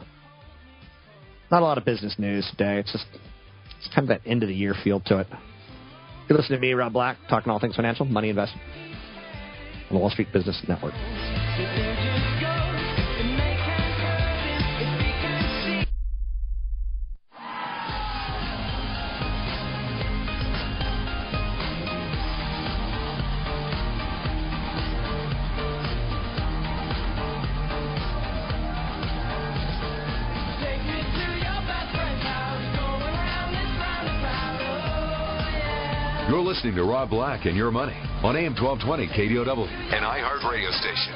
Not 1.51 1.63
a 1.63 1.65
lot 1.65 1.79
of 1.79 1.85
business 1.85 2.15
news 2.19 2.47
today. 2.51 2.79
It's 2.79 2.93
just 2.93 3.07
it's 3.79 3.89
kind 3.95 4.09
of 4.09 4.09
that 4.09 4.29
end 4.29 4.43
of 4.43 4.49
the 4.49 4.55
year 4.55 4.75
feel 4.85 5.01
to 5.07 5.19
it. 5.19 5.27
You're 6.29 6.39
listening 6.39 6.61
to 6.61 6.67
me, 6.67 6.75
Rob 6.75 6.93
Black, 6.93 7.17
talking 7.29 7.51
all 7.51 7.59
things 7.59 7.75
financial, 7.75 8.05
money 8.05 8.29
investment 8.29 8.63
on 9.91 9.97
the 9.97 9.99
Wall 9.99 10.11
Street 10.11 10.33
Business 10.33 10.63
Network. 10.69 10.95
Listening 36.43 36.75
to 36.75 36.85
Rob 36.85 37.11
Black 37.11 37.45
and 37.45 37.57
Your 37.57 37.71
Money 37.71 37.97
on 38.23 38.37
AM 38.37 38.55
1220 38.55 39.09
KDOW, 39.09 39.69
an 39.93 40.03
iHeart 40.03 40.51
radio 40.51 40.71
station. 40.71 41.15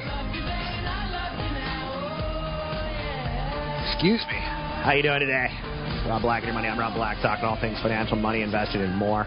Excuse 3.93 4.21
me. 4.29 4.39
How 4.85 4.93
you 4.95 5.03
doing 5.03 5.21
today? 5.21 5.49
Rob 6.09 6.23
Black 6.23 6.43
and 6.43 6.49
Your 6.49 6.55
Money. 6.55 6.69
I'm 6.69 6.79
Rob 6.79 6.95
Black, 6.95 7.23
talking 7.23 7.45
all 7.45 7.59
things 7.61 7.81
financial, 7.81 8.17
money, 8.17 8.43
investing, 8.43 8.83
and 8.83 8.95
more. 8.97 9.23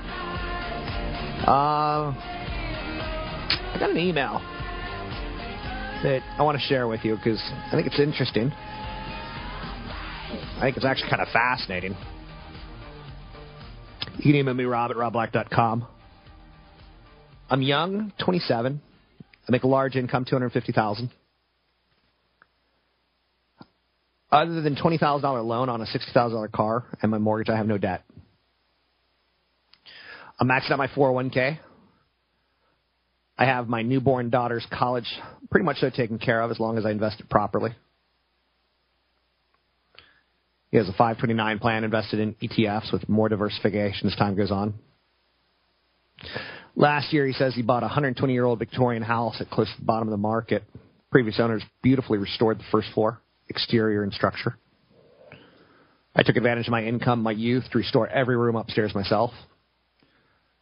Uh, 1.48 2.14
I 2.14 3.78
got 3.80 3.90
an 3.90 3.98
email 3.98 4.40
that 6.04 6.22
I 6.38 6.44
want 6.44 6.60
to 6.60 6.64
share 6.68 6.88
with 6.88 7.04
you 7.06 7.16
because 7.16 7.42
I 7.68 7.72
think 7.72 7.88
it's 7.88 8.00
interesting. 8.00 8.52
I 10.58 10.60
think 10.62 10.78
it's 10.78 10.86
actually 10.86 11.10
kind 11.10 11.22
of 11.22 11.30
fascinating. 11.30 11.96
You 14.28 14.34
can 14.34 14.42
email 14.42 14.56
me, 14.56 14.66
rob 14.66 14.92
at 14.92 14.98
robblack.com. 14.98 15.88
I'm 17.50 17.62
young, 17.62 18.12
27. 18.20 18.82
I 19.48 19.52
make 19.54 19.64
a 19.64 19.68
large 19.68 19.96
income, 19.96 20.26
250000 20.26 21.10
Other 24.30 24.62
than 24.62 24.76
$20,000 24.76 25.46
loan 25.46 25.70
on 25.70 25.80
a 25.80 25.86
$60,000 25.86 26.52
car 26.52 26.84
and 27.02 27.10
my 27.10 27.20
mortgage, 27.20 27.48
I 27.48 27.56
have 27.56 27.68
no 27.68 27.78
debt. 27.78 28.04
I'm 30.42 30.50
maxing 30.50 30.72
out 30.72 30.78
my 30.78 30.90
401k. 30.90 31.60
I 33.38 33.46
have 33.46 33.70
my 33.70 33.82
newborn 33.82 34.30
daughter's 34.30 34.68
college 34.78 35.08
pretty 35.50 35.64
much 35.64 35.78
so 35.78 35.90
taken 35.90 36.20
care 36.20 36.42
of 36.42 36.52
as 36.52 36.60
long 36.60 36.78
as 36.78 36.86
I 36.86 36.92
invest 36.92 37.22
it 37.22 37.30
properly. 37.30 37.72
He 40.78 40.80
has 40.80 40.90
a 40.90 40.92
529 40.92 41.58
plan 41.58 41.84
invested 41.84 42.20
in 42.20 42.36
ETFs 42.36 42.94
with 42.94 43.10
more 43.10 43.30
diversification 43.30 44.08
as 44.08 44.16
time 44.16 44.36
goes 44.36 44.52
on. 44.52 44.76
Last 46.76 47.12
year, 47.12 47.26
he 47.26 47.34
says 47.34 47.56
he 47.56 47.64
bought 47.64 47.82
a 47.82 47.88
120 47.88 48.32
year 48.32 48.46
old 48.46 48.60
Victorian 48.60 49.02
house 49.02 49.42
at 49.42 49.50
close 49.50 49.66
to 49.74 49.80
the 49.80 49.86
bottom 49.86 50.08
of 50.08 50.12
the 50.12 50.18
market. 50.18 50.62
Previous 51.10 51.40
owners 51.40 51.64
beautifully 51.82 52.20
restored 52.20 52.60
the 52.60 52.64
first 52.72 52.90
floor, 52.94 53.20
exterior, 53.50 54.04
and 54.04 54.14
structure. 54.14 54.56
I 56.16 56.22
took 56.22 56.36
advantage 56.36 56.68
of 56.68 56.72
my 56.72 56.84
income, 56.84 57.24
my 57.24 57.32
youth, 57.32 57.64
to 57.72 57.80
restore 57.80 58.08
every 58.08 58.38
room 58.38 58.56
upstairs 58.56 58.94
myself. 58.94 59.32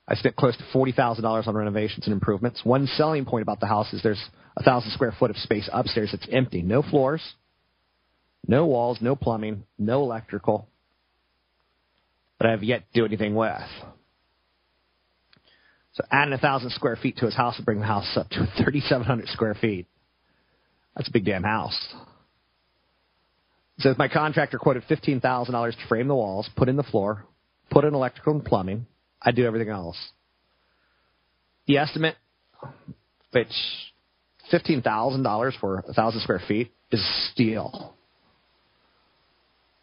I 0.08 0.16
spent 0.16 0.38
close 0.38 0.56
to 0.56 0.64
$40,000 0.74 1.46
on 1.46 1.56
renovations 1.58 2.08
and 2.08 2.14
improvements. 2.14 2.64
One 2.64 2.88
selling 2.88 3.26
point 3.26 3.42
about 3.42 3.60
the 3.60 3.68
house 3.68 3.92
is 3.92 4.02
there's 4.02 4.24
a 4.56 4.64
thousand 4.64 4.92
square 4.92 5.14
foot 5.20 5.30
of 5.30 5.36
space 5.36 5.70
upstairs 5.74 6.12
that's 6.14 6.28
empty. 6.32 6.62
No 6.62 6.84
floors, 6.84 7.22
no 8.48 8.66
walls, 8.66 9.00
no 9.02 9.16
plumbing, 9.16 9.64
no 9.78 10.04
electrical. 10.04 10.68
But 12.38 12.48
I 12.48 12.52
have 12.52 12.64
yet 12.64 12.84
to 12.94 13.02
do 13.02 13.06
anything 13.06 13.36
with. 13.36 13.62
So 15.94 16.04
adding 16.12 16.34
a 16.34 16.38
thousand 16.38 16.72
square 16.72 16.98
feet 16.98 17.18
to 17.18 17.26
his 17.26 17.36
house 17.36 17.58
would 17.58 17.66
bring 17.66 17.80
the 17.80 17.86
house 17.86 18.18
up 18.18 18.30
to 18.30 18.38
3,700 18.58 19.28
square 19.30 19.56
feet. 19.56 19.88
That's 20.96 21.08
a 21.08 21.12
big 21.12 21.26
damn 21.26 21.44
house. 21.44 21.94
says 23.80 23.98
my 23.98 24.08
contractor 24.08 24.60
quoted 24.60 24.84
$15,000 24.90 25.22
to 25.72 25.88
frame 25.88 26.08
the 26.08 26.16
walls, 26.16 26.50
put 26.56 26.70
in 26.70 26.76
the 26.76 26.84
floor, 26.84 27.26
put 27.70 27.86
in 27.86 27.94
electrical 27.94 28.34
and 28.34 28.46
plumbing. 28.46 28.86
I 29.22 29.32
do 29.32 29.46
everything 29.46 29.70
else. 29.70 29.98
The 31.68 31.78
estimate, 31.78 32.16
which 33.32 33.48
$15,000 34.54 35.60
for 35.60 35.84
a 35.88 35.94
thousand 35.94 36.22
square 36.22 36.42
feet, 36.48 36.72
is 36.92 37.04
steel. 37.32 37.95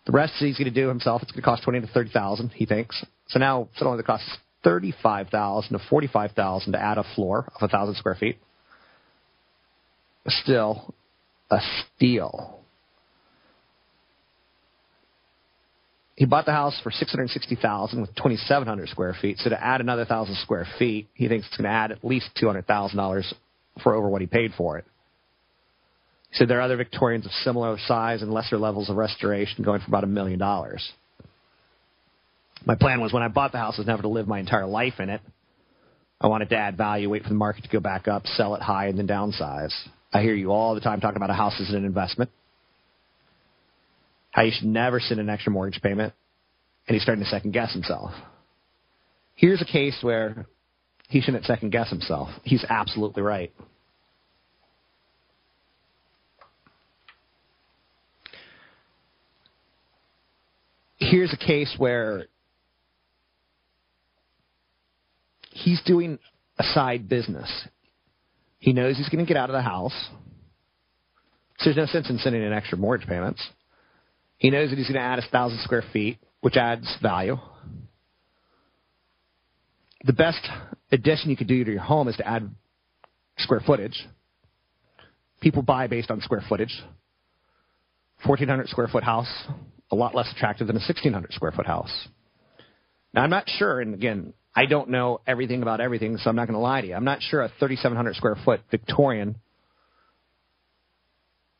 The 0.05 0.13
rest 0.13 0.35
he's 0.39 0.59
going 0.59 0.73
to 0.73 0.81
do 0.81 0.89
himself. 0.89 1.23
It's 1.23 1.31
going 1.31 1.43
to 1.43 1.45
cost 1.45 1.63
twenty 1.63 1.81
to 1.81 1.87
thirty 1.87 2.11
thousand. 2.11 2.51
He 2.51 2.67
thinks. 2.67 3.05
So 3.29 3.39
now 3.39 3.69
it's 3.73 3.83
only 3.83 3.99
the 3.99 4.03
cost 4.03 4.25
thirty-five 4.65 5.29
thousand 5.29 5.79
to 5.79 5.85
forty-five 5.89 6.33
thousand 6.33 6.73
to 6.73 6.83
add 6.83 6.99
a 6.99 7.05
floor 7.15 7.49
of 7.55 7.63
a 7.63 7.69
thousand 7.69 7.95
square 7.97 8.17
feet. 8.17 8.39
Still, 10.27 10.95
a 11.51 11.59
steal. 11.97 12.59
He 16.15 16.27
bought 16.27 16.47
the 16.47 16.53
house 16.53 16.79
for 16.83 16.91
six 16.91 17.11
hundred 17.11 17.31
sixty 17.31 17.57
thousand 17.57 18.01
with 18.01 18.15
twenty-seven 18.15 18.69
hundred 18.69 18.89
square 18.89 19.15
feet. 19.21 19.39
So 19.39 19.51
to 19.51 19.65
add 19.65 19.81
another 19.81 20.05
thousand 20.05 20.37
square 20.37 20.67
feet, 20.79 21.09
he 21.15 21.29
thinks 21.29 21.47
it's 21.47 21.57
going 21.57 21.65
to 21.65 21.71
add 21.71 21.93
at 21.93 22.05
least 22.05 22.31
two 22.39 22.47
hundred 22.47 22.67
thousand 22.67 22.99
dollars 22.99 23.33
for 23.83 23.95
over 23.95 24.09
what 24.09 24.21
he 24.21 24.27
paid 24.27 24.53
for 24.57 24.79
it. 24.79 24.85
He 26.33 26.39
said 26.39 26.49
there 26.49 26.59
are 26.59 26.63
other 26.63 26.79
Victorians 26.79 27.27
of 27.27 27.33
similar 27.45 27.77
size 27.87 28.23
and 28.23 28.33
lesser 28.33 28.57
levels 28.57 28.89
of 28.89 28.97
restoration 28.97 29.63
going 29.63 29.81
for 29.81 29.89
about 29.89 30.03
a 30.03 30.07
million 30.07 30.39
dollars. 30.39 30.91
My 32.65 32.75
plan 32.75 33.03
was 33.03 33.13
when 33.13 33.23
I 33.23 33.29
bought 33.29 33.53
the 33.53 33.59
house 33.59 33.77
was 33.77 33.87
never 33.87 34.01
to 34.03 34.09
live 34.09 34.27
my 34.27 34.41
entire 34.41 34.67
life 34.67 34.95
in 34.99 35.11
it. 35.11 35.21
I 36.23 36.29
wanted 36.29 36.49
to 36.49 36.57
add 36.57 36.79
value, 36.79 37.11
wait 37.11 37.23
for 37.23 37.29
the 37.29 37.35
market 37.35 37.65
to 37.65 37.71
go 37.71 37.81
back 37.81 38.09
up, 38.09 38.27
sell 38.27 38.55
it 38.55 38.63
high, 38.63 38.87
and 38.87 38.99
then 38.99 39.07
downsize. 39.07 39.75
I 40.11 40.23
hear 40.23 40.35
you 40.35 40.53
all 40.53 40.75
the 40.75 40.81
time 40.81 41.01
talking 41.01 41.17
about 41.17 41.29
a 41.29 41.35
house 41.35 41.61
as 41.61 41.69
an 41.75 41.85
investment. 41.85 42.31
How 44.31 44.43
you 44.43 44.53
should 44.55 44.69
never 44.69 45.01
send 45.01 45.21
an 45.21 45.29
extra 45.29 45.53
mortgage 45.53 45.83
payment, 45.83 46.15
and 46.89 46.95
he's 46.95 47.03
starting 47.03 47.25
to 47.25 47.31
second 47.31 47.51
guess 47.53 47.75
himself. 47.75 48.13
Here's 49.35 49.61
a 49.61 49.67
case 49.67 49.99
where 50.01 50.47
he 51.09 51.21
shouldn't 51.21 51.45
second 51.45 51.73
guess 51.73 51.91
himself. 51.91 52.31
He's 52.43 52.65
absolutely 52.67 53.23
right. 53.23 53.53
Here's 61.13 61.35
a 61.35 61.37
case 61.37 61.75
where 61.77 62.25
he's 65.51 65.83
doing 65.83 66.19
a 66.59 66.65
side 66.65 67.07
business. 67.07 67.51
He 68.61 68.73
knows 68.73 68.97
he's 68.97 69.11
going 69.11 69.23
to 69.23 69.29
get 69.29 69.37
out 69.37 69.51
of 69.51 69.53
the 69.53 69.61
house. 69.61 69.93
So 71.59 71.67
there's 71.67 71.77
no 71.77 71.85
sense 71.85 72.09
in 72.09 72.17
sending 72.17 72.43
in 72.43 72.55
extra 72.55 72.79
mortgage 72.79 73.07
payments. 73.07 73.47
He 74.39 74.49
knows 74.49 74.71
that 74.71 74.77
he's 74.79 74.87
going 74.87 74.95
to 74.95 75.03
add 75.03 75.19
a 75.19 75.29
thousand 75.31 75.61
square 75.61 75.85
feet, 75.93 76.17
which 76.41 76.57
adds 76.57 76.87
value. 77.03 77.37
The 80.07 80.15
best 80.15 80.49
addition 80.93 81.29
you 81.29 81.37
could 81.37 81.47
do 81.47 81.63
to 81.63 81.73
your 81.73 81.83
home 81.83 82.09
is 82.09 82.17
to 82.17 82.27
add 82.27 82.51
square 83.37 83.61
footage. 83.61 84.03
People 85.43 85.61
buy 85.61 85.89
based 85.89 86.11
on 86.11 86.23
square 86.23 86.43
footage. 86.49 86.75
1,400 88.25 88.67
square 88.71 88.89
foot 88.89 89.05
house, 89.05 89.29
a 89.93 89.95
lot 89.95 90.15
less 90.15 90.31
attractive 90.35 90.67
than 90.67 90.77
a 90.77 90.81
1,600 90.81 91.33
square 91.33 91.53
foot 91.53 91.67
house. 91.67 92.09
Now, 93.15 93.23
I'm 93.23 93.31
not 93.31 93.45
sure, 93.47 93.81
and 93.81 93.95
again, 93.95 94.33
I 94.55 94.67
don't 94.67 94.89
know 94.89 95.21
everything 95.27 95.63
about 95.63 95.81
everything, 95.81 96.17
so 96.17 96.31
I'm 96.31 96.37
not 96.37 96.47
going 96.47 96.57
to 96.57 96.61
lie 96.61 96.81
to 96.81 96.87
you. 96.89 96.95
I'm 96.95 97.05
not 97.05 97.23
sure 97.23 97.43
a 97.43 97.49
3,700 97.61 98.17
square 98.17 98.37
foot 98.45 98.61
Victorian 98.71 99.37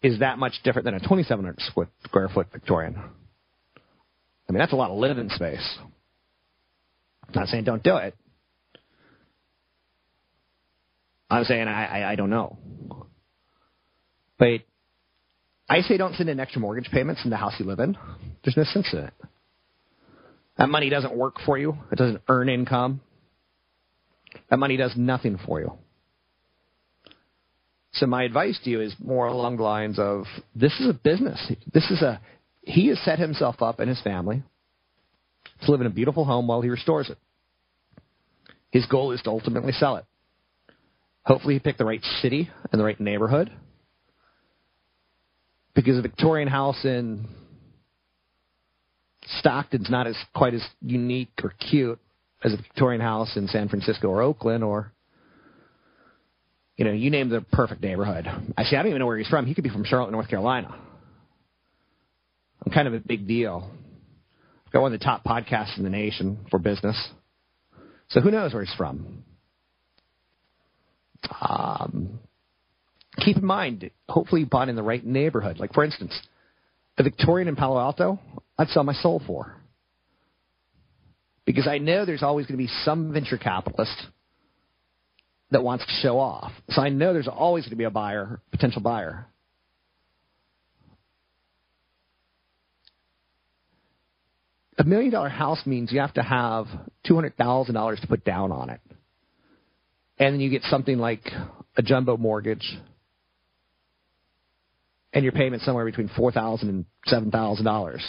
is 0.03 0.19
that 0.19 0.39
much 0.39 0.55
different 0.65 0.85
than 0.85 0.95
a 0.95 1.01
2,700 1.01 1.61
square 2.05 2.29
foot 2.29 2.49
Victorian. 2.53 2.97
I 2.97 4.53
mean, 4.53 4.59
that's 4.59 4.73
a 4.73 4.77
lot 4.77 4.91
of 4.91 4.99
living 4.99 5.29
space. 5.29 5.79
I'm 7.29 7.35
not 7.35 7.49
saying 7.49 7.65
don't 7.65 7.83
do 7.83 7.97
it. 7.97 8.17
I'm 11.31 11.45
saying 11.45 11.69
I, 11.69 11.85
I, 12.01 12.13
I 12.13 12.15
don't 12.17 12.31
know. 12.31 12.59
But 14.39 14.61
I 15.69 15.81
say 15.83 15.97
don't 15.97 16.15
send 16.15 16.29
in 16.29 16.41
extra 16.41 16.61
mortgage 16.61 16.91
payments 16.91 17.23
in 17.25 17.31
the 17.31 17.37
house 17.37 17.55
you 17.59 17.65
live 17.65 17.79
in. 17.79 17.97
There's 18.45 18.57
no 18.57 18.65
sense 18.65 18.89
in 18.93 19.01
it. 19.01 19.15
That 20.59 20.69
money 20.69 20.91
doesn't 20.91 21.17
work 21.17 21.37
for 21.47 21.57
you. 21.57 21.77
It 21.91 21.97
doesn't 21.97 22.23
earn 22.29 22.49
income. 22.49 23.01
That 24.51 24.59
money 24.59 24.77
does 24.77 24.93
nothing 24.97 25.39
for 25.47 25.61
you. 25.61 25.73
So 27.95 28.07
my 28.07 28.25
advice 28.25 28.59
to 28.65 28.71
you 28.71 28.81
is 28.81 28.95
more 28.99 29.27
along 29.27 29.59
the 29.59 29.63
lines 29.63 29.99
of 29.99 30.25
this 30.55 30.73
is 30.81 30.89
a 30.89 30.95
business. 30.95 31.53
This 31.73 31.91
is 31.91 32.01
a 32.01 32.21
he 32.63 32.89
has 32.89 32.99
set 33.05 33.19
himself 33.19 33.61
up 33.61 33.81
and 33.81 33.89
his 33.89 34.01
family 34.03 34.43
to 35.65 35.71
live 35.71 35.81
in 35.81 35.87
a 35.87 35.91
beautiful 35.91 36.25
home 36.25 36.47
while 36.47 36.63
he 36.63 36.69
restores 36.69 37.11
it. 37.11 37.19
His 38.71 38.87
goal 38.87 39.13
is 39.13 39.21
to 39.23 39.31
ultimately 39.31 39.73
sell 39.73 39.97
it. 39.97 40.05
Hopefully 41.25 41.55
he 41.55 41.61
picked 41.61 41.79
the 41.79 41.85
right 41.85 42.03
city 42.21 42.51
and 42.71 42.81
the 42.81 42.85
right 42.85 42.99
neighborhood. 42.99 43.53
Because 45.75 45.99
a 45.99 46.03
Victorian 46.03 46.49
house 46.49 46.85
in 46.85 47.27
Stockton's 49.39 49.89
not 49.89 50.07
as 50.07 50.17
quite 50.35 50.55
as 50.55 50.63
unique 50.81 51.33
or 51.43 51.51
cute 51.71 51.99
as 52.45 52.53
a 52.53 52.57
Victorian 52.57 53.01
house 53.01 53.37
in 53.37 53.49
San 53.49 53.69
Francisco 53.69 54.09
or 54.09 54.23
Oakland 54.23 54.65
or 54.65 54.93
you 56.77 56.85
know, 56.85 56.93
you 56.93 57.11
name 57.11 57.29
the 57.29 57.43
perfect 57.53 57.83
neighborhood. 57.83 58.27
I 58.57 58.65
see 58.65 58.77
I 58.77 58.81
don't 58.83 58.89
even 58.89 58.99
know 58.99 59.07
where 59.07 59.19
he's 59.19 59.29
from. 59.29 59.47
He 59.47 59.55
could 59.55 59.65
be 59.65 59.71
from 59.71 59.85
Charlotte, 59.85 60.11
North 60.11 60.29
Carolina. 60.29 60.75
I'm 62.65 62.73
kind 62.73 62.89
of 62.89 62.95
a 62.95 63.01
big 63.01 63.27
deal. 63.29 63.71
I've 64.67 64.73
got 64.73 64.83
one 64.83 64.93
of 64.93 64.99
the 64.99 65.05
top 65.05 65.25
podcasts 65.25 65.77
in 65.77 65.85
the 65.85 65.91
nation 65.91 66.47
for 66.51 66.59
business. 66.59 66.97
So 68.09 68.21
who 68.21 68.31
knows 68.31 68.53
where 68.53 68.65
he's 68.65 68.75
from? 68.75 69.25
Um, 71.41 72.19
keep 73.19 73.37
in 73.37 73.45
mind, 73.45 73.91
hopefully 74.09 74.43
you 74.43 74.47
bought 74.47 74.69
in 74.69 74.77
the 74.77 74.83
right 74.83 75.05
neighborhood. 75.05 75.59
Like, 75.59 75.73
for 75.73 75.85
instance, 75.85 76.19
a 76.99 77.03
Victorian 77.03 77.49
in 77.49 77.57
Palo 77.57 77.79
Alto, 77.79 78.19
I'd 78.59 78.69
sell 78.69 78.85
my 78.85 78.95
soul 78.95 79.23
for. 79.27 79.57
Because 81.45 81.67
I 81.67 81.79
know 81.79 82.05
there's 82.05 82.23
always 82.23 82.47
going 82.47 82.59
to 82.59 82.65
be 82.65 82.71
some 82.85 83.13
venture 83.13 83.39
capitalist 83.39 84.07
that 85.51 85.63
wants 85.63 85.85
to 85.85 85.93
show 86.01 86.19
off. 86.19 86.53
So 86.71 86.81
I 86.81 86.89
know 86.89 87.13
there's 87.13 87.29
always 87.29 87.65
going 87.65 87.71
to 87.71 87.77
be 87.77 87.85
a 87.85 87.91
buyer, 87.91 88.41
potential 88.51 88.81
buyer. 88.81 89.27
A 94.79 94.85
million 94.85 95.11
dollar 95.11 95.29
house 95.29 95.61
means 95.67 95.93
you 95.93 96.01
have 96.01 96.15
to 96.15 96.23
have 96.23 96.67
$200,000 97.07 98.01
to 98.01 98.07
put 98.07 98.25
down 98.25 98.51
on 98.51 98.71
it. 98.71 98.81
And 100.19 100.35
then 100.35 100.41
you 100.41 100.51
get 100.51 100.63
something 100.63 100.99
like 100.99 101.23
a 101.77 101.83
jumbo 101.83 102.17
mortgage 102.17 102.79
and 105.13 105.23
your 105.23 105.33
payment 105.33 105.63
somewhere 105.63 105.85
between 105.85 106.09
$4,000 106.09 106.63
and 106.63 106.85
$7,000 107.07 108.01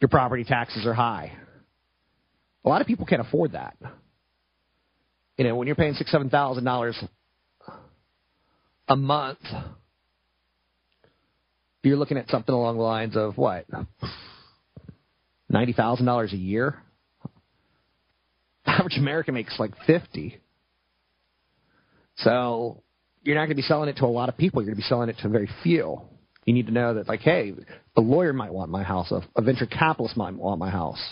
your 0.00 0.08
property 0.08 0.44
taxes 0.44 0.86
are 0.86 0.94
high. 0.94 1.32
A 2.64 2.68
lot 2.68 2.80
of 2.80 2.86
people 2.86 3.06
can't 3.06 3.22
afford 3.22 3.52
that. 3.52 3.76
You 5.36 5.44
know, 5.44 5.56
when 5.56 5.66
you're 5.66 5.76
paying 5.76 5.94
six, 5.94 6.10
seven 6.10 6.30
thousand 6.30 6.64
dollars 6.64 6.96
a 8.88 8.96
month, 8.96 9.38
you're 11.82 11.96
looking 11.96 12.16
at 12.16 12.28
something 12.28 12.54
along 12.54 12.76
the 12.76 12.82
lines 12.82 13.16
of 13.16 13.36
what? 13.36 13.66
Ninety 15.48 15.72
thousand 15.72 16.06
dollars 16.06 16.32
a 16.32 16.36
year? 16.36 16.82
Average 18.66 18.98
American 18.98 19.34
makes 19.34 19.58
like 19.58 19.72
fifty. 19.86 20.40
So 22.18 22.82
you're 23.26 23.34
not 23.34 23.42
going 23.42 23.50
to 23.50 23.56
be 23.56 23.62
selling 23.62 23.88
it 23.88 23.96
to 23.96 24.04
a 24.04 24.06
lot 24.06 24.28
of 24.28 24.36
people. 24.36 24.62
You're 24.62 24.72
going 24.72 24.76
to 24.76 24.82
be 24.82 24.88
selling 24.88 25.08
it 25.08 25.16
to 25.22 25.28
very 25.28 25.50
few. 25.62 26.00
You 26.44 26.54
need 26.54 26.66
to 26.66 26.72
know 26.72 26.94
that, 26.94 27.08
like, 27.08 27.20
hey, 27.20 27.54
a 27.96 28.00
lawyer 28.00 28.32
might 28.32 28.52
want 28.52 28.70
my 28.70 28.84
house, 28.84 29.10
a, 29.10 29.20
a 29.34 29.42
venture 29.42 29.66
capitalist 29.66 30.16
might 30.16 30.34
want 30.34 30.60
my 30.60 30.70
house, 30.70 31.02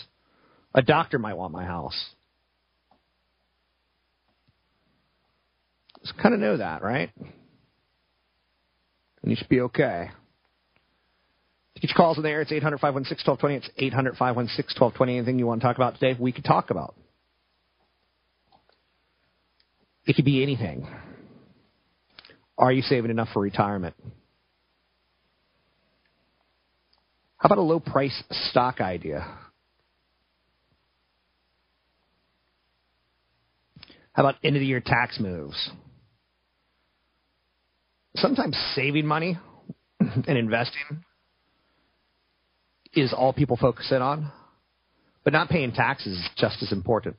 a 0.73 0.81
doctor 0.81 1.19
might 1.19 1.35
want 1.35 1.51
my 1.51 1.65
house. 1.65 2.11
Just 6.01 6.17
kind 6.17 6.33
of 6.33 6.39
know 6.39 6.57
that, 6.57 6.83
right? 6.83 7.09
And 7.17 9.31
you 9.31 9.35
should 9.35 9.49
be 9.49 9.61
okay. 9.61 10.09
To 11.73 11.81
get 11.81 11.89
your 11.89 11.97
calls 11.97 12.15
in 12.15 12.23
there, 12.23 12.41
it's 12.41 12.51
800 12.51 12.79
516 12.79 13.29
1220. 13.29 13.55
It's 13.55 13.69
800 13.77 14.15
516 14.15 14.79
1220. 14.79 15.17
Anything 15.17 15.39
you 15.39 15.47
want 15.47 15.61
to 15.61 15.67
talk 15.67 15.75
about 15.75 15.95
today, 15.95 16.15
we 16.17 16.31
could 16.31 16.45
talk 16.45 16.69
about. 16.69 16.95
It 20.05 20.15
could 20.15 20.23
be 20.23 20.43
anything. 20.43 20.87
Are 22.57 22.71
you 22.71 22.81
saving 22.81 23.11
enough 23.11 23.29
for 23.33 23.41
retirement? 23.41 23.95
How 27.37 27.47
about 27.47 27.57
a 27.57 27.61
low 27.61 27.79
price 27.79 28.23
stock 28.49 28.79
idea? 28.79 29.27
How 34.13 34.23
about 34.23 34.35
end 34.43 34.55
of 34.55 34.61
the 34.61 34.65
year 34.65 34.81
tax 34.83 35.19
moves? 35.19 35.69
Sometimes 38.15 38.55
saving 38.73 39.05
money 39.05 39.37
and 39.99 40.37
investing 40.37 41.03
is 42.93 43.11
all 43.11 43.33
people 43.33 43.57
focus 43.57 43.91
in 43.91 44.01
on, 44.01 44.31
but 45.25 45.33
not 45.33 45.49
paying 45.49 45.73
taxes 45.73 46.17
is 46.17 46.29
just 46.37 46.63
as 46.63 46.71
important. 46.71 47.17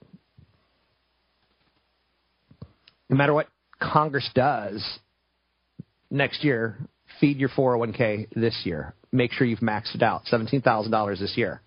No 3.10 3.16
matter 3.16 3.34
what 3.34 3.48
Congress 3.78 4.28
does 4.34 4.82
next 6.10 6.44
year, 6.44 6.78
feed 7.20 7.38
your 7.38 7.48
401k 7.50 8.28
this 8.34 8.62
year 8.64 8.94
make 9.16 9.32
sure 9.32 9.46
you've 9.46 9.60
maxed 9.60 9.94
it 9.94 10.02
out. 10.02 10.26
Seventeen 10.26 10.60
thousand 10.62 10.92
dollars 10.92 11.18
this 11.18 11.36
year. 11.36 11.62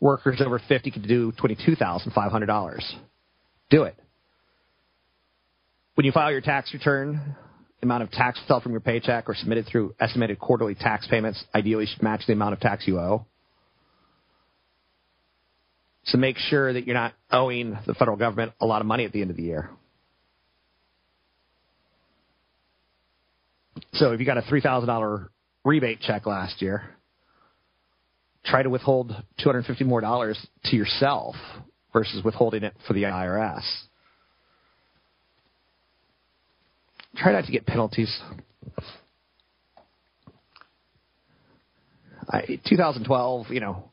Workers 0.00 0.42
over 0.44 0.60
fifty 0.68 0.90
could 0.90 1.06
do 1.06 1.32
twenty 1.32 1.56
two 1.64 1.76
thousand 1.76 2.12
five 2.12 2.30
hundred 2.30 2.46
dollars. 2.46 2.84
Do 3.70 3.84
it. 3.84 3.96
When 5.94 6.04
you 6.04 6.12
file 6.12 6.30
your 6.30 6.42
tax 6.42 6.74
return, 6.74 7.36
the 7.80 7.86
amount 7.86 8.02
of 8.02 8.10
tax 8.10 8.38
withheld 8.40 8.62
from 8.62 8.72
your 8.72 8.82
paycheck 8.82 9.28
or 9.28 9.34
submitted 9.34 9.66
through 9.66 9.94
estimated 9.98 10.38
quarterly 10.38 10.74
tax 10.74 11.06
payments 11.08 11.42
ideally 11.54 11.86
should 11.86 12.02
match 12.02 12.22
the 12.26 12.34
amount 12.34 12.52
of 12.52 12.60
tax 12.60 12.86
you 12.86 12.98
owe. 12.98 13.24
So 16.04 16.18
make 16.18 16.36
sure 16.36 16.72
that 16.72 16.86
you're 16.86 16.94
not 16.94 17.14
owing 17.32 17.76
the 17.86 17.94
federal 17.94 18.16
government 18.16 18.52
a 18.60 18.66
lot 18.66 18.80
of 18.80 18.86
money 18.86 19.04
at 19.04 19.12
the 19.12 19.22
end 19.22 19.30
of 19.30 19.36
the 19.36 19.42
year. 19.42 19.70
So 23.94 24.12
if 24.12 24.20
you 24.20 24.26
got 24.26 24.38
a 24.38 24.42
three 24.42 24.60
thousand 24.60 24.88
dollar 24.88 25.30
rebate 25.64 26.00
check 26.00 26.26
last 26.26 26.62
year, 26.62 26.82
try 28.44 28.62
to 28.62 28.70
withhold 28.70 29.10
two 29.38 29.48
hundred 29.48 29.66
fifty 29.66 29.84
more 29.84 30.00
dollars 30.00 30.44
to 30.64 30.76
yourself 30.76 31.34
versus 31.92 32.22
withholding 32.24 32.62
it 32.62 32.74
for 32.86 32.92
the 32.92 33.04
IRS. 33.04 33.64
Try 37.16 37.32
not 37.32 37.46
to 37.46 37.52
get 37.52 37.64
penalties. 37.64 38.20
I, 42.28 42.60
2012, 42.68 43.46
you 43.50 43.60
know, 43.60 43.90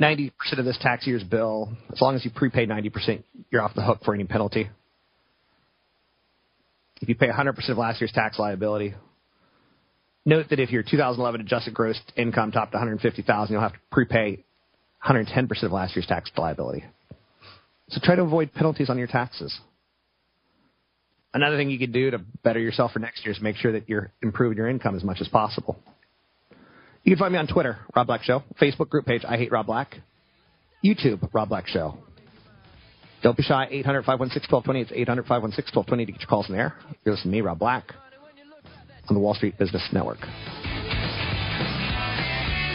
90% 0.00 0.30
of 0.58 0.64
this 0.64 0.78
tax 0.80 1.06
year's 1.06 1.22
bill, 1.22 1.70
as 1.92 2.00
long 2.00 2.14
as 2.14 2.24
you 2.24 2.30
prepay 2.34 2.66
90%, 2.66 3.22
you're 3.50 3.62
off 3.62 3.74
the 3.74 3.82
hook 3.82 4.00
for 4.04 4.14
any 4.14 4.24
penalty. 4.24 4.68
If 7.00 7.08
you 7.08 7.14
pay 7.14 7.28
100% 7.28 7.68
of 7.68 7.78
last 7.78 8.00
year's 8.00 8.12
tax 8.12 8.38
liability, 8.38 8.94
note 10.24 10.46
that 10.50 10.60
if 10.60 10.70
your 10.70 10.82
2011 10.82 11.40
adjusted 11.42 11.74
gross 11.74 12.00
income 12.16 12.52
topped 12.52 12.72
150,000, 12.72 13.52
you'll 13.52 13.62
have 13.62 13.72
to 13.72 13.78
prepay 13.90 14.44
110% 15.04 15.62
of 15.62 15.72
last 15.72 15.94
year's 15.94 16.06
tax 16.06 16.30
liability. 16.36 16.84
So 17.88 18.00
try 18.02 18.16
to 18.16 18.22
avoid 18.22 18.52
penalties 18.52 18.90
on 18.90 18.98
your 18.98 19.06
taxes. 19.06 19.56
Another 21.32 21.56
thing 21.56 21.68
you 21.68 21.78
could 21.78 21.92
do 21.92 22.10
to 22.10 22.18
better 22.42 22.58
yourself 22.58 22.92
for 22.92 22.98
next 22.98 23.24
year 23.24 23.32
is 23.32 23.40
make 23.40 23.56
sure 23.56 23.72
that 23.72 23.88
you're 23.88 24.10
improving 24.22 24.56
your 24.56 24.68
income 24.68 24.96
as 24.96 25.04
much 25.04 25.18
as 25.20 25.28
possible. 25.28 25.78
You 27.04 27.12
can 27.12 27.18
find 27.18 27.32
me 27.32 27.38
on 27.38 27.46
Twitter, 27.46 27.78
Rob 27.94 28.06
Black 28.08 28.22
Show, 28.22 28.42
Facebook 28.60 28.88
group 28.88 29.06
page, 29.06 29.22
I 29.28 29.36
Hate 29.36 29.52
Rob 29.52 29.66
Black, 29.66 29.96
YouTube, 30.84 31.28
Rob 31.32 31.50
Black 31.50 31.68
Show. 31.68 31.98
Don't 33.26 33.36
be 33.36 33.42
shy, 33.42 33.66
800 33.68 34.04
516 34.04 34.54
1220. 34.54 34.80
It's 34.82 34.92
800 34.94 35.26
516 35.26 35.74
1220 35.74 36.06
to 36.06 36.12
get 36.12 36.20
your 36.20 36.28
calls 36.28 36.48
in 36.48 36.54
the 36.54 36.60
air. 36.60 36.78
You're 37.04 37.16
listening 37.16 37.32
to 37.32 37.36
me, 37.38 37.40
Rob 37.40 37.58
Black, 37.58 37.90
on 39.08 39.16
the 39.16 39.20
Wall 39.20 39.34
Street 39.34 39.58
Business 39.58 39.82
Network. 39.92 40.20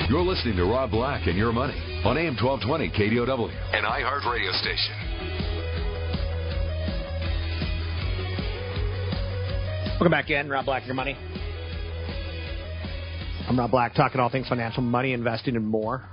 You're 0.09 0.27
listening 0.27 0.57
to 0.57 0.65
Rob 0.65 0.91
Black 0.91 1.25
and 1.25 1.37
Your 1.37 1.53
Money 1.53 1.79
on 2.03 2.17
AM 2.17 2.35
1220 2.35 2.91
KDOW, 2.91 3.47
an 3.71 3.85
iHeart 3.85 4.29
radio 4.29 4.51
station. 4.51 4.91
Welcome 10.01 10.11
back 10.11 10.29
in, 10.31 10.49
Rob 10.49 10.65
Black 10.65 10.81
and 10.81 10.87
Your 10.87 10.95
Money. 10.95 11.15
I'm 13.47 13.57
Rob 13.57 13.71
Black, 13.71 13.93
talking 13.93 14.19
all 14.19 14.29
things 14.29 14.49
financial, 14.49 14.83
money, 14.83 15.13
investing, 15.13 15.55
and 15.55 15.65
more. 15.65 16.03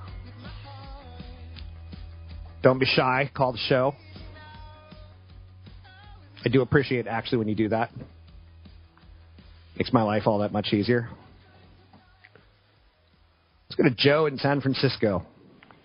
Don't 2.62 2.78
be 2.78 2.86
shy. 2.86 3.30
Call 3.34 3.50
the 3.50 3.58
show. 3.58 3.94
I 6.44 6.48
do 6.48 6.62
appreciate 6.62 7.06
actually 7.06 7.38
when 7.38 7.48
you 7.48 7.54
do 7.54 7.68
that. 7.70 7.90
Makes 9.76 9.92
my 9.92 10.02
life 10.02 10.22
all 10.26 10.38
that 10.38 10.52
much 10.52 10.72
easier. 10.72 11.08
Let's 13.68 13.76
go 13.76 13.84
to 13.84 13.94
Joe 13.94 14.26
in 14.26 14.38
San 14.38 14.60
Francisco. 14.60 15.24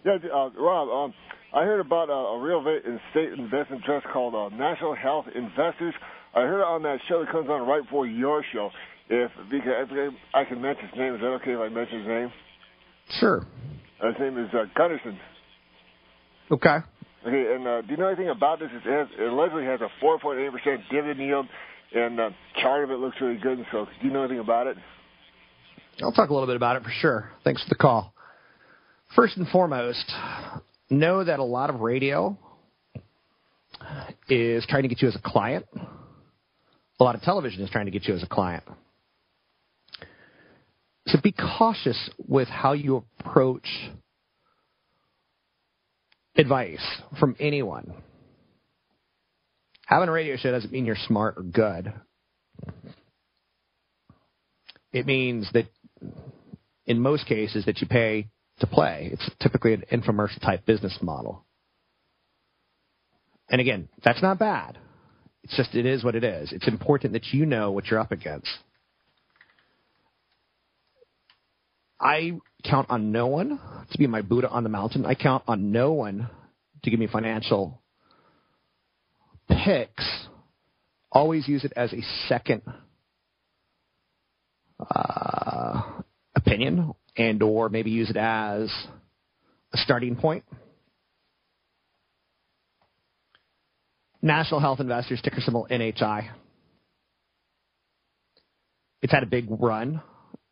Yeah, 0.05 0.17
uh, 0.33 0.49
Rob, 0.57 0.89
um, 0.89 1.13
I 1.53 1.63
heard 1.63 1.79
about 1.79 2.09
uh, 2.09 2.13
a 2.13 2.41
real 2.41 2.59
estate 2.59 3.33
investment 3.37 3.83
trust 3.83 4.05
called 4.11 4.33
uh, 4.35 4.55
National 4.55 4.95
Health 4.95 5.25
Investors. 5.35 5.93
I 6.33 6.41
heard 6.41 6.61
it 6.61 6.65
on 6.65 6.81
that 6.83 6.99
show 7.07 7.19
that 7.23 7.31
comes 7.31 7.49
on 7.49 7.67
right 7.67 7.83
before 7.83 8.07
your 8.07 8.43
show. 8.51 8.69
If 9.09 9.31
because 9.51 9.71
I 10.33 10.43
can 10.45 10.61
mention 10.61 10.87
his 10.87 10.97
name, 10.97 11.15
is 11.15 11.21
that 11.21 11.27
okay 11.41 11.51
if 11.51 11.59
I 11.59 11.69
mention 11.69 11.99
his 11.99 12.07
name? 12.07 12.31
Sure. 13.19 13.45
Uh, 14.01 14.07
his 14.07 14.15
name 14.19 14.37
is 14.39 14.49
uh, 14.53 14.65
Gunderson. 14.75 15.19
Okay. 16.49 16.77
Okay, 17.25 17.55
and 17.55 17.65
uh, 17.65 17.81
do 17.81 17.91
you 17.91 17.97
know 17.97 18.07
anything 18.07 18.29
about 18.29 18.59
this? 18.59 18.69
It, 18.73 18.83
has, 18.83 19.07
it 19.17 19.31
allegedly 19.31 19.63
has 19.65 19.79
a 19.79 19.89
4.8% 20.03 20.51
dividend 20.91 21.19
yield, 21.19 21.45
and 21.95 22.19
uh, 22.19 22.29
chart 22.61 22.83
of 22.83 22.91
it 22.91 22.99
looks 22.99 23.15
really 23.21 23.37
good. 23.37 23.65
So, 23.71 23.85
do 24.01 24.07
you 24.07 24.13
know 24.13 24.23
anything 24.23 24.39
about 24.39 24.67
it? 24.67 24.77
I'll 26.01 26.11
talk 26.11 26.29
a 26.29 26.33
little 26.33 26.47
bit 26.47 26.57
about 26.57 26.75
it 26.75 26.83
for 26.83 26.91
sure. 26.91 27.31
Thanks 27.45 27.63
for 27.63 27.69
the 27.69 27.75
call. 27.75 28.13
First 29.15 29.37
and 29.37 29.47
foremost, 29.47 30.11
know 30.89 31.23
that 31.23 31.39
a 31.39 31.43
lot 31.43 31.69
of 31.69 31.79
radio 31.79 32.37
is 34.27 34.65
trying 34.67 34.83
to 34.83 34.89
get 34.89 35.01
you 35.01 35.07
as 35.07 35.15
a 35.15 35.21
client. 35.21 35.65
A 36.99 37.03
lot 37.03 37.15
of 37.15 37.21
television 37.21 37.61
is 37.63 37.69
trying 37.69 37.85
to 37.85 37.91
get 37.91 38.05
you 38.05 38.15
as 38.15 38.23
a 38.23 38.27
client. 38.27 38.63
So 41.07 41.19
be 41.21 41.33
cautious 41.33 42.09
with 42.27 42.47
how 42.47 42.73
you 42.73 43.03
approach 43.19 43.67
advice 46.35 46.85
from 47.19 47.35
anyone. 47.39 47.93
Having 49.85 50.09
a 50.09 50.13
radio 50.13 50.37
show 50.37 50.51
doesn't 50.51 50.71
mean 50.71 50.85
you're 50.85 50.95
smart 51.07 51.35
or 51.37 51.43
good. 51.43 51.93
It 54.91 55.05
means 55.05 55.49
that 55.53 55.67
in 56.85 56.99
most 56.99 57.25
cases 57.25 57.65
that 57.65 57.81
you 57.81 57.87
pay 57.87 58.29
to 58.59 58.67
play. 58.67 59.09
It's 59.11 59.29
typically 59.41 59.73
an 59.73 59.83
infomercial 59.91 60.41
type 60.41 60.65
business 60.65 60.97
model. 61.01 61.45
And 63.49 63.59
again, 63.59 63.89
that's 64.03 64.21
not 64.21 64.39
bad. 64.39 64.77
It's 65.43 65.55
just 65.57 65.75
it 65.75 65.85
is 65.85 66.03
what 66.03 66.15
it 66.15 66.23
is. 66.23 66.51
It's 66.53 66.67
important 66.67 67.13
that 67.13 67.33
you 67.33 67.45
know 67.45 67.71
what 67.71 67.87
you're 67.87 67.99
up 67.99 68.11
against. 68.11 68.49
I 72.03 72.33
count 72.69 72.89
on 72.89 73.13
no 73.13 73.27
one 73.27 73.59
to 73.91 73.97
be 73.97 74.07
my 74.07 74.21
Buddha 74.21 74.49
on 74.49 74.63
the 74.63 74.69
mountain. 74.69 75.05
I 75.05 75.15
count 75.15 75.43
on 75.47 75.71
no 75.71 75.93
one 75.93 76.29
to 76.83 76.89
give 76.91 76.99
me 76.99 77.07
financial 77.07 77.81
picks. 79.47 80.27
Always 81.11 81.47
use 81.47 81.63
it 81.63 81.71
as 81.77 81.93
a 81.93 82.01
second 82.27 82.61
uh, 84.79 85.81
opinion, 86.35 86.93
and 87.15 87.41
or 87.41 87.69
maybe 87.69 87.91
use 87.91 88.09
it 88.09 88.17
as 88.17 88.69
a 89.71 89.77
starting 89.77 90.17
point. 90.17 90.43
National 94.21 94.59
Health 94.59 94.79
Investors, 94.79 95.21
ticker 95.23 95.41
symbol 95.41 95.67
NHI. 95.69 96.29
It's 99.01 99.13
had 99.13 99.23
a 99.23 99.27
big 99.27 99.47
run. 99.49 100.01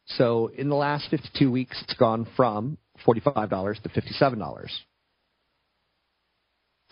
So 0.06 0.47
in 0.47 0.70
the 0.70 0.76
last 0.76 1.10
52 1.10 1.52
weeks, 1.52 1.82
it's 1.84 1.93
gone 1.97 2.28
from 2.36 2.78
$45 3.06 3.82
to 3.84 3.89
$57. 3.89 4.68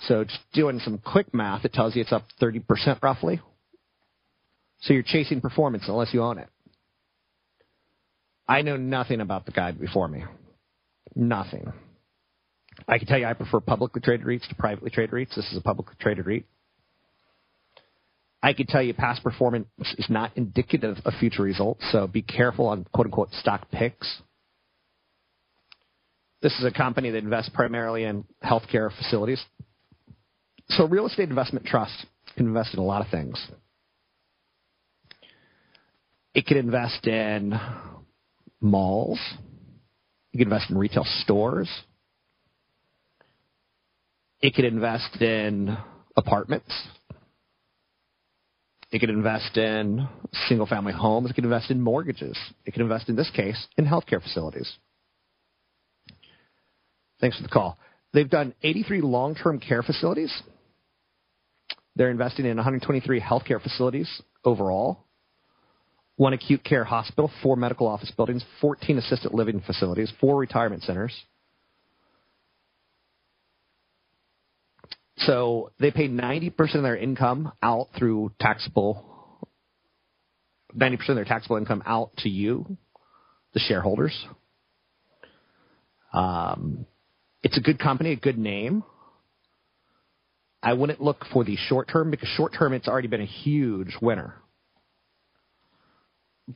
So 0.08 0.24
just 0.24 0.40
doing 0.54 0.80
some 0.80 1.00
quick 1.00 1.34
math, 1.34 1.66
it 1.66 1.74
tells 1.74 1.96
you 1.96 2.02
it's 2.02 2.14
up 2.14 2.26
30% 2.42 3.02
roughly. 3.02 3.42
So 4.82 4.94
you're 4.94 5.04
chasing 5.04 5.42
performance 5.42 5.84
unless 5.88 6.14
you 6.14 6.24
own 6.24 6.38
it. 6.38 6.48
I 8.48 8.62
know 8.62 8.78
nothing 8.78 9.22
about 9.22 9.46
the 9.46 9.52
guy 9.52 9.72
before 9.72 10.08
me. 10.08 10.24
Nothing. 11.16 11.72
I 12.88 12.98
can 12.98 13.08
tell 13.08 13.20
you 13.20 13.26
I 13.26 13.34
prefer 13.34 13.60
publicly 13.60 14.02
traded 14.02 14.26
REITs 14.26 14.48
to 14.50 14.56
privately 14.56 14.90
traded 14.90 15.12
REITs. 15.14 15.36
This 15.36 15.52
is 15.52 15.58
a 15.58 15.62
publicly 15.62 15.96
traded 16.00 16.26
REIT. 16.26 16.46
I 18.42 18.54
could 18.54 18.70
tell 18.70 18.82
you 18.82 18.94
past 18.94 19.22
performance 19.24 19.68
is 19.98 20.10
not 20.10 20.32
indicative 20.38 20.98
of 21.04 21.14
future 21.20 21.44
results, 21.44 21.82
so 21.92 22.08
be 22.08 22.22
careful 22.22 22.68
on 22.68 22.86
quote 22.94 23.08
unquote 23.08 23.34
stock 23.34 23.70
picks. 23.72 24.22
This 26.42 26.58
is 26.58 26.64
a 26.64 26.72
company 26.72 27.10
that 27.10 27.18
invests 27.18 27.52
primarily 27.54 28.06
in 28.06 28.24
healthcare 28.44 28.96
facilities. 28.96 29.44
So, 30.70 30.88
real 30.88 31.08
estate 31.08 31.28
investment 31.30 31.66
trust 31.66 32.06
can 32.38 32.48
invest 32.48 32.74
in 32.74 32.80
a 32.80 32.84
lot 32.84 33.04
of 33.04 33.12
things. 33.12 33.46
It 36.34 36.46
can 36.46 36.58
invest 36.58 37.08
in 37.08 37.60
malls, 38.62 39.20
it 40.32 40.38
can 40.38 40.48
invest 40.48 40.70
in 40.70 40.78
retail 40.78 41.06
stores, 41.24 41.70
it 44.40 44.54
can 44.54 44.64
invest 44.64 45.22
in 45.22 45.76
apartments, 46.16 46.72
it 48.92 49.00
could 49.00 49.10
invest 49.10 49.56
in 49.58 50.08
single 50.48 50.66
family 50.66 50.94
homes. 50.94 51.30
It 51.30 51.34
could 51.34 51.44
invest 51.44 51.70
in 51.70 51.80
mortgages. 51.80 52.38
It 52.66 52.72
could 52.72 52.82
invest, 52.82 53.10
in 53.10 53.16
this 53.16 53.30
case, 53.30 53.68
in 53.78 53.86
healthcare 53.86 54.22
facilities. 54.22 54.72
Thanks 57.22 57.38
for 57.38 57.44
the 57.44 57.50
call. 57.50 57.78
They've 58.14 58.30
done 58.30 58.56
83 58.64 59.02
long 59.02 59.36
term 59.36 59.60
care 59.60 59.84
facilities. 59.84 60.34
They're 61.96 62.10
investing 62.10 62.46
in 62.46 62.56
123 62.56 63.20
healthcare 63.20 63.62
facilities 63.62 64.22
overall, 64.46 65.06
one 66.16 66.34
acute 66.34 66.64
care 66.64 66.86
hospital, 66.86 67.30
four 67.44 67.58
medical 67.58 67.88
office 67.88 68.12
buildings, 68.16 68.44
14 68.62 68.98
assisted 68.98 69.34
living 69.34 69.62
facilities, 69.66 70.12
four 70.20 70.38
retirement 70.38 70.84
centers. 70.84 71.14
So 75.20 75.72
they 75.80 75.92
pay 75.92 76.08
90% 76.08 76.76
of 76.76 76.84
their 76.84 76.96
income 76.96 77.52
out 77.62 77.88
through 77.98 78.32
taxable, 78.40 79.06
90% 80.76 81.10
of 81.10 81.16
their 81.16 81.26
taxable 81.26 81.58
income 81.58 81.84
out 81.86 82.12
to 82.20 82.30
you, 82.30 82.78
the 83.54 83.60
shareholders. 83.60 84.18
Um, 86.14 86.86
it's 87.44 87.58
a 87.58 87.62
good 87.62 87.80
company, 87.80 88.14
a 88.14 88.16
good 88.16 88.38
name. 88.38 88.84
I 90.62 90.74
wouldn't 90.74 91.02
look 91.02 91.26
for 91.32 91.44
the 91.44 91.56
short 91.56 91.88
term 91.90 92.12
because 92.12 92.30
short 92.36 92.54
term 92.58 92.74
it's 92.74 92.88
already 92.88 93.08
been 93.08 93.22
a 93.22 93.26
huge 93.26 93.96
winner. 94.02 94.36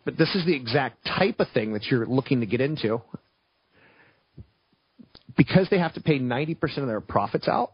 but 0.06 0.18
this 0.18 0.34
is 0.36 0.46
the 0.46 0.56
exact 0.56 1.06
type 1.06 1.40
of 1.40 1.48
thing 1.54 1.74
that 1.74 1.86
you're 1.86 2.06
looking 2.06 2.40
to 2.40 2.46
get 2.46 2.62
into. 2.62 3.02
Because 5.36 5.68
they 5.70 5.80
have 5.80 5.94
to 5.94 6.02
pay 6.02 6.20
90% 6.20 6.78
of 6.78 6.88
their 6.88 7.02
profits 7.02 7.48
out, 7.48 7.74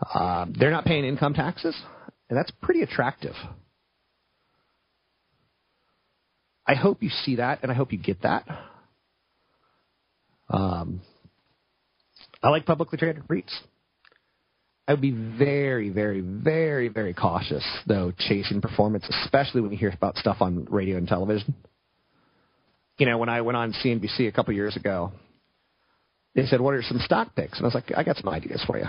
uh, 0.00 0.46
they're 0.58 0.70
not 0.70 0.84
paying 0.84 1.04
income 1.04 1.34
taxes, 1.34 1.76
and 2.28 2.38
that's 2.38 2.50
pretty 2.62 2.82
attractive. 2.82 3.34
I 6.66 6.74
hope 6.74 7.02
you 7.02 7.10
see 7.10 7.36
that, 7.36 7.60
and 7.62 7.70
I 7.70 7.74
hope 7.74 7.92
you 7.92 7.98
get 7.98 8.22
that. 8.22 8.44
Um, 10.48 11.00
I 12.42 12.48
like 12.48 12.66
publicly 12.66 12.98
traded 12.98 13.26
REITs. 13.28 13.52
I 14.86 14.92
would 14.92 15.00
be 15.00 15.12
very, 15.12 15.88
very, 15.88 16.20
very, 16.20 16.88
very 16.88 17.14
cautious, 17.14 17.64
though, 17.86 18.12
chasing 18.16 18.60
performance, 18.60 19.06
especially 19.24 19.62
when 19.62 19.70
you 19.70 19.78
hear 19.78 19.90
about 19.90 20.16
stuff 20.16 20.38
on 20.40 20.66
radio 20.70 20.98
and 20.98 21.08
television. 21.08 21.54
You 22.98 23.06
know, 23.06 23.16
when 23.16 23.30
I 23.30 23.40
went 23.40 23.56
on 23.56 23.72
CNBC 23.72 24.28
a 24.28 24.32
couple 24.32 24.52
years 24.52 24.76
ago, 24.76 25.12
they 26.34 26.44
said, 26.46 26.60
What 26.60 26.74
are 26.74 26.82
some 26.82 26.98
stock 26.98 27.34
picks? 27.34 27.56
And 27.56 27.64
I 27.64 27.68
was 27.68 27.74
like, 27.74 27.92
I 27.96 28.04
got 28.04 28.16
some 28.16 28.28
ideas 28.28 28.62
for 28.66 28.78
you. 28.78 28.84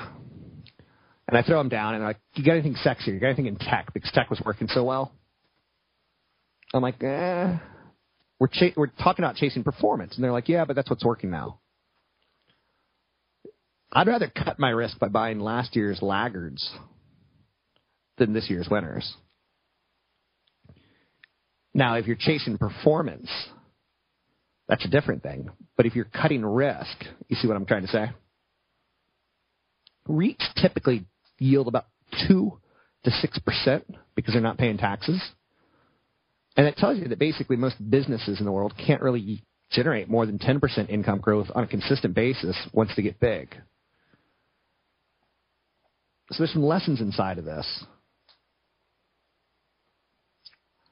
And 1.28 1.38
I 1.38 1.42
throw 1.42 1.58
them 1.58 1.70
down, 1.70 1.96
and 1.96 2.02
they're 2.02 2.10
like, 2.10 2.20
You 2.36 2.44
got 2.44 2.54
anything 2.54 2.76
sexy? 2.76 3.12
You 3.12 3.20
got 3.20 3.28
anything 3.28 3.48
in 3.48 3.58
tech? 3.58 3.94
Because 3.94 4.12
tech 4.12 4.30
was 4.30 4.42
working 4.46 4.68
so 4.68 4.84
well. 4.84 5.12
I'm 6.74 6.82
like, 6.82 7.02
eh. 7.04 7.58
We're, 8.40 8.48
cha- 8.48 8.74
we're 8.76 8.88
talking 8.88 9.24
about 9.24 9.36
chasing 9.36 9.64
performance. 9.64 10.16
And 10.16 10.24
they're 10.24 10.32
like, 10.32 10.50
Yeah, 10.50 10.66
but 10.66 10.76
that's 10.76 10.90
what's 10.90 11.06
working 11.06 11.32
now. 11.32 11.60
I'd 13.92 14.08
rather 14.08 14.28
cut 14.28 14.60
my 14.60 14.70
risk 14.70 15.00
by 15.00 15.08
buying 15.08 15.40
last 15.40 15.76
year's 15.76 16.02
laggards 16.02 16.70
than 18.18 18.34
this 18.34 18.50
year's 18.50 18.68
winners. 18.70 19.16
Now, 21.74 21.96
if 21.96 22.06
you're 22.06 22.18
chasing 22.20 22.58
performance, 22.58 23.30
that's 24.68 24.86
a 24.86 24.90
different 24.90 25.24
thing. 25.24 25.50
But 25.78 25.86
if 25.86 25.96
you're 25.96 26.06
cutting 26.06 26.46
risk, 26.46 27.06
you 27.28 27.36
see 27.36 27.48
what 27.48 27.58
I'm 27.58 27.66
trying 27.66 27.84
to 27.84 27.88
say? 27.88 28.12
REITs 30.08 30.54
typically 30.62 31.06
yield 31.40 31.68
about 31.68 31.86
2 32.28 32.60
to 33.04 33.10
6% 33.10 33.84
because 34.16 34.34
they're 34.34 34.42
not 34.42 34.58
paying 34.58 34.78
taxes. 34.78 35.22
And 36.58 36.66
it 36.66 36.78
tells 36.78 36.98
you 36.98 37.08
that 37.10 37.20
basically 37.20 37.58
most 37.58 37.76
businesses 37.90 38.40
in 38.40 38.46
the 38.46 38.52
world 38.52 38.74
can't 38.78 39.02
really 39.02 39.44
generate 39.72 40.10
more 40.10 40.26
than 40.26 40.40
10% 40.40 40.90
income 40.90 41.20
growth 41.20 41.48
on 41.54 41.64
a 41.64 41.68
consistent 41.68 42.14
basis 42.14 42.56
once 42.74 42.92
they 42.96 43.04
get 43.04 43.20
big. 43.20 43.56
So 46.32 46.38
there's 46.40 46.54
some 46.54 46.64
lessons 46.64 47.02
inside 47.02 47.38
of 47.38 47.46
this. 47.46 47.68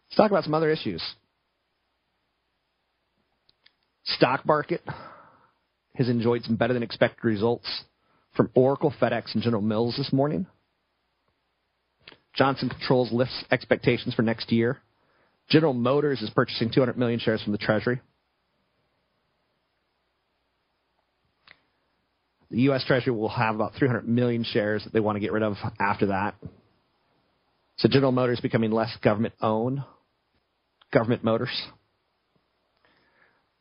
Let's 0.09 0.17
talk 0.17 0.31
about 0.31 0.43
some 0.43 0.53
other 0.53 0.69
issues. 0.69 1.01
Stock 4.05 4.45
market 4.45 4.83
has 5.95 6.09
enjoyed 6.09 6.43
some 6.43 6.55
better 6.55 6.73
than 6.73 6.83
expected 6.83 7.23
results 7.23 7.67
from 8.36 8.49
Oracle, 8.53 8.93
FedEx, 8.99 9.34
and 9.34 9.43
General 9.43 9.61
Mills 9.61 9.95
this 9.97 10.11
morning. 10.11 10.45
Johnson 12.36 12.69
Controls 12.69 13.11
lifts 13.11 13.43
expectations 13.51 14.15
for 14.15 14.23
next 14.23 14.51
year. 14.51 14.79
General 15.49 15.73
Motors 15.73 16.21
is 16.21 16.29
purchasing 16.31 16.71
200 16.73 16.97
million 16.97 17.19
shares 17.19 17.43
from 17.43 17.51
the 17.51 17.57
Treasury. 17.57 18.01
The 22.49 22.61
U.S. 22.61 22.84
Treasury 22.86 23.13
will 23.13 23.29
have 23.29 23.55
about 23.55 23.73
300 23.77 24.07
million 24.07 24.43
shares 24.43 24.84
that 24.84 24.93
they 24.93 24.99
want 24.99 25.15
to 25.15 25.19
get 25.19 25.31
rid 25.31 25.43
of 25.43 25.55
after 25.79 26.07
that. 26.07 26.36
So 27.77 27.89
General 27.89 28.11
Motors 28.11 28.39
becoming 28.39 28.71
less 28.71 28.95
government 29.03 29.34
owned. 29.41 29.84
Government 30.91 31.23
Motors. 31.23 31.49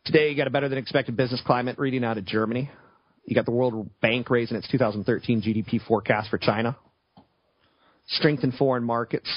Today, 0.05 0.31
you 0.31 0.37
got 0.37 0.47
a 0.47 0.51
better 0.51 0.69
than 0.69 0.79
expected 0.79 1.17
business 1.17 1.41
climate 1.47 1.79
reading 1.79 2.05
out 2.05 2.19
of 2.19 2.27
Germany. 2.27 2.71
You 3.25 3.35
got 3.35 3.45
the 3.45 3.53
World 3.53 3.89
Bank 4.01 4.31
raising 4.31 4.57
its 4.57 4.69
2013 4.69 5.43
GDP 5.43 5.85
forecast 5.87 6.31
for 6.31 6.39
China. 6.39 6.77
Strength 8.07 8.45
in 8.45 8.53
foreign 8.53 8.85
markets. 8.85 9.31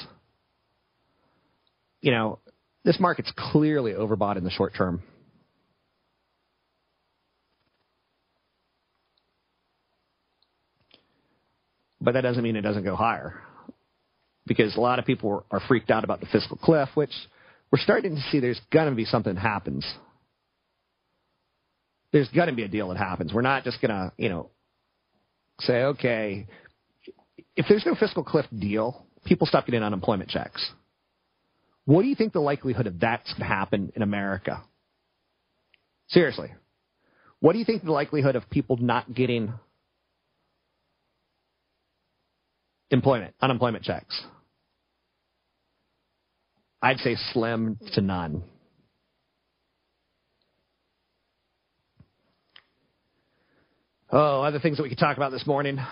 You 2.02 2.12
know, 2.12 2.40
this 2.84 3.00
market's 3.00 3.32
clearly 3.36 3.94
overbought 3.94 4.38
in 4.38 4.44
the 4.44 4.50
short 4.50 4.74
term. 4.76 5.04
but 12.06 12.14
that 12.14 12.22
doesn't 12.22 12.44
mean 12.44 12.56
it 12.56 12.62
doesn't 12.62 12.84
go 12.84 12.96
higher. 12.96 13.42
Because 14.46 14.78
a 14.78 14.80
lot 14.80 15.00
of 15.00 15.06
people 15.06 15.44
are 15.50 15.60
freaked 15.68 15.90
out 15.90 16.04
about 16.04 16.20
the 16.20 16.28
fiscal 16.28 16.56
cliff, 16.56 16.88
which 16.94 17.12
we're 17.72 17.80
starting 17.80 18.16
to 18.16 18.22
see 18.30 18.40
there's 18.40 18.62
going 18.72 18.90
to 18.90 18.96
be 18.96 19.06
something 19.06 19.36
happens. 19.36 19.84
There's 22.16 22.30
going 22.30 22.48
to 22.48 22.54
be 22.54 22.64
a 22.64 22.70
deal 22.70 22.88
that 22.88 22.98
happens. 22.98 23.34
We're 23.34 23.42
not 23.42 23.66
just 23.66 23.82
going 23.82 23.92
to, 23.92 24.14
you 24.16 24.30
know, 24.30 24.50
say, 25.60 25.84
okay, 25.84 26.48
if 27.58 27.66
there's 27.68 27.86
no 27.86 27.94
fiscal 27.94 28.24
cliff 28.24 28.46
deal, 28.58 29.06
people 29.26 29.46
stop 29.46 29.66
getting 29.66 29.84
unemployment 29.84 30.30
checks. 30.30 30.66
What 31.84 32.04
do 32.04 32.08
you 32.08 32.16
think 32.16 32.32
the 32.32 32.40
likelihood 32.40 32.88
of 32.88 33.02
that's 33.02 33.30
going 33.34 33.42
to 33.42 33.54
happen 33.54 33.92
in 33.98 34.02
America? 34.02 34.64
Seriously. 36.08 36.54
What 37.42 37.52
do 37.52 37.60
you 37.60 37.66
think 37.66 37.84
the 37.84 37.92
likelihood 37.92 38.38
of 38.38 38.50
people 38.50 38.78
not 38.78 39.14
getting 39.14 39.52
employment, 42.92 43.36
unemployment 43.42 43.84
checks? 43.84 44.24
I'd 46.82 47.00
say 47.00 47.18
slim 47.34 47.78
to 47.92 48.00
none. 48.00 48.44
Oh, 54.18 54.44
other 54.44 54.60
things 54.60 54.78
that 54.78 54.84
we 54.84 54.88
could 54.88 54.98
talk 54.98 55.18
about 55.18 55.34
this 55.34 55.46
morning. 55.46 55.78
I 55.78 55.88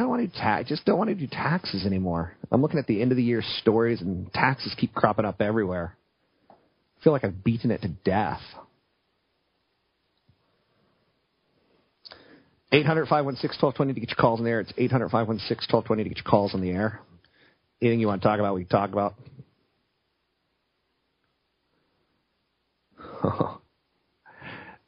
don't 0.00 0.08
want 0.08 0.22
to 0.22 0.28
do 0.28 0.32
ta- 0.32 0.62
just 0.62 0.86
don't 0.86 0.96
want 0.96 1.10
to 1.10 1.14
do 1.14 1.26
taxes 1.26 1.84
anymore. 1.84 2.32
I'm 2.50 2.62
looking 2.62 2.78
at 2.78 2.86
the 2.86 3.02
end 3.02 3.12
of 3.12 3.18
the 3.18 3.22
year 3.22 3.42
stories 3.60 4.00
and 4.00 4.32
taxes 4.32 4.74
keep 4.78 4.94
cropping 4.94 5.26
up 5.26 5.42
everywhere. 5.42 5.94
I 6.48 6.54
feel 7.04 7.12
like 7.12 7.22
I've 7.22 7.44
beaten 7.44 7.70
it 7.70 7.82
to 7.82 7.88
death. 7.88 8.40
800 12.72 13.08
516 13.08 13.58
1220 13.60 13.92
to 13.92 14.00
get 14.00 14.08
your 14.08 14.16
calls 14.16 14.38
in 14.38 14.46
there. 14.46 14.60
It's 14.60 14.72
800 14.78 15.10
516 15.10 15.68
1220 15.70 16.04
to 16.04 16.08
get 16.08 16.16
your 16.16 16.30
calls 16.30 16.54
in 16.54 16.62
the 16.62 16.70
air. 16.70 17.02
Anything 17.82 18.00
you 18.00 18.06
want 18.06 18.22
to 18.22 18.28
talk 18.28 18.40
about, 18.40 18.54
we 18.54 18.64
can 18.64 18.70
talk 18.70 18.90
about. 18.90 19.16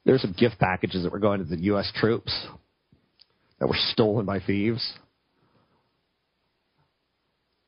There's 0.05 0.22
some 0.22 0.35
gift 0.39 0.59
packages 0.59 1.03
that 1.03 1.12
were 1.12 1.18
going 1.18 1.41
to 1.41 1.45
the 1.45 1.62
U.S. 1.64 1.91
troops 1.95 2.33
that 3.59 3.66
were 3.66 3.76
stolen 3.93 4.26
by 4.26 4.41
thieves. 4.41 4.95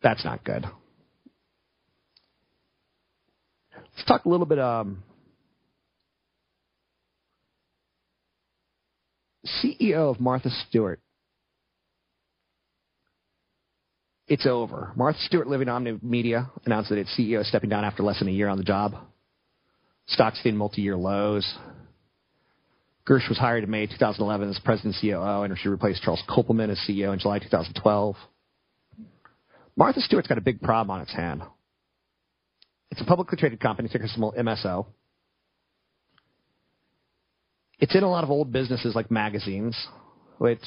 That's 0.03 0.25
not 0.25 0.43
good. 0.45 0.65
Let's 3.75 4.07
talk 4.07 4.25
a 4.25 4.29
little 4.29 4.47
bit. 4.47 4.59
Um, 4.59 5.03
CEO 9.63 10.11
of 10.11 10.21
Martha 10.21 10.51
Stewart. 10.69 11.01
It's 14.29 14.47
over. 14.47 14.93
Martha 14.97 15.19
Stewart 15.21 15.47
Living 15.47 15.69
Omni 15.69 15.99
Media 16.03 16.51
announced 16.65 16.91
that 16.91 16.99
its 16.99 17.11
CEO 17.19 17.41
is 17.41 17.49
stepping 17.49 17.69
down 17.69 17.85
after 17.85 18.03
less 18.03 18.19
than 18.19 18.29
a 18.29 18.33
year 18.33 18.49
on 18.49 18.57
the 18.57 18.65
job. 18.65 18.95
Stocks 20.07 20.39
hitting 20.43 20.59
multi-year 20.59 20.97
lows. 20.97 21.57
Gersh 23.07 23.29
was 23.29 23.39
hired 23.39 23.65
in 23.65 23.71
May 23.71 23.87
2011 23.87 24.49
as 24.49 24.59
president 24.61 24.97
and 25.03 25.13
COO, 25.13 25.43
and 25.43 25.59
she 25.59 25.69
replaced 25.69 26.03
Charles 26.03 26.23
Koppelman 26.29 26.71
as 26.71 26.79
CEO 26.89 27.13
in 27.13 27.19
July 27.19 27.39
2012. 27.39 28.17
Martha 29.77 30.01
Stewart's 30.01 30.29
got 30.29 30.39
a 30.39 30.43
big 30.43 30.61
problem 30.61 30.95
on 30.95 31.03
its 31.03 31.13
hand. 31.13 31.43
It's 32.91 33.01
a 33.01 33.05
publicly 33.05 33.39
traded 33.39 33.59
company, 33.59 33.89
ticker 33.89 34.07
symbol 34.07 34.35
MSO. 34.39 34.87
It's 37.79 37.95
in 37.97 38.05
a 38.05 38.11
lot 38.11 38.23
of 38.23 38.31
old 38.31 38.53
businesses 38.53 38.95
like 38.95 39.11
magazines, 39.11 39.77
which 40.39 40.61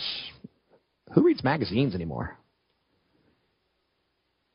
who 1.14 1.24
reads 1.24 1.44
magazines 1.44 1.96
anymore? 1.96 2.38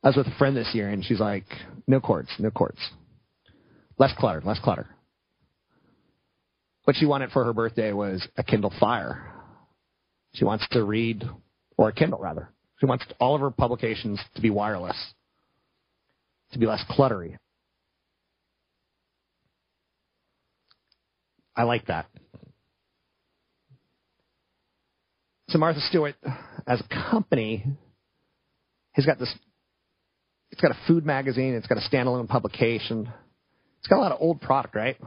I 0.03 0.09
was 0.09 0.17
with 0.17 0.27
a 0.27 0.37
friend 0.37 0.55
this 0.55 0.71
year, 0.73 0.89
and 0.89 1.03
she's 1.03 1.19
like, 1.19 1.45
"No 1.87 1.99
cords, 1.99 2.29
no 2.39 2.51
cords, 2.51 2.79
less 4.01 4.13
clutter, 4.17 4.41
less 4.43 4.59
clutter." 4.59 4.87
What 6.85 6.95
she 6.95 7.05
wanted 7.05 7.31
for 7.31 7.43
her 7.45 7.53
birthday 7.53 7.93
was 7.93 8.27
a 8.35 8.43
Kindle 8.43 8.73
Fire. 8.79 9.31
She 10.33 10.45
wants 10.45 10.67
to 10.69 10.83
read, 10.83 11.23
or 11.77 11.89
a 11.89 11.93
Kindle 11.93 12.19
rather. 12.19 12.49
She 12.79 12.87
wants 12.87 13.05
all 13.19 13.35
of 13.35 13.41
her 13.41 13.51
publications 13.51 14.19
to 14.35 14.41
be 14.41 14.49
wireless, 14.49 14.97
to 16.53 16.59
be 16.59 16.65
less 16.65 16.83
cluttery. 16.89 17.37
I 21.55 21.63
like 21.63 21.85
that. 21.85 22.07
So 25.49 25.59
Martha 25.59 25.81
Stewart, 25.81 26.15
as 26.65 26.81
a 26.81 27.11
company, 27.11 27.63
has 28.93 29.05
got 29.05 29.19
this. 29.19 29.31
It's 30.49 30.61
got 30.61 30.71
a 30.71 30.77
food 30.87 31.05
magazine. 31.05 31.53
It's 31.53 31.67
got 31.67 31.77
a 31.77 31.81
standalone 31.81 32.27
publication. 32.27 33.11
It's 33.81 33.87
got 33.87 33.97
a 33.97 34.01
lot 34.01 34.11
of 34.11 34.21
old 34.21 34.41
product, 34.41 34.75
right? 34.75 34.97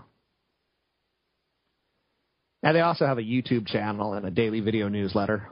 Now 2.62 2.72
they 2.72 2.80
also 2.80 3.06
have 3.06 3.18
a 3.18 3.22
YouTube 3.22 3.68
channel 3.68 4.14
and 4.14 4.26
a 4.26 4.30
daily 4.30 4.60
video 4.60 4.88
newsletter. 4.88 5.48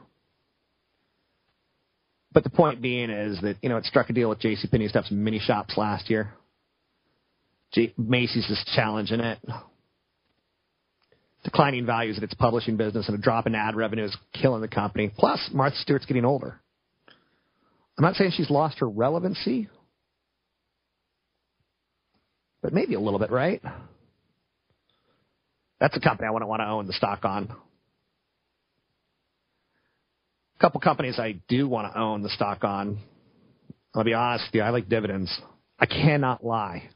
But 2.33 2.43
the 2.43 2.51
point 2.51 2.83
being 2.83 3.11
is 3.11 3.41
that 3.43 3.57
you 3.63 3.69
know 3.69 3.77
it 3.77 3.85
struck 3.85 4.11
a 4.11 4.13
deal 4.13 4.29
with 4.29 4.41
JCPenney 4.41 4.91
some 4.91 5.23
mini 5.23 5.39
shops 5.39 5.77
last 5.77 6.11
year. 6.11 6.33
J- 7.73 7.95
Macy's 7.97 8.49
is 8.51 8.65
challenging 8.75 9.21
it. 9.21 9.39
Declining 11.45 11.87
values 11.87 12.19
in 12.19 12.25
its 12.25 12.35
publishing 12.35 12.77
business 12.77 13.09
and 13.09 13.19
a 13.19 13.21
drop 13.21 13.47
in 13.47 13.55
ad 13.55 13.77
revenue 13.77 14.05
is 14.05 14.17
killing 14.33 14.61
the 14.63 14.69
company. 14.69 15.13
Plus, 15.17 15.51
Martha 15.53 15.77
Stewart's 15.77 16.07
getting 16.07 16.25
older. 16.25 16.61
I'm 17.99 18.05
not 18.05 18.15
saying 18.15 18.33
she's 18.35 18.51
lost 18.51 18.79
her 18.79 18.89
relevancy, 18.89 19.69
but 22.63 22.73
maybe 22.73 22.95
a 22.95 23.01
little 23.01 23.19
bit, 23.19 23.31
right? 23.31 23.61
That's 25.81 25.97
a 25.97 26.01
company 26.01 26.29
I 26.29 26.31
wouldn't 26.31 26.49
want 26.49 26.61
to 26.61 26.69
own 26.69 26.87
the 26.87 26.93
stock 26.93 27.25
on. 27.25 27.53
A 30.57 30.61
couple 30.61 30.81
companies 30.81 31.19
I 31.19 31.41
do 31.49 31.69
want 31.69 31.93
to 31.93 31.99
own 31.99 32.23
the 32.23 32.29
stock 32.29 32.63
on. 32.63 32.99
I'll 33.95 34.05
be 34.05 34.15
honest 34.15 34.47
with 34.49 34.55
you, 34.55 34.63
I 34.63 34.71
like 34.71 34.89
dividends. 34.89 35.37
I 35.79 35.87
cannot 35.87 36.45
lie. 36.45 36.89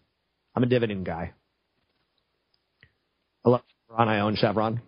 I'm 0.54 0.62
a 0.62 0.66
dividend 0.66 1.04
guy. 1.04 1.32
I 3.44 3.48
love 3.50 3.62
Chevron. 3.88 4.08
I 4.08 4.20
own 4.20 4.36
Chevron. 4.36 4.80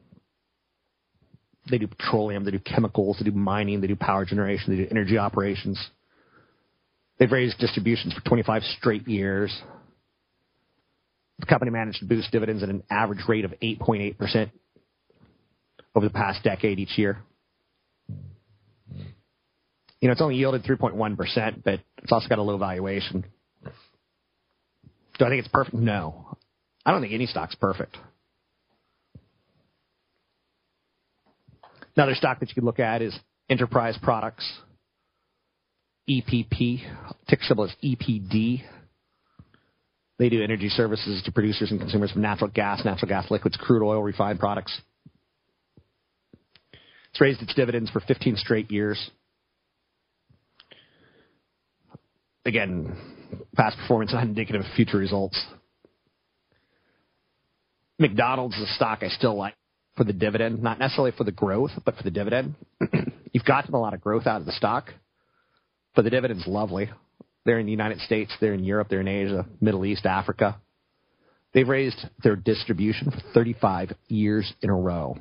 They 1.70 1.78
do 1.78 1.86
petroleum, 1.86 2.44
they 2.44 2.50
do 2.52 2.60
chemicals, 2.60 3.18
they 3.18 3.28
do 3.28 3.36
mining, 3.36 3.80
they 3.80 3.88
do 3.88 3.96
power 3.96 4.24
generation, 4.24 4.70
they 4.70 4.84
do 4.84 4.88
energy 4.90 5.18
operations. 5.18 5.78
They've 7.18 7.30
raised 7.30 7.58
distributions 7.58 8.14
for 8.14 8.20
25 8.20 8.62
straight 8.78 9.06
years. 9.06 9.54
The 11.38 11.46
company 11.46 11.70
managed 11.70 12.00
to 12.00 12.06
boost 12.06 12.30
dividends 12.32 12.62
at 12.62 12.68
an 12.68 12.82
average 12.90 13.20
rate 13.28 13.44
of 13.44 13.52
8.8% 13.62 14.50
over 15.94 16.06
the 16.06 16.12
past 16.12 16.42
decade 16.42 16.78
each 16.78 16.98
year. 16.98 17.18
You 20.00 20.06
know, 20.06 20.12
it's 20.12 20.20
only 20.20 20.36
yielded 20.36 20.64
3.1%, 20.64 21.64
but 21.64 21.80
it's 22.02 22.12
also 22.12 22.28
got 22.28 22.38
a 22.38 22.42
low 22.42 22.56
valuation. 22.56 23.24
Do 25.18 25.24
I 25.24 25.28
think 25.28 25.40
it's 25.40 25.48
perfect? 25.48 25.74
No. 25.74 26.36
I 26.86 26.92
don't 26.92 27.00
think 27.00 27.12
any 27.12 27.26
stock's 27.26 27.56
perfect. 27.56 27.96
Another 31.96 32.14
stock 32.14 32.38
that 32.38 32.48
you 32.48 32.54
could 32.54 32.64
look 32.64 32.78
at 32.78 33.02
is 33.02 33.18
Enterprise 33.50 33.98
Products, 34.00 34.48
EPP. 36.08 36.80
Ticker 37.28 37.42
symbol 37.42 37.64
is 37.64 37.72
EPD. 37.82 38.62
They 40.18 40.28
do 40.28 40.42
energy 40.42 40.68
services 40.68 41.22
to 41.24 41.32
producers 41.32 41.70
and 41.70 41.78
consumers 41.78 42.10
of 42.10 42.16
natural 42.16 42.50
gas, 42.50 42.84
natural 42.84 43.08
gas 43.08 43.30
liquids, 43.30 43.56
crude 43.56 43.86
oil, 43.86 44.02
refined 44.02 44.40
products. 44.40 44.80
It's 47.10 47.20
raised 47.20 47.40
its 47.40 47.54
dividends 47.54 47.90
for 47.90 48.00
15 48.00 48.36
straight 48.36 48.70
years. 48.70 49.10
Again, 52.44 52.96
past 53.54 53.76
performance 53.78 54.12
not 54.12 54.24
indicative 54.24 54.62
of 54.62 54.66
future 54.74 54.98
results. 54.98 55.40
McDonald's 57.98 58.56
is 58.56 58.62
a 58.70 58.74
stock 58.74 59.00
I 59.02 59.08
still 59.08 59.36
like 59.36 59.54
for 59.96 60.04
the 60.04 60.12
dividend, 60.12 60.62
not 60.62 60.78
necessarily 60.78 61.12
for 61.12 61.24
the 61.24 61.32
growth, 61.32 61.72
but 61.84 61.96
for 61.96 62.02
the 62.02 62.10
dividend. 62.10 62.54
You've 63.32 63.44
gotten 63.44 63.74
a 63.74 63.80
lot 63.80 63.94
of 63.94 64.00
growth 64.00 64.26
out 64.26 64.40
of 64.40 64.46
the 64.46 64.52
stock, 64.52 64.90
but 65.94 66.02
the 66.02 66.10
dividend's 66.10 66.46
lovely. 66.46 66.90
They're 67.48 67.58
in 67.58 67.64
the 67.64 67.72
United 67.72 68.00
States, 68.00 68.30
they're 68.42 68.52
in 68.52 68.62
Europe, 68.62 68.88
they're 68.90 69.00
in 69.00 69.08
Asia, 69.08 69.46
Middle 69.58 69.86
East, 69.86 70.04
Africa. 70.04 70.60
They've 71.54 71.66
raised 71.66 71.96
their 72.22 72.36
distribution 72.36 73.10
for 73.10 73.18
35 73.32 73.92
years 74.08 74.52
in 74.60 74.68
a 74.68 74.74
row. 74.74 75.16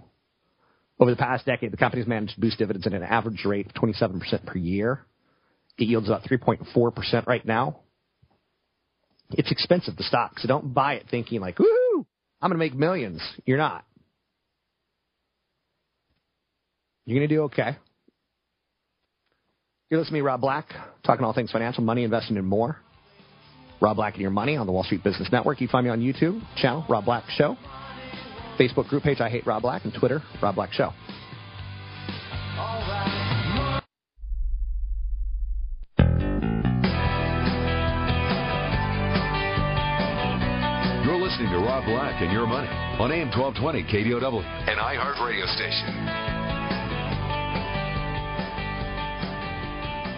Over 1.00 1.12
the 1.12 1.16
past 1.16 1.46
decade, 1.46 1.72
the 1.72 1.78
company's 1.78 2.06
managed 2.06 2.36
to 2.36 2.42
boost 2.42 2.58
dividends 2.58 2.86
at 2.86 2.92
an 2.92 3.02
average 3.02 3.46
rate 3.46 3.68
of 3.68 3.72
27% 3.76 4.46
per 4.46 4.58
year. 4.58 5.06
It 5.78 5.86
yields 5.86 6.10
about 6.10 6.24
3.4% 6.24 7.28
right 7.28 7.46
now. 7.46 7.80
It's 9.32 9.50
expensive, 9.50 9.96
the 9.96 10.04
stock, 10.04 10.38
so 10.40 10.50
don't 10.50 10.74
buy 10.74 10.96
it 10.96 11.06
thinking 11.10 11.40
like, 11.40 11.56
woohoo, 11.56 12.06
I'm 12.42 12.50
going 12.50 12.52
to 12.52 12.58
make 12.58 12.76
millions. 12.76 13.22
You're 13.46 13.58
not. 13.58 13.86
You're 17.06 17.20
going 17.20 17.30
to 17.30 17.34
do 17.34 17.44
okay. 17.44 17.78
You're 19.90 20.02
listening 20.02 20.20
to 20.20 20.24
me, 20.24 20.28
Rob 20.28 20.42
Black, 20.42 20.66
talking 21.06 21.24
all 21.24 21.32
things 21.32 21.50
financial, 21.50 21.82
money, 21.82 22.04
investing, 22.04 22.36
and 22.36 22.46
more. 22.46 22.76
Rob 23.80 23.96
Black 23.96 24.16
and 24.16 24.22
Your 24.22 24.32
Money 24.32 24.58
on 24.58 24.66
the 24.66 24.74
Wall 24.74 24.84
Street 24.84 25.02
Business 25.02 25.30
Network. 25.32 25.62
You 25.62 25.70
find 25.70 25.86
me 25.86 25.90
on 25.90 26.02
YouTube 26.02 26.42
channel, 26.58 26.86
Rob 26.90 27.06
Black 27.06 27.24
Show. 27.30 27.56
Facebook 28.60 28.90
group 28.90 29.04
page, 29.04 29.22
I 29.22 29.30
Hate 29.30 29.48
Rob 29.48 29.62
Black, 29.62 29.86
and 29.86 29.94
Twitter, 29.94 30.22
Rob 30.42 30.56
Black 30.56 30.74
Show. 30.74 30.92
You're 41.06 41.22
listening 41.22 41.49
to 41.52 41.60
Rob 41.60 41.86
Black 41.86 42.22
and 42.22 42.34
Your 42.34 42.45
Money 42.45 42.68
on 42.99 43.14
AM 43.14 43.30
1220 43.30 43.84
KDOW, 43.84 44.44
an 44.68 44.78
iHeart 44.80 45.26
radio 45.26 45.45
station. 45.45 46.36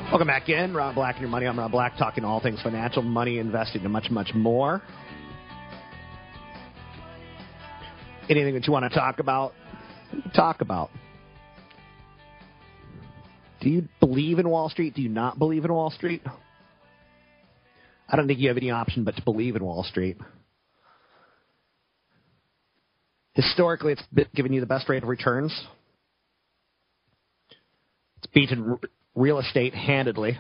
Welcome 0.09 0.25
back 0.25 0.49
in. 0.49 0.73
Rob 0.73 0.95
Black 0.95 1.17
and 1.17 1.21
Your 1.21 1.29
Money. 1.29 1.45
I'm 1.45 1.59
Rob 1.59 1.69
Black, 1.69 1.95
talking 1.95 2.25
all 2.25 2.39
things 2.41 2.59
financial, 2.63 3.03
money, 3.03 3.37
investing, 3.37 3.83
and 3.83 3.93
much, 3.93 4.09
much 4.09 4.33
more. 4.33 4.81
Anything 8.27 8.55
that 8.55 8.65
you 8.65 8.73
want 8.73 8.91
to 8.91 8.99
talk 8.99 9.19
about, 9.19 9.53
talk 10.33 10.61
about. 10.61 10.89
Do 13.61 13.69
you 13.69 13.87
believe 13.99 14.39
in 14.39 14.49
Wall 14.49 14.67
Street? 14.69 14.95
Do 14.95 15.03
you 15.03 15.09
not 15.09 15.37
believe 15.37 15.63
in 15.63 15.71
Wall 15.71 15.91
Street? 15.91 16.23
I 18.09 18.15
don't 18.15 18.25
think 18.25 18.39
you 18.39 18.47
have 18.47 18.57
any 18.57 18.71
option 18.71 19.03
but 19.03 19.15
to 19.15 19.21
believe 19.21 19.55
in 19.55 19.63
Wall 19.63 19.83
Street. 19.83 20.17
Historically, 23.35 23.93
it's 23.93 24.29
given 24.33 24.53
you 24.53 24.59
the 24.59 24.65
best 24.65 24.89
rate 24.89 25.03
of 25.03 25.09
returns. 25.09 25.53
It's 28.17 28.33
beaten 28.33 28.79
real 29.19 29.39
estate 29.39 29.73
handedly. 29.73 30.39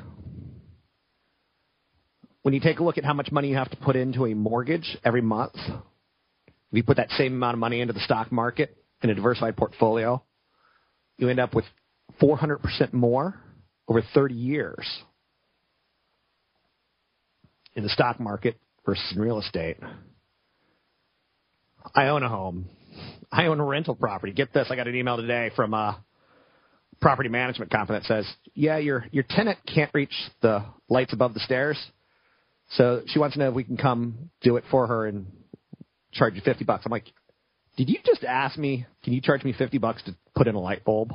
When 2.43 2.53
you 2.53 2.61
take 2.61 2.79
a 2.79 2.83
look 2.83 2.97
at 2.97 3.03
how 3.03 3.13
much 3.13 3.29
money 3.31 3.49
you 3.49 3.57
have 3.57 3.69
to 3.71 3.77
put 3.77 3.97
into 3.97 4.25
a 4.25 4.33
mortgage 4.33 4.97
every 5.03 5.21
month, 5.21 5.55
if 5.57 6.53
you 6.71 6.83
put 6.83 6.97
that 6.97 7.09
same 7.11 7.33
amount 7.33 7.55
of 7.55 7.59
money 7.59 7.81
into 7.81 7.93
the 7.93 7.99
stock 7.99 8.31
market 8.31 8.77
in 9.03 9.09
a 9.09 9.15
diversified 9.15 9.57
portfolio, 9.57 10.23
you 11.17 11.27
end 11.27 11.39
up 11.39 11.53
with 11.53 11.65
400% 12.21 12.93
more 12.93 13.35
over 13.87 14.01
30 14.13 14.33
years 14.33 14.87
in 17.75 17.83
the 17.83 17.89
stock 17.89 18.19
market 18.19 18.57
versus 18.85 19.03
in 19.13 19.21
real 19.21 19.39
estate. 19.39 19.77
I 21.93 22.07
own 22.07 22.23
a 22.23 22.29
home. 22.29 22.69
I 23.31 23.47
own 23.47 23.59
a 23.59 23.65
rental 23.65 23.95
property. 23.95 24.31
Get 24.31 24.53
this, 24.53 24.67
I 24.69 24.77
got 24.77 24.87
an 24.87 24.95
email 24.95 25.17
today 25.17 25.51
from 25.55 25.73
a 25.73 26.03
property 27.01 27.29
management 27.29 27.71
company 27.71 27.99
that 27.99 28.05
says, 28.05 28.27
"Yeah, 28.53 28.77
your 28.77 29.05
your 29.11 29.23
tenant 29.29 29.59
can't 29.65 29.91
reach 29.93 30.13
the 30.41 30.65
lights 30.89 31.13
above 31.13 31.33
the 31.33 31.39
stairs, 31.39 31.77
so 32.71 33.01
she 33.07 33.19
wants 33.19 33.35
to 33.35 33.39
know 33.39 33.49
if 33.49 33.55
we 33.55 33.63
can 33.63 33.77
come 33.77 34.29
do 34.41 34.57
it 34.57 34.63
for 34.69 34.87
her 34.87 35.07
and 35.07 35.27
charge 36.11 36.35
you 36.35 36.41
50 36.41 36.65
bucks." 36.65 36.85
I'm 36.85 36.91
like, 36.91 37.11
"Did 37.77 37.89
you 37.89 37.97
just 38.05 38.23
ask 38.23 38.57
me, 38.57 38.85
can 39.03 39.13
you 39.13 39.21
charge 39.21 39.43
me 39.43 39.53
50 39.53 39.77
bucks 39.77 40.03
to 40.03 40.15
put 40.35 40.47
in 40.47 40.55
a 40.55 40.59
light 40.59 40.83
bulb?" 40.83 41.13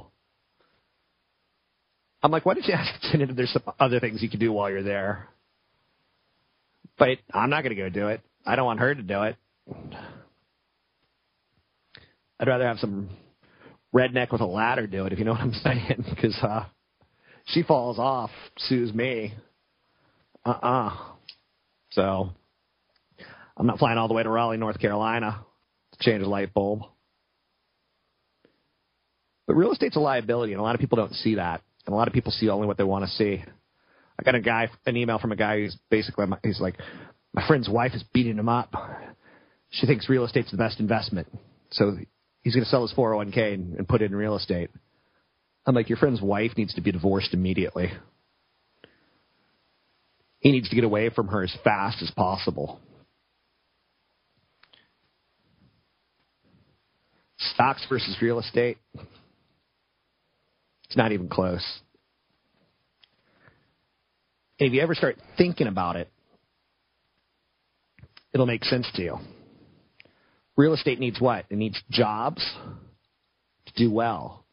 I'm 2.22 2.30
like, 2.30 2.46
"Why 2.46 2.54
did 2.54 2.66
you 2.66 2.74
ask 2.78 3.00
the 3.00 3.08
tenant 3.08 3.30
if 3.30 3.36
there's 3.36 3.52
some 3.52 3.62
other 3.78 4.00
things 4.00 4.22
you 4.22 4.30
can 4.30 4.40
do 4.40 4.52
while 4.52 4.70
you're 4.70 4.82
there?" 4.82 5.28
But 6.96 7.18
I'm 7.32 7.50
not 7.50 7.62
going 7.62 7.74
to 7.74 7.82
go 7.82 7.88
do 7.88 8.08
it. 8.08 8.20
I 8.46 8.56
don't 8.56 8.66
want 8.66 8.80
her 8.80 8.94
to 8.94 9.02
do 9.02 9.22
it. 9.22 9.36
I'd 12.38 12.48
rather 12.48 12.66
have 12.66 12.78
some 12.78 13.10
redneck 13.94 14.32
with 14.32 14.40
a 14.40 14.46
ladder 14.46 14.86
do 14.86 15.06
it, 15.06 15.12
if 15.12 15.18
you 15.18 15.24
know 15.24 15.32
what 15.32 15.40
I'm 15.40 15.52
saying, 15.62 16.04
because 16.10 16.36
uh, 16.42 16.64
she 17.46 17.62
falls 17.62 17.98
off, 17.98 18.30
sues 18.58 18.92
me. 18.92 19.34
Uh-uh. 20.44 20.90
So 21.92 22.30
I'm 23.56 23.66
not 23.66 23.78
flying 23.78 23.98
all 23.98 24.08
the 24.08 24.14
way 24.14 24.22
to 24.22 24.28
Raleigh, 24.28 24.56
North 24.56 24.80
Carolina 24.80 25.44
to 25.92 25.98
change 26.04 26.22
a 26.22 26.28
light 26.28 26.52
bulb. 26.52 26.80
But 29.46 29.54
real 29.54 29.72
estate's 29.72 29.96
a 29.96 30.00
liability, 30.00 30.52
and 30.52 30.60
a 30.60 30.64
lot 30.64 30.74
of 30.74 30.80
people 30.80 30.96
don't 30.96 31.14
see 31.14 31.36
that. 31.36 31.62
And 31.86 31.92
a 31.92 31.96
lot 31.96 32.08
of 32.08 32.14
people 32.14 32.32
see 32.32 32.48
only 32.48 32.66
what 32.66 32.78
they 32.78 32.84
want 32.84 33.04
to 33.04 33.10
see. 33.10 33.44
I 34.18 34.22
got 34.22 34.34
a 34.34 34.40
guy, 34.40 34.68
an 34.86 34.96
email 34.96 35.18
from 35.18 35.32
a 35.32 35.36
guy 35.36 35.58
who's 35.58 35.76
basically, 35.90 36.26
he's 36.42 36.60
like, 36.60 36.76
my 37.34 37.46
friend's 37.46 37.68
wife 37.68 37.92
is 37.94 38.02
beating 38.14 38.38
him 38.38 38.48
up. 38.48 38.72
She 39.70 39.86
thinks 39.86 40.08
real 40.08 40.24
estate's 40.24 40.50
the 40.50 40.56
best 40.56 40.80
investment. 40.80 41.28
So 41.72 41.96
he's 42.44 42.54
going 42.54 42.62
to 42.62 42.70
sell 42.70 42.82
his 42.82 42.92
401k 42.92 43.54
and, 43.54 43.74
and 43.78 43.88
put 43.88 44.02
it 44.02 44.10
in 44.10 44.16
real 44.16 44.36
estate. 44.36 44.70
I'm 45.66 45.74
like, 45.74 45.88
your 45.88 45.98
friend's 45.98 46.20
wife 46.20 46.52
needs 46.56 46.74
to 46.74 46.82
be 46.82 46.92
divorced 46.92 47.32
immediately. 47.32 47.90
He 50.40 50.52
needs 50.52 50.68
to 50.68 50.74
get 50.74 50.84
away 50.84 51.08
from 51.08 51.28
her 51.28 51.42
as 51.42 51.56
fast 51.64 52.02
as 52.02 52.10
possible. 52.10 52.80
Stocks 57.38 57.84
versus 57.88 58.16
real 58.20 58.38
estate. 58.38 58.76
It's 60.84 60.96
not 60.96 61.12
even 61.12 61.28
close. 61.28 61.64
And 64.60 64.68
if 64.68 64.74
you 64.74 64.82
ever 64.82 64.94
start 64.94 65.16
thinking 65.38 65.66
about 65.66 65.96
it, 65.96 66.10
it'll 68.34 68.46
make 68.46 68.64
sense 68.64 68.86
to 68.94 69.02
you. 69.02 69.18
Real 70.56 70.74
estate 70.74 71.00
needs 71.00 71.20
what? 71.20 71.46
It 71.50 71.56
needs 71.56 71.80
jobs 71.90 72.44
to 73.66 73.72
do 73.74 73.90
well. 73.90 74.44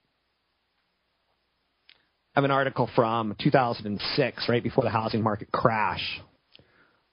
I 2.35 2.39
have 2.39 2.45
an 2.45 2.51
article 2.51 2.89
from 2.95 3.35
2006, 3.39 4.49
right 4.49 4.63
before 4.63 4.83
the 4.83 4.89
housing 4.89 5.21
market 5.21 5.51
crash. 5.51 6.21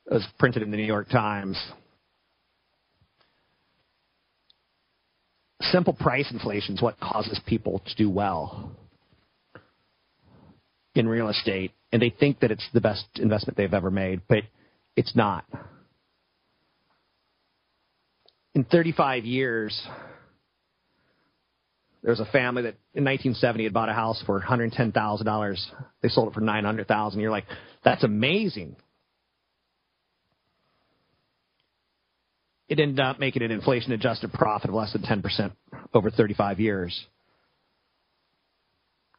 It 0.07 0.15
was 0.15 0.27
printed 0.39 0.63
in 0.63 0.71
the 0.71 0.77
New 0.77 0.85
York 0.85 1.09
Times. 1.11 1.59
Simple 5.61 5.93
price 5.93 6.31
inflation 6.31 6.77
is 6.77 6.83
what 6.83 6.99
causes 7.01 7.39
people 7.47 7.83
to 7.85 7.95
do 7.97 8.09
well 8.09 8.71
in 10.95 11.09
real 11.09 11.29
estate, 11.29 11.73
and 11.93 12.01
they 12.01 12.11
think 12.11 12.41
that 12.41 12.51
it's 12.51 12.67
the 12.73 12.81
best 12.81 13.05
investment 13.17 13.57
they've 13.57 13.75
ever 13.75 13.91
made, 13.91 14.23
but 14.29 14.45
it's 14.97 15.15
not. 15.15 15.45
In 18.59 18.65
35 18.65 19.25
years, 19.25 19.81
there 22.03 22.11
was 22.11 22.19
a 22.19 22.25
family 22.25 22.63
that 22.63 22.75
in 22.93 23.05
1970 23.05 23.63
had 23.63 23.73
bought 23.73 23.89
a 23.89 23.93
house 23.93 24.21
for 24.27 24.43
$110,000. 24.43 25.59
They 26.03 26.09
sold 26.09 26.27
it 26.27 26.35
for 26.35 26.41
900,000. 26.41 27.21
You're 27.21 27.31
like, 27.31 27.45
that's 27.85 28.03
amazing. 28.03 28.75
It 32.69 32.81
ended 32.81 32.99
up 32.99 33.21
making 33.21 33.43
an 33.43 33.53
inflation 33.53 33.93
adjusted 33.93 34.33
profit 34.33 34.71
of 34.71 34.75
less 34.75 34.93
than 34.93 35.03
10% 35.03 35.53
over 35.95 36.11
35 36.11 36.59
years. 36.59 37.07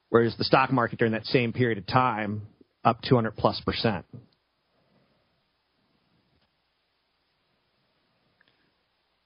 Whereas 0.09 0.35
the 0.37 0.43
stock 0.43 0.69
market 0.69 0.99
during 0.99 1.13
that 1.13 1.25
same 1.27 1.53
period 1.53 1.77
of 1.77 1.87
time, 1.87 2.41
up 2.83 3.01
200 3.03 3.37
plus 3.37 3.61
percent. 3.65 4.03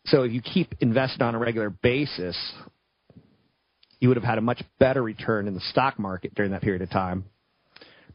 So 0.06 0.24
if 0.24 0.32
you 0.32 0.42
keep 0.42 0.76
investing 0.80 1.22
on 1.22 1.36
a 1.36 1.40
regular 1.40 1.70
basis, 1.70 2.38
you 4.00 4.10
would 4.10 4.18
have 4.18 4.24
had 4.26 4.38
a 4.38 4.42
much 4.42 4.62
better 4.80 5.02
return 5.02 5.48
in 5.48 5.54
the 5.54 5.62
stock 5.62 5.98
market 5.98 6.36
during 6.36 6.52
that 6.52 6.62
period 6.62 6.82
of 6.82 6.90
time. 6.90 7.26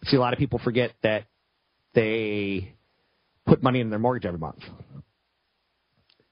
See, 0.04 0.16
a 0.16 0.20
lot 0.20 0.32
of 0.32 0.38
people 0.38 0.60
forget 0.62 0.92
that 1.02 1.24
they 1.94 2.74
put 3.46 3.62
money 3.62 3.80
in 3.80 3.90
their 3.90 3.98
mortgage 3.98 4.26
every 4.26 4.38
month. 4.38 4.62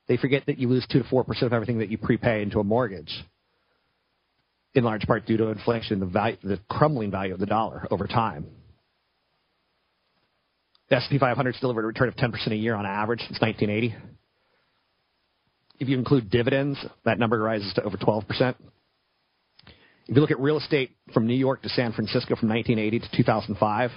They 0.09 0.19
forget 0.19 0.45
that 0.47 0.59
you 0.59 0.69
lose 0.69 0.87
two 0.91 1.03
to 1.03 1.09
four 1.09 1.25
percent 1.25 1.47
of 1.47 1.53
everything 1.53 1.79
that 1.79 1.89
you 1.89 1.99
prepay 1.99 2.43
into 2.43 2.61
a 2.61 2.65
mortgage, 2.65 3.13
in 4.75 4.85
large 4.85 5.03
part 5.03 5.27
due 5.27 5.39
to 5.39 5.49
inflation, 5.49 5.99
the 6.01 6.07
value, 6.07 6.37
the 6.45 6.61
crumbling 6.69 7.11
value 7.11 7.35
of 7.35 7.41
the 7.41 7.47
dollar 7.47 7.89
over 7.91 8.07
time. 8.07 8.47
The 10.91 10.97
S&P 10.97 11.19
500 11.19 11.55
has 11.55 11.61
delivered 11.61 11.83
a 11.83 11.89
return 11.89 12.09
of 12.09 12.15
10% 12.15 12.53
a 12.53 12.55
year 12.55 12.77
on 12.77 12.87
average 12.87 13.21
since 13.21 13.41
1980. 13.41 13.97
If 15.79 15.89
you 15.89 15.99
include 15.99 16.31
dividends, 16.31 16.79
that 17.05 17.19
number 17.19 17.39
rises 17.39 17.73
to 17.75 17.83
over 17.83 17.97
12%. 17.97 18.55
If 20.09 20.15
you 20.15 20.21
look 20.21 20.31
at 20.31 20.39
real 20.39 20.59
estate 20.59 20.97
from 21.13 21.27
New 21.27 21.35
York 21.35 21.63
to 21.63 21.69
San 21.69 21.93
Francisco 21.93 22.37
from 22.37 22.49
1980 22.49 23.01
to 23.01 23.17
2005, 23.17 23.91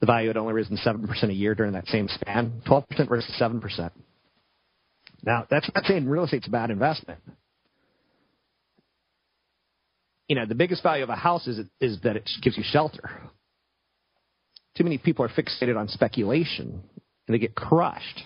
the 0.00 0.06
value 0.06 0.28
had 0.28 0.36
only 0.36 0.52
risen 0.52 0.76
7% 0.76 1.22
a 1.24 1.32
year 1.32 1.54
during 1.54 1.72
that 1.72 1.86
same 1.86 2.08
span, 2.08 2.60
12% 2.66 3.08
versus 3.08 3.34
7%. 3.40 3.90
Now, 5.22 5.46
that's 5.50 5.70
not 5.74 5.84
saying 5.84 6.06
real 6.06 6.24
estate's 6.24 6.46
a 6.46 6.50
bad 6.50 6.70
investment. 6.70 7.20
You 10.28 10.36
know, 10.36 10.46
the 10.46 10.54
biggest 10.54 10.82
value 10.82 11.04
of 11.04 11.10
a 11.10 11.16
house 11.16 11.46
is, 11.46 11.66
is 11.80 12.00
that 12.02 12.16
it 12.16 12.28
gives 12.42 12.56
you 12.56 12.62
shelter. 12.66 13.10
Too 14.76 14.84
many 14.84 14.98
people 14.98 15.24
are 15.24 15.28
fixated 15.28 15.76
on 15.76 15.88
speculation 15.88 16.82
and 17.26 17.34
they 17.34 17.38
get 17.38 17.54
crushed. 17.54 18.24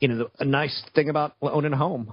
You 0.00 0.08
know, 0.08 0.18
the, 0.18 0.30
a 0.38 0.44
nice 0.44 0.82
thing 0.94 1.08
about 1.08 1.34
owning 1.42 1.72
a 1.72 1.76
home, 1.76 2.12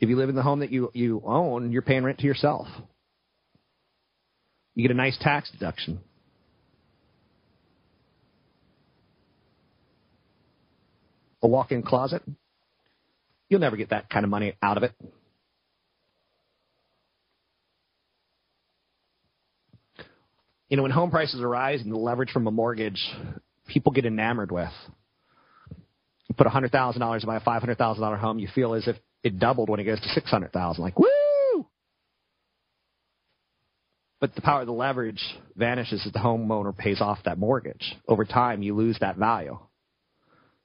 if 0.00 0.08
you 0.08 0.16
live 0.16 0.28
in 0.28 0.34
the 0.34 0.42
home 0.42 0.60
that 0.60 0.72
you, 0.72 0.90
you 0.94 1.22
own, 1.24 1.70
you're 1.70 1.82
paying 1.82 2.04
rent 2.04 2.18
to 2.18 2.26
yourself. 2.26 2.66
You 4.74 4.82
get 4.82 4.90
a 4.90 4.98
nice 4.98 5.16
tax 5.20 5.50
deduction. 5.50 6.00
a 11.46 11.48
walk 11.48 11.72
in 11.72 11.82
closet, 11.82 12.22
you'll 13.48 13.60
never 13.60 13.76
get 13.76 13.90
that 13.90 14.10
kind 14.10 14.24
of 14.24 14.30
money 14.30 14.54
out 14.62 14.76
of 14.76 14.82
it. 14.82 14.92
You 20.68 20.76
know, 20.76 20.82
when 20.82 20.90
home 20.90 21.10
prices 21.10 21.40
rise 21.40 21.80
and 21.80 21.92
the 21.92 21.96
leverage 21.96 22.32
from 22.32 22.48
a 22.48 22.50
mortgage, 22.50 23.00
people 23.68 23.92
get 23.92 24.04
enamored 24.04 24.50
with. 24.50 24.72
Put 26.36 26.46
$100,000 26.46 27.20
to 27.20 27.26
buy 27.26 27.36
a 27.36 27.40
$500,000 27.40 28.18
home, 28.18 28.38
you 28.38 28.48
feel 28.54 28.74
as 28.74 28.86
if 28.86 28.96
it 29.22 29.38
doubled 29.38 29.68
when 29.68 29.80
it 29.80 29.84
goes 29.84 30.00
to 30.00 30.08
600,000. 30.08 30.82
Like, 30.82 30.98
woo! 30.98 31.66
But 34.20 34.34
the 34.34 34.40
power 34.40 34.60
of 34.60 34.66
the 34.66 34.72
leverage 34.72 35.22
vanishes 35.56 36.02
as 36.06 36.12
the 36.12 36.18
homeowner 36.18 36.76
pays 36.76 37.00
off 37.00 37.18
that 37.24 37.38
mortgage. 37.38 37.94
Over 38.08 38.24
time, 38.24 38.62
you 38.62 38.74
lose 38.74 38.96
that 39.00 39.16
value 39.16 39.58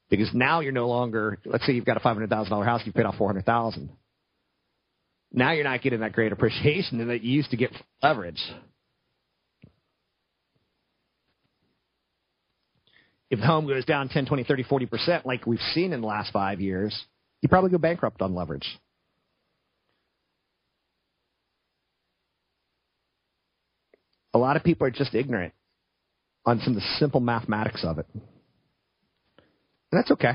because 0.10 0.30
now 0.34 0.60
you're 0.60 0.72
no 0.72 0.88
longer. 0.88 1.40
Let's 1.46 1.66
say 1.66 1.74
you've 1.74 1.86
got 1.86 1.98
a 1.98 2.02
five 2.02 2.16
hundred 2.16 2.30
thousand 2.30 2.52
dollar 2.52 2.66
house, 2.66 2.82
you've 2.86 2.96
paid 2.96 3.06
off 3.06 3.16
four 3.18 3.28
hundred 3.28 3.46
thousand. 3.46 3.90
Now 5.34 5.54
you're 5.54 5.64
not 5.64 5.82
getting 5.82 6.02
that 6.02 6.14
great 6.14 6.34
appreciation 6.34 7.08
that 7.08 7.24
you 7.24 7.32
used 7.32 7.52
to 7.52 7.58
get 7.58 7.72
leverage. 8.04 8.42
If 13.32 13.40
the 13.40 13.46
home 13.46 13.66
goes 13.66 13.86
down 13.86 14.10
10, 14.10 14.26
20, 14.26 14.44
30, 14.44 14.64
40%, 14.66 15.26
like 15.26 15.48
we've 15.48 15.58
seen 15.74 15.94
in 15.94 16.02
the 16.02 16.08
last 16.08 16.34
five 16.34 16.60
years, 16.60 17.06
you 17.42 17.48
probably 17.48 17.72
go 17.72 17.78
bankrupt 17.78 18.22
on 18.22 18.36
leverage. 18.36 18.68
A 24.34 24.38
lot 24.38 24.58
of 24.58 24.66
people 24.66 24.86
are 24.86 24.92
just 24.92 25.16
ignorant 25.16 25.54
on 26.46 26.60
some 26.60 26.74
of 26.74 26.82
the 26.82 26.88
simple 27.00 27.22
mathematics 27.22 27.86
of 27.86 28.00
it. 28.00 28.08
And 28.14 28.22
that's 29.92 30.12
okay. 30.12 30.34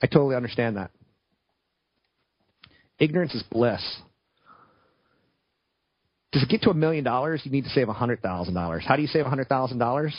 I 0.00 0.06
totally 0.06 0.36
understand 0.36 0.76
that. 0.76 0.92
Ignorance 3.00 3.34
is 3.34 3.42
bliss. 3.42 3.82
Does 6.30 6.44
it 6.44 6.48
get 6.48 6.62
to 6.62 6.70
a 6.70 6.74
million 6.74 7.02
dollars, 7.02 7.40
you 7.44 7.50
need 7.50 7.64
to 7.64 7.70
save 7.70 7.88
a 7.88 7.92
hundred 7.92 8.22
thousand 8.22 8.54
dollars. 8.54 8.84
How 8.86 8.94
do 8.94 9.02
you 9.02 9.08
save 9.08 9.26
a 9.26 9.28
hundred 9.28 9.48
thousand 9.48 9.78
dollars? 9.78 10.14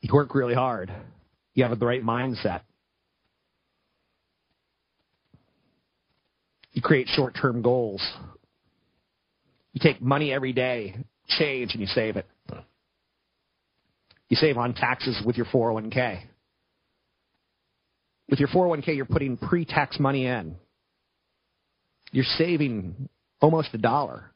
You 0.00 0.10
work 0.12 0.34
really 0.34 0.54
hard. 0.54 0.92
You 1.54 1.64
have 1.64 1.78
the 1.78 1.86
right 1.86 2.02
mindset. 2.02 2.62
You 6.72 6.82
create 6.82 7.08
short-term 7.08 7.62
goals. 7.62 8.02
You 9.72 9.80
take 9.82 10.00
money 10.00 10.32
every 10.32 10.52
day, 10.52 10.96
change, 11.28 11.72
and 11.72 11.80
you 11.80 11.86
save 11.86 12.16
it. 12.16 12.26
You 14.28 14.36
save 14.36 14.56
on 14.56 14.74
taxes 14.74 15.20
with 15.26 15.36
your 15.36 15.46
401k. 15.46 16.20
With 18.28 18.38
your 18.38 18.48
401k, 18.48 18.94
you're 18.94 19.04
putting 19.04 19.36
pre 19.36 19.64
tax 19.64 19.98
money 19.98 20.26
in. 20.26 20.56
You're 22.12 22.24
saving 22.38 23.08
almost 23.40 23.70
a 23.74 23.78
dollar. 23.78 24.30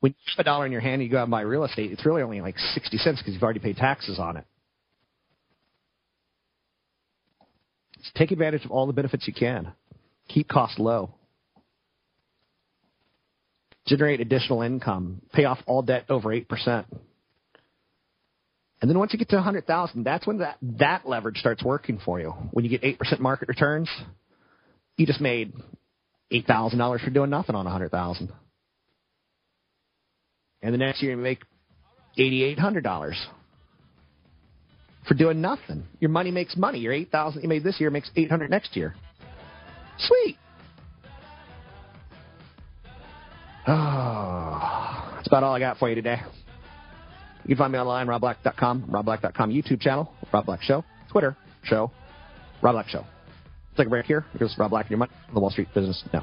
When 0.00 0.12
you 0.12 0.32
have 0.36 0.40
a 0.40 0.44
dollar 0.44 0.66
in 0.66 0.72
your 0.72 0.80
hand 0.80 0.94
and 0.94 1.04
you 1.04 1.10
go 1.10 1.18
out 1.18 1.24
and 1.24 1.30
buy 1.30 1.40
real 1.40 1.64
estate, 1.64 1.90
it's 1.90 2.06
really 2.06 2.22
only 2.22 2.40
like 2.40 2.56
60 2.58 2.96
cents 2.98 3.18
because 3.18 3.34
you've 3.34 3.42
already 3.42 3.58
paid 3.58 3.76
taxes 3.76 4.18
on 4.18 4.36
it. 4.36 4.44
So 8.02 8.10
take 8.14 8.30
advantage 8.30 8.64
of 8.64 8.70
all 8.70 8.86
the 8.86 8.92
benefits 8.92 9.26
you 9.26 9.34
can. 9.34 9.72
Keep 10.28 10.48
costs 10.48 10.78
low. 10.78 11.14
Generate 13.86 14.20
additional 14.20 14.62
income. 14.62 15.22
Pay 15.32 15.44
off 15.44 15.58
all 15.66 15.82
debt 15.82 16.04
over 16.08 16.28
8%. 16.28 16.84
And 18.80 18.88
then 18.88 18.98
once 18.98 19.12
you 19.12 19.18
get 19.18 19.30
to 19.30 19.36
100,000, 19.36 20.04
that's 20.04 20.26
when 20.26 20.38
that, 20.38 20.58
that 20.78 21.08
leverage 21.08 21.38
starts 21.38 21.64
working 21.64 21.98
for 22.04 22.20
you. 22.20 22.30
When 22.52 22.64
you 22.64 22.70
get 22.78 23.00
8% 23.00 23.18
market 23.18 23.48
returns, 23.48 23.90
you 24.96 25.06
just 25.06 25.20
made 25.20 25.52
$8,000 26.32 27.04
for 27.04 27.10
doing 27.10 27.30
nothing 27.30 27.56
on 27.56 27.64
100,000. 27.64 28.32
And 30.62 30.74
the 30.74 30.78
next 30.78 31.02
year 31.02 31.12
you 31.12 31.16
make 31.16 31.42
$8,800 32.18 33.14
for 35.06 35.14
doing 35.14 35.40
nothing. 35.40 35.84
Your 36.00 36.10
money 36.10 36.30
makes 36.30 36.56
money. 36.56 36.78
Your 36.78 36.92
8,000 36.92 37.42
you 37.42 37.48
made 37.48 37.64
this 37.64 37.80
year 37.80 37.90
makes 37.90 38.10
800 38.16 38.50
next 38.50 38.76
year. 38.76 38.94
Sweet. 39.98 40.36
Oh, 43.66 45.12
that's 45.14 45.26
about 45.26 45.42
all 45.42 45.54
I 45.54 45.58
got 45.60 45.78
for 45.78 45.88
you 45.88 45.94
today. 45.94 46.20
You 47.44 47.48
can 47.54 47.56
find 47.56 47.72
me 47.72 47.78
online, 47.78 48.06
robblack.com, 48.06 48.84
robblack.com 48.90 49.50
YouTube 49.50 49.80
channel, 49.80 50.12
Rob 50.32 50.46
Black 50.46 50.62
Show, 50.62 50.84
Twitter, 51.10 51.36
show, 51.64 51.90
Rob 52.62 52.74
Black 52.74 52.88
Show. 52.88 53.04
Take 53.76 53.86
a 53.86 53.90
break 53.90 54.06
here. 54.06 54.24
because 54.32 54.56
Rob 54.58 54.70
Black 54.70 54.86
and 54.86 54.90
your 54.90 54.98
money 54.98 55.12
on 55.28 55.34
the 55.34 55.40
Wall 55.40 55.50
Street 55.50 55.68
Business 55.74 56.02
Now. 56.12 56.22